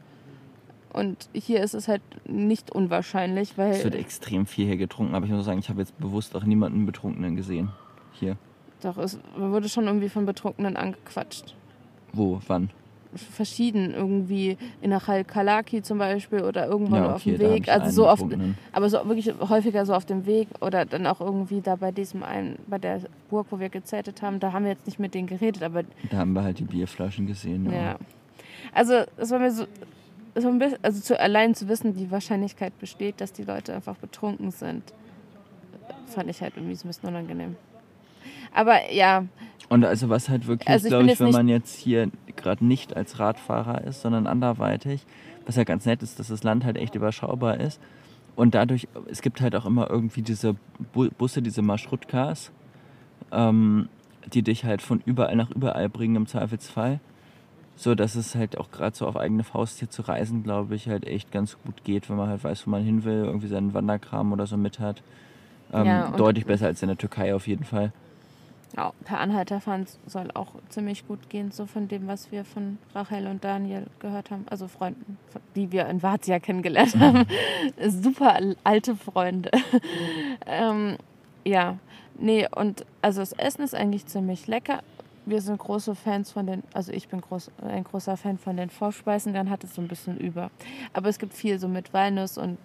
Und 0.93 1.29
hier 1.33 1.61
ist 1.61 1.75
es 1.75 1.89
halt 1.89 2.01
nicht 2.27 2.71
unwahrscheinlich, 2.71 3.59
weil 3.59 3.73
Es 3.73 3.85
wird 3.85 3.97
extrem 3.97 4.47
viel 4.47 4.67
hier 4.67 4.77
getrunken, 4.77 5.15
aber 5.15 5.27
ich 5.27 5.33
muss 5.33 5.45
sagen, 5.45 5.59
ich 5.59 5.69
habe 5.69 5.81
jetzt 5.81 5.99
bewusst 5.99 6.35
auch 6.37 6.45
niemanden 6.45 6.87
Betrunkenen 6.87 7.37
gesehen. 7.37 7.71
Hier. 8.19 8.37
doch, 8.83 8.99
es 8.99 9.19
wurde 9.37 9.69
schon 9.69 9.87
irgendwie 9.87 10.09
von 10.09 10.27
Betrunkenen 10.27 10.77
angequatscht. 10.77 11.55
Wo? 12.13 12.41
Wann? 12.47 12.71
Verschieden, 13.15 13.95
irgendwie 13.95 14.59
in 14.83 14.91
der 14.91 15.01
Kalaki 15.01 15.81
zum 15.81 15.97
Beispiel 15.99 16.43
oder 16.43 16.67
irgendwann 16.67 17.05
Ja, 17.05 17.15
auf 17.15 17.23
okay, 17.23 17.33
dem 17.33 17.39
da 17.41 17.47
hab 17.47 17.55
Weg. 17.55 17.69
Also 17.69 17.91
so 17.91 18.09
auf, 18.09 18.19
Betrunkenen. 18.19 18.59
Aber 18.73 18.91
so 18.91 18.99
wirklich 19.07 19.33
häufiger 19.41 19.87
so 19.87 19.95
auf 19.95 20.05
dem 20.05 20.27
Weg 20.27 20.49
oder 20.61 20.85
dann 20.85 21.07
auch 21.07 21.21
irgendwie 21.21 21.63
da 21.63 21.77
bei 21.77 21.93
diesem 21.93 22.23
einen, 22.23 22.59
bei 22.67 22.79
der 22.79 23.01
Burg, 23.31 23.47
wo 23.51 23.59
wir 23.59 23.71
gezeltet 23.71 24.21
haben, 24.21 24.39
da 24.41 24.53
haben 24.53 24.65
wir 24.65 24.73
jetzt 24.73 24.87
nicht 24.87 24.99
mit 24.99 25.15
denen 25.15 25.29
geredet, 25.29 25.63
aber 25.63 25.85
Da 26.11 26.19
haben 26.19 26.33
wir 26.35 26.43
halt 26.43 26.59
die 26.59 26.65
Bierflaschen 26.65 27.27
gesehen. 27.27 27.71
ja. 27.73 27.73
Ja. 27.73 27.97
Also 28.73 29.05
es 29.17 29.31
war 29.31 29.39
mir 29.39 29.51
so, 29.53 29.65
war 30.35 30.51
ein 30.51 30.59
bisschen, 30.59 30.79
also 30.83 31.01
zu, 31.01 31.19
allein 31.19 31.55
zu 31.55 31.69
wissen, 31.69 31.95
die 31.95 32.11
Wahrscheinlichkeit 32.11 32.79
besteht, 32.79 33.21
dass 33.23 33.33
die 33.33 33.45
Leute 33.45 33.75
einfach 33.75 33.97
betrunken 33.97 34.51
sind, 34.51 34.83
fand 36.07 36.29
ich 36.29 36.43
halt 36.43 36.55
irgendwie 36.57 36.75
so 36.75 36.85
ein 36.87 36.89
bisschen 36.89 37.09
unangenehm. 37.09 37.57
Aber 38.57 38.91
ja, 38.91 39.27
Und 39.69 39.85
also 39.85 40.09
was 40.09 40.29
halt 40.29 40.47
wirklich, 40.47 40.69
Also 40.69 40.89
glaube 40.89 41.07
ich, 41.07 41.21
wenn 41.21 41.31
man 41.31 41.49
jetzt 41.49 41.77
hier 41.77 42.11
gerade 42.37 42.65
nicht 42.65 42.97
als 42.97 43.19
Radfahrer 43.19 43.85
ist, 43.85 44.01
sondern 44.01 44.27
anderweitig, 44.27 45.05
was 45.45 45.57
ja 45.57 45.65
ganz 45.65 45.85
nett 45.87 46.03
ist, 46.03 46.19
dass 46.19 46.29
das 46.29 46.43
Land 46.43 46.65
halt 46.65 46.77
echt 46.77 46.95
überschaubar 46.95 47.61
ist. 47.61 47.81
Und 48.35 48.55
dadurch, 48.55 48.89
es 49.11 49.23
gibt 49.23 49.41
halt 49.41 49.55
auch 49.57 49.67
immer 49.67 49.91
irgendwie 49.91 50.23
diese 50.23 50.57
Bu 50.93 51.09
Busse, 51.19 51.43
diese 51.43 51.63
Marschrutkas, 51.63 52.51
ähm, 53.33 53.89
die 54.33 54.43
dich 54.43 54.65
halt 54.65 54.83
von 54.83 55.03
überall 55.05 55.37
nach 55.37 55.51
überall 55.51 55.89
bringen 55.89 56.17
im 56.17 56.27
Zweifelsfall. 56.27 57.01
So 57.77 57.95
dass 57.95 58.15
es 58.15 58.35
halt 58.35 58.57
auch 58.57 58.71
gerade 58.71 58.97
so 58.97 59.07
auf 59.07 59.17
eigene 59.19 59.45
Faust 59.45 59.81
hier 59.81 59.91
zu 59.91 60.01
reisen, 60.03 60.43
glaube 60.43 60.75
ich, 60.75 60.89
halt 60.89 61.07
echt 61.07 61.31
ganz 61.31 61.59
gut 61.65 61.85
geht, 61.85 62.09
wenn 62.09 62.17
man 62.17 62.29
halt 62.31 62.43
weiß, 62.43 62.67
wo 62.67 62.71
man 62.71 62.83
hin 62.83 63.05
will, 63.05 63.25
irgendwie 63.25 63.49
seinen 63.49 63.75
Wanderkram 63.75 64.33
oder 64.33 64.47
so 64.47 64.57
mit 64.57 64.79
hat. 64.79 65.03
Ähm, 65.75 65.85
Ja, 65.85 66.11
deutlich 66.17 66.47
besser 66.47 66.67
als 66.67 66.81
in 66.81 66.89
der 66.89 66.97
Türkei 66.97 67.35
auf 67.35 67.47
jeden 67.47 67.65
Fall. 67.65 67.93
Ja, 68.77 68.93
per 69.05 69.21
Anhalterfahren 69.21 69.87
soll 70.07 70.31
auch 70.35 70.55
ziemlich 70.69 71.07
gut 71.07 71.29
gehen, 71.31 71.51
so 71.53 71.67
von 71.67 71.89
dem, 71.89 72.07
was 72.07 72.33
wir 72.33 72.45
von 72.45 72.79
Rachel 72.95 73.27
und 73.27 73.45
Daniel 73.45 73.87
gehört 74.01 74.31
haben. 74.31 74.45
Also 74.51 74.69
Freunden, 74.69 75.19
die 75.55 75.71
wir 75.73 75.87
in 75.87 76.03
Vazia 76.03 76.39
kennengelernt 76.39 76.97
haben. 77.01 77.27
Super 77.89 78.35
al- 78.35 78.57
alte 78.65 78.97
Freunde. 78.97 79.51
ähm, 80.47 80.97
ja, 81.45 81.79
nee, 82.19 82.47
und 82.55 82.85
also 83.03 83.21
das 83.21 83.33
Essen 83.33 83.63
ist 83.63 83.75
eigentlich 83.75 84.07
ziemlich 84.07 84.47
lecker. 84.47 84.83
Wir 85.27 85.41
sind 85.41 85.59
große 85.59 85.95
Fans 85.95 86.31
von 86.31 86.47
den, 86.47 86.63
also 86.73 86.93
ich 86.93 87.09
bin 87.09 87.21
groß, 87.21 87.51
ein 87.63 87.83
großer 87.85 88.17
Fan 88.17 88.39
von 88.39 88.57
den 88.57 88.71
Vorspeisen, 88.71 89.33
dann 89.35 89.51
hat 89.51 89.65
es 89.65 89.75
so 89.75 89.83
ein 89.83 89.89
bisschen 89.89 90.17
über. 90.19 90.51
Aber 90.93 91.09
es 91.09 91.19
gibt 91.19 91.35
viel 91.35 91.59
so 91.59 91.67
mit 91.67 91.93
Walnuss 91.93 92.39
und 92.39 92.59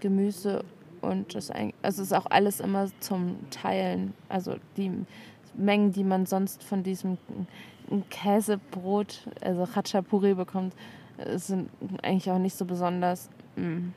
Gemüse 0.00 0.64
und 1.00 1.34
das, 1.34 1.50
also 1.50 1.72
es 1.82 1.98
ist 1.98 2.12
auch 2.12 2.26
alles 2.30 2.60
immer 2.60 2.86
zum 3.00 3.38
Teilen. 3.50 4.14
Also 4.28 4.56
die 4.76 4.92
Mengen, 5.56 5.92
die 5.92 6.04
man 6.04 6.26
sonst 6.26 6.62
von 6.62 6.82
diesem 6.82 7.18
Käsebrot, 8.10 9.28
also 9.40 9.66
Khachapuri 9.66 10.34
bekommt, 10.34 10.74
äh, 11.18 11.38
sind 11.38 11.70
eigentlich 12.02 12.30
auch 12.30 12.38
nicht 12.38 12.56
so 12.56 12.64
besonders 12.64 13.30
mm, 13.56 13.88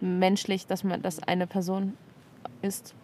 menschlich, 0.00 0.66
dass 0.66 0.84
man 0.84 1.02
das 1.02 1.22
eine 1.22 1.46
Person 1.46 1.94
isst. 2.62 2.94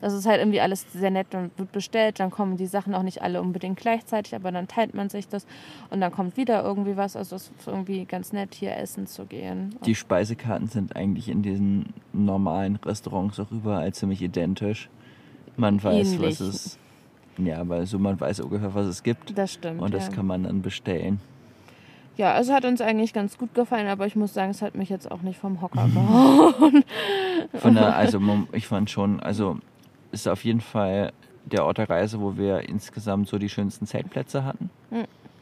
Das 0.00 0.14
ist 0.14 0.26
halt 0.26 0.40
irgendwie 0.40 0.60
alles 0.60 0.84
sehr 0.92 1.12
nett, 1.12 1.28
dann 1.30 1.52
wird 1.56 1.70
bestellt, 1.70 2.18
dann 2.18 2.32
kommen 2.32 2.56
die 2.56 2.66
Sachen 2.66 2.92
auch 2.92 3.04
nicht 3.04 3.22
alle 3.22 3.40
unbedingt 3.40 3.78
gleichzeitig, 3.78 4.34
aber 4.34 4.50
dann 4.50 4.66
teilt 4.66 4.94
man 4.94 5.08
sich 5.08 5.28
das 5.28 5.46
und 5.90 6.00
dann 6.00 6.10
kommt 6.10 6.36
wieder 6.36 6.64
irgendwie 6.64 6.96
was. 6.96 7.14
Also 7.14 7.36
es 7.36 7.52
ist 7.56 7.68
irgendwie 7.68 8.04
ganz 8.04 8.32
nett, 8.32 8.52
hier 8.52 8.76
essen 8.76 9.06
zu 9.06 9.26
gehen. 9.26 9.76
Die 9.86 9.94
Speisekarten 9.94 10.66
sind 10.66 10.96
eigentlich 10.96 11.28
in 11.28 11.42
diesen 11.42 11.94
normalen 12.12 12.76
Restaurants 12.84 13.38
auch 13.38 13.52
überall 13.52 13.94
ziemlich 13.94 14.22
identisch. 14.22 14.90
Man 15.56 15.80
weiß, 15.80 16.14
Ähnlich. 16.14 16.40
was 16.40 16.40
es. 16.40 16.78
Ja, 17.38 17.60
aber 17.60 17.86
so 17.86 17.98
man 17.98 18.20
weiß 18.20 18.40
ungefähr, 18.40 18.74
was 18.74 18.86
es 18.86 19.02
gibt. 19.02 19.36
das 19.36 19.54
stimmt. 19.54 19.80
Und 19.80 19.94
das 19.94 20.08
ja. 20.08 20.12
kann 20.14 20.26
man 20.26 20.44
dann 20.44 20.62
bestellen. 20.62 21.20
Ja, 22.16 22.34
also 22.34 22.52
hat 22.52 22.64
uns 22.64 22.80
eigentlich 22.80 23.14
ganz 23.14 23.38
gut 23.38 23.54
gefallen, 23.54 23.88
aber 23.88 24.06
ich 24.06 24.16
muss 24.16 24.34
sagen, 24.34 24.50
es 24.50 24.60
hat 24.60 24.74
mich 24.74 24.90
jetzt 24.90 25.10
auch 25.10 25.22
nicht 25.22 25.38
vom 25.38 25.62
Hocker 25.62 25.88
gehauen. 25.94 26.84
Von 27.54 27.74
der, 27.74 27.96
also 27.96 28.20
ich 28.52 28.66
fand 28.66 28.90
schon, 28.90 29.20
also 29.20 29.58
ist 30.10 30.28
auf 30.28 30.44
jeden 30.44 30.60
Fall 30.60 31.12
der 31.46 31.64
Ort 31.64 31.78
der 31.78 31.88
Reise, 31.88 32.20
wo 32.20 32.36
wir 32.36 32.68
insgesamt 32.68 33.28
so 33.28 33.38
die 33.38 33.48
schönsten 33.48 33.86
Zeltplätze 33.86 34.44
hatten. 34.44 34.70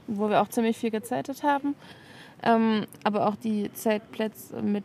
wo 0.06 0.30
wir 0.30 0.40
auch 0.40 0.48
ziemlich 0.48 0.76
viel 0.76 0.90
gezeltet 0.90 1.42
haben. 1.42 1.74
Ähm, 2.42 2.86
aber 3.04 3.28
auch 3.28 3.36
die 3.36 3.70
Zeltplätze 3.72 4.62
mit 4.62 4.84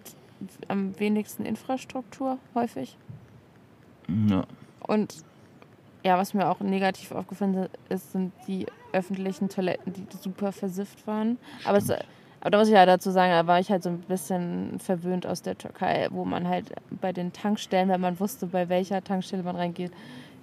am 0.68 1.00
wenigsten 1.00 1.46
Infrastruktur 1.46 2.38
häufig. 2.54 2.98
Ja. 4.08 4.44
Und 4.82 5.24
ja, 6.06 6.20
was 6.20 6.36
mir 6.36 6.48
auch 6.48 6.60
negativ 6.60 7.12
aufgefallen 7.12 7.68
ist, 7.90 8.12
sind 8.12 8.32
die 8.48 8.68
öffentlichen 8.94 9.50
Toiletten, 9.50 9.92
die 9.92 10.06
super 10.16 10.52
versifft 10.52 11.08
waren. 11.08 11.40
Aber, 11.66 11.80
es, 11.80 11.90
aber 11.90 12.52
da 12.52 12.60
muss 12.60 12.68
ich 12.68 12.76
ja 12.76 12.86
dazu 12.86 13.10
sagen, 13.10 13.32
da 13.32 13.48
war 13.48 13.60
ich 13.60 13.72
halt 13.72 13.82
so 13.82 13.90
ein 13.90 14.02
bisschen 14.02 14.80
verwöhnt 14.80 15.26
aus 15.26 15.42
der 15.42 15.58
Türkei, 15.58 16.08
wo 16.12 16.24
man 16.24 16.48
halt 16.48 16.68
bei 17.02 17.12
den 17.12 17.34
Tankstellen, 17.34 17.90
wenn 17.90 18.02
man 18.02 18.20
wusste, 18.20 18.46
bei 18.46 18.70
welcher 18.70 19.04
Tankstelle 19.04 19.42
man 19.42 19.56
reingeht, 19.56 19.92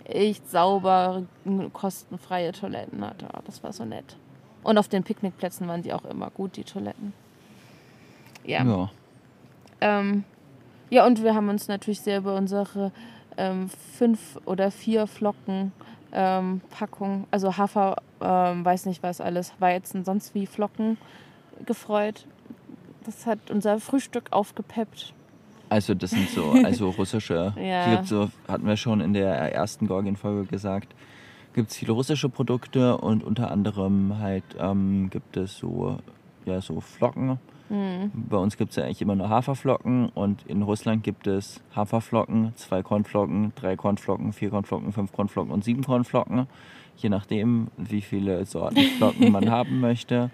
echt 0.04 0.50
saubere, 0.50 1.28
kostenfreie 1.72 2.50
Toiletten 2.50 3.06
hatte. 3.06 3.28
Oh, 3.32 3.40
Das 3.46 3.62
war 3.62 3.72
so 3.72 3.84
nett. 3.84 4.16
Und 4.64 4.78
auf 4.78 4.88
den 4.88 5.04
Picknickplätzen 5.04 5.68
waren 5.68 5.82
die 5.82 5.92
auch 5.92 6.04
immer 6.06 6.30
gut, 6.30 6.56
die 6.56 6.64
Toiletten. 6.64 7.12
Ja. 8.44 8.64
ja. 8.64 8.90
Ähm, 9.80 10.24
ja, 10.90 11.06
und 11.06 11.22
wir 11.22 11.36
haben 11.36 11.48
uns 11.48 11.68
natürlich 11.68 12.00
sehr 12.00 12.18
über 12.18 12.34
unsere 12.34 12.90
ähm, 13.36 13.68
fünf 13.68 14.38
oder 14.44 14.70
vier 14.70 15.06
Flocken 15.06 15.72
ähm, 16.12 16.60
Packung, 16.70 17.26
also 17.30 17.56
Hafer, 17.56 17.96
ähm, 18.20 18.64
weiß 18.64 18.86
nicht 18.86 19.02
was 19.02 19.20
alles, 19.20 19.52
Weizen, 19.58 20.04
sonst 20.04 20.34
wie 20.34 20.46
Flocken 20.46 20.98
gefreut. 21.64 22.26
Das 23.04 23.26
hat 23.26 23.50
unser 23.50 23.80
Frühstück 23.80 24.28
aufgepeppt. 24.30 25.14
Also 25.70 25.94
das 25.94 26.10
sind 26.10 26.28
so, 26.28 26.52
also 26.64 26.90
russische. 26.90 27.54
Ja. 27.56 27.86
Hier 27.86 28.02
so, 28.04 28.30
hatten 28.46 28.66
wir 28.66 28.76
schon 28.76 29.00
in 29.00 29.14
der 29.14 29.34
ersten 29.54 29.86
Gorgien-Folge 29.88 30.44
gesagt, 30.44 30.94
gibt 31.54 31.70
es 31.70 31.76
viele 31.76 31.92
russische 31.92 32.28
Produkte 32.28 32.98
und 32.98 33.24
unter 33.24 33.50
anderem 33.50 34.18
halt 34.18 34.44
ähm, 34.58 35.08
gibt 35.10 35.36
es 35.36 35.56
so, 35.56 35.98
ja, 36.44 36.60
so 36.60 36.80
Flocken. 36.80 37.38
Mhm. 37.72 38.10
Bei 38.28 38.36
uns 38.36 38.56
gibt 38.58 38.70
es 38.70 38.76
ja 38.76 38.84
eigentlich 38.84 39.00
immer 39.00 39.14
nur 39.16 39.30
Haferflocken 39.30 40.10
und 40.10 40.44
in 40.46 40.60
Russland 40.62 41.02
gibt 41.02 41.26
es 41.26 41.62
Haferflocken, 41.74 42.52
zwei 42.56 42.82
Kornflocken, 42.82 43.52
drei 43.54 43.76
Kornflocken, 43.76 44.32
vier 44.34 44.50
Kornflocken, 44.50 44.92
fünf 44.92 45.10
Kornflocken 45.12 45.50
und 45.52 45.64
sieben 45.64 45.82
Kornflocken. 45.82 46.46
Je 46.98 47.08
nachdem, 47.08 47.68
wie 47.78 48.02
viele 48.02 48.44
Sorten 48.44 48.84
Flocken 48.98 49.32
man 49.32 49.50
haben 49.50 49.80
möchte. 49.80 50.30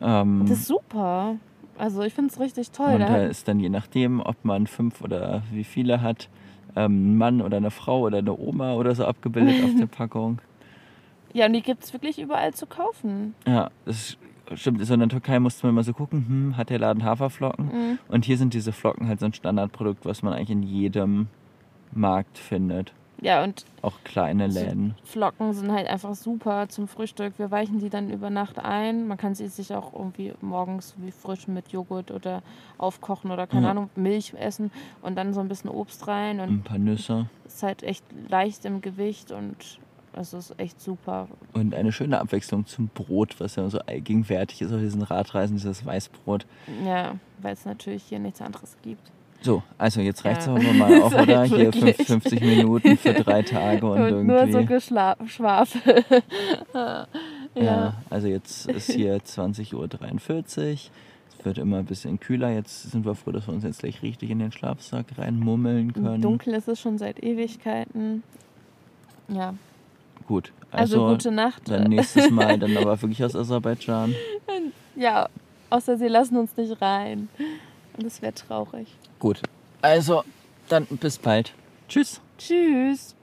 Ähm, 0.00 0.46
Das 0.48 0.60
ist 0.60 0.66
super. 0.66 1.36
Also 1.76 2.02
ich 2.02 2.14
finde 2.14 2.30
es 2.32 2.40
richtig 2.40 2.70
toll. 2.70 2.94
und 2.94 3.00
Da- 3.00 3.24
ist 3.24 3.46
dann 3.48 3.60
je 3.60 3.68
nachdem, 3.68 4.20
ob 4.20 4.42
man 4.44 4.66
fünf 4.66 5.02
oder 5.02 5.42
wie 5.52 5.64
viele 5.64 6.00
hat, 6.00 6.30
ähm, 6.74 7.12
ein 7.12 7.18
Mann 7.18 7.42
oder 7.42 7.58
eine 7.58 7.70
Frau 7.70 8.00
oder 8.00 8.18
eine 8.18 8.32
Oma 8.38 8.74
oder 8.74 8.94
so 8.94 9.04
abgebildet 9.04 9.62
auf 9.62 9.74
der 9.74 9.86
Packung. 9.98 10.40
ja, 11.34 11.44
und 11.46 11.52
die 11.52 11.60
gibt 11.62 11.84
es 11.84 11.92
wirklich 11.92 12.18
überall 12.18 12.54
zu 12.54 12.64
kaufen. 12.66 13.34
Ja, 13.46 13.70
das 13.84 14.16
stimmt. 14.56 14.84
So 14.84 14.94
in 14.94 15.00
der 15.00 15.08
Türkei 15.08 15.38
musste 15.40 15.66
man 15.66 15.74
immer 15.74 15.84
so 15.84 15.92
gucken, 15.92 16.24
hm, 16.28 16.56
hat 16.56 16.70
der 16.70 16.78
Laden 16.78 17.04
Haferflocken? 17.04 17.66
Mhm. 17.66 17.98
Und 18.08 18.24
hier 18.24 18.36
sind 18.38 18.54
diese 18.54 18.72
Flocken 18.72 19.08
halt 19.08 19.20
so 19.20 19.26
ein 19.26 19.32
Standardprodukt, 19.34 20.04
was 20.04 20.22
man 20.22 20.32
eigentlich 20.32 20.50
in 20.50 20.62
jedem 20.62 21.28
Markt 21.92 22.38
findet. 22.38 22.92
Ja, 23.20 23.44
und 23.44 23.64
Auch 23.82 23.92
kleine 24.02 24.48
Läden. 24.48 24.96
Flocken 25.04 25.52
sind 25.52 25.70
halt 25.70 25.86
einfach 25.86 26.16
super 26.16 26.68
zum 26.68 26.88
Frühstück. 26.88 27.38
Wir 27.38 27.52
weichen 27.52 27.78
die 27.78 27.88
dann 27.88 28.10
über 28.10 28.30
Nacht 28.30 28.58
ein. 28.58 29.06
Man 29.06 29.16
kann 29.16 29.36
sie 29.36 29.46
sich 29.46 29.72
auch 29.72 29.92
irgendwie 29.92 30.32
morgens 30.40 30.94
wie 30.96 31.12
frisch 31.12 31.46
mit 31.46 31.68
Joghurt 31.68 32.10
oder 32.10 32.42
aufkochen 32.78 33.30
oder 33.30 33.46
keine 33.46 33.66
Ja. 33.66 33.70
Ahnung, 33.70 33.90
Milch 33.94 34.34
essen 34.36 34.72
und 35.02 35.14
dann 35.16 35.34
so 35.34 35.40
ein 35.40 35.46
bisschen 35.46 35.70
Obst 35.70 36.08
rein. 36.08 36.40
Und 36.40 36.48
Ein 36.48 36.62
paar 36.62 36.78
Nüsse. 36.78 37.26
ist 37.46 37.62
halt 37.62 37.84
echt 37.84 38.04
leicht 38.28 38.64
im 38.64 38.80
Gewicht 38.80 39.30
und 39.30 39.78
es 40.14 40.32
ist 40.34 40.58
echt 40.58 40.80
super. 40.80 41.28
Und 41.52 41.74
eine 41.74 41.92
schöne 41.92 42.20
Abwechslung 42.20 42.66
zum 42.66 42.88
Brot, 42.88 43.40
was 43.40 43.56
ja 43.56 43.68
so 43.70 43.78
allgegenwärtig 43.80 44.62
ist 44.62 44.72
auf 44.72 44.80
diesen 44.80 45.02
Radreisen, 45.02 45.56
dieses 45.56 45.84
Weißbrot. 45.86 46.46
Ja, 46.84 47.14
weil 47.40 47.54
es 47.54 47.64
natürlich 47.64 48.02
hier 48.04 48.18
nichts 48.18 48.40
anderes 48.40 48.76
gibt. 48.82 49.10
So, 49.40 49.62
also 49.76 50.00
jetzt 50.00 50.24
reicht's 50.24 50.46
Ja. 50.46 50.52
aber 50.54 50.62
mal 50.74 51.02
halt 51.02 51.28
oder? 51.28 51.44
Hier 51.44 51.58
wirklich. 51.58 51.96
fünf- 51.96 52.22
50 52.24 52.40
Minuten 52.42 52.96
für 52.96 53.12
drei 53.14 53.42
Tage 53.42 53.86
und, 53.86 54.00
Und, 54.12 54.26
nur 54.26 54.38
so 54.40 54.58
irgendwie. 54.58 54.66
Geschwafel. 54.74 56.04
ja. 56.74 57.06
ja. 57.54 57.94
also 58.08 58.28
jetzt 58.28 58.66
ist 58.66 58.92
hier 58.92 59.16
20.43 59.18 59.74
Uhr. 59.74 59.84
Es 61.38 61.44
wird 61.44 61.58
immer 61.58 61.78
ein 61.78 61.86
bisschen 61.86 62.20
kühler. 62.20 62.50
Jetzt 62.52 62.90
sind 62.92 63.04
wir 63.04 63.16
froh, 63.16 63.32
dass 63.32 63.48
wir 63.48 63.54
uns 63.54 63.64
jetzt 63.64 63.80
gleich 63.80 64.00
richtig 64.02 64.30
in 64.30 64.38
den 64.38 64.52
Schlafsack 64.52 65.06
reinmummeln 65.18 65.92
können. 65.92 66.22
Dunkel 66.22 66.54
ist 66.54 66.68
es 66.68 66.78
schon 66.80 66.98
seit 66.98 67.20
Ewigkeiten. 67.20 68.22
Ja, 69.28 69.54
Gut, 70.26 70.52
also, 70.70 71.02
also, 71.02 71.14
gute 71.14 71.30
Nacht. 71.30 71.68
dann 71.68 71.84
nächstes 71.84 72.30
Mal 72.30 72.58
dann 72.58 72.76
aber 72.76 73.00
wirklich 73.00 73.22
aus 73.24 73.36
Aserbaidschan. 73.36 74.14
Ja, 74.96 75.28
außer 75.70 75.96
sie 75.96 76.08
lassen 76.08 76.36
uns 76.36 76.56
nicht 76.56 76.80
rein. 76.80 77.28
Und 77.96 78.06
das 78.06 78.22
wäre 78.22 78.34
traurig. 78.34 78.88
Gut, 79.18 79.40
also 79.82 80.24
dann 80.68 80.86
bis 80.86 81.18
bald. 81.18 81.52
Tschüss. 81.88 82.20
Tschüss. 82.38 83.14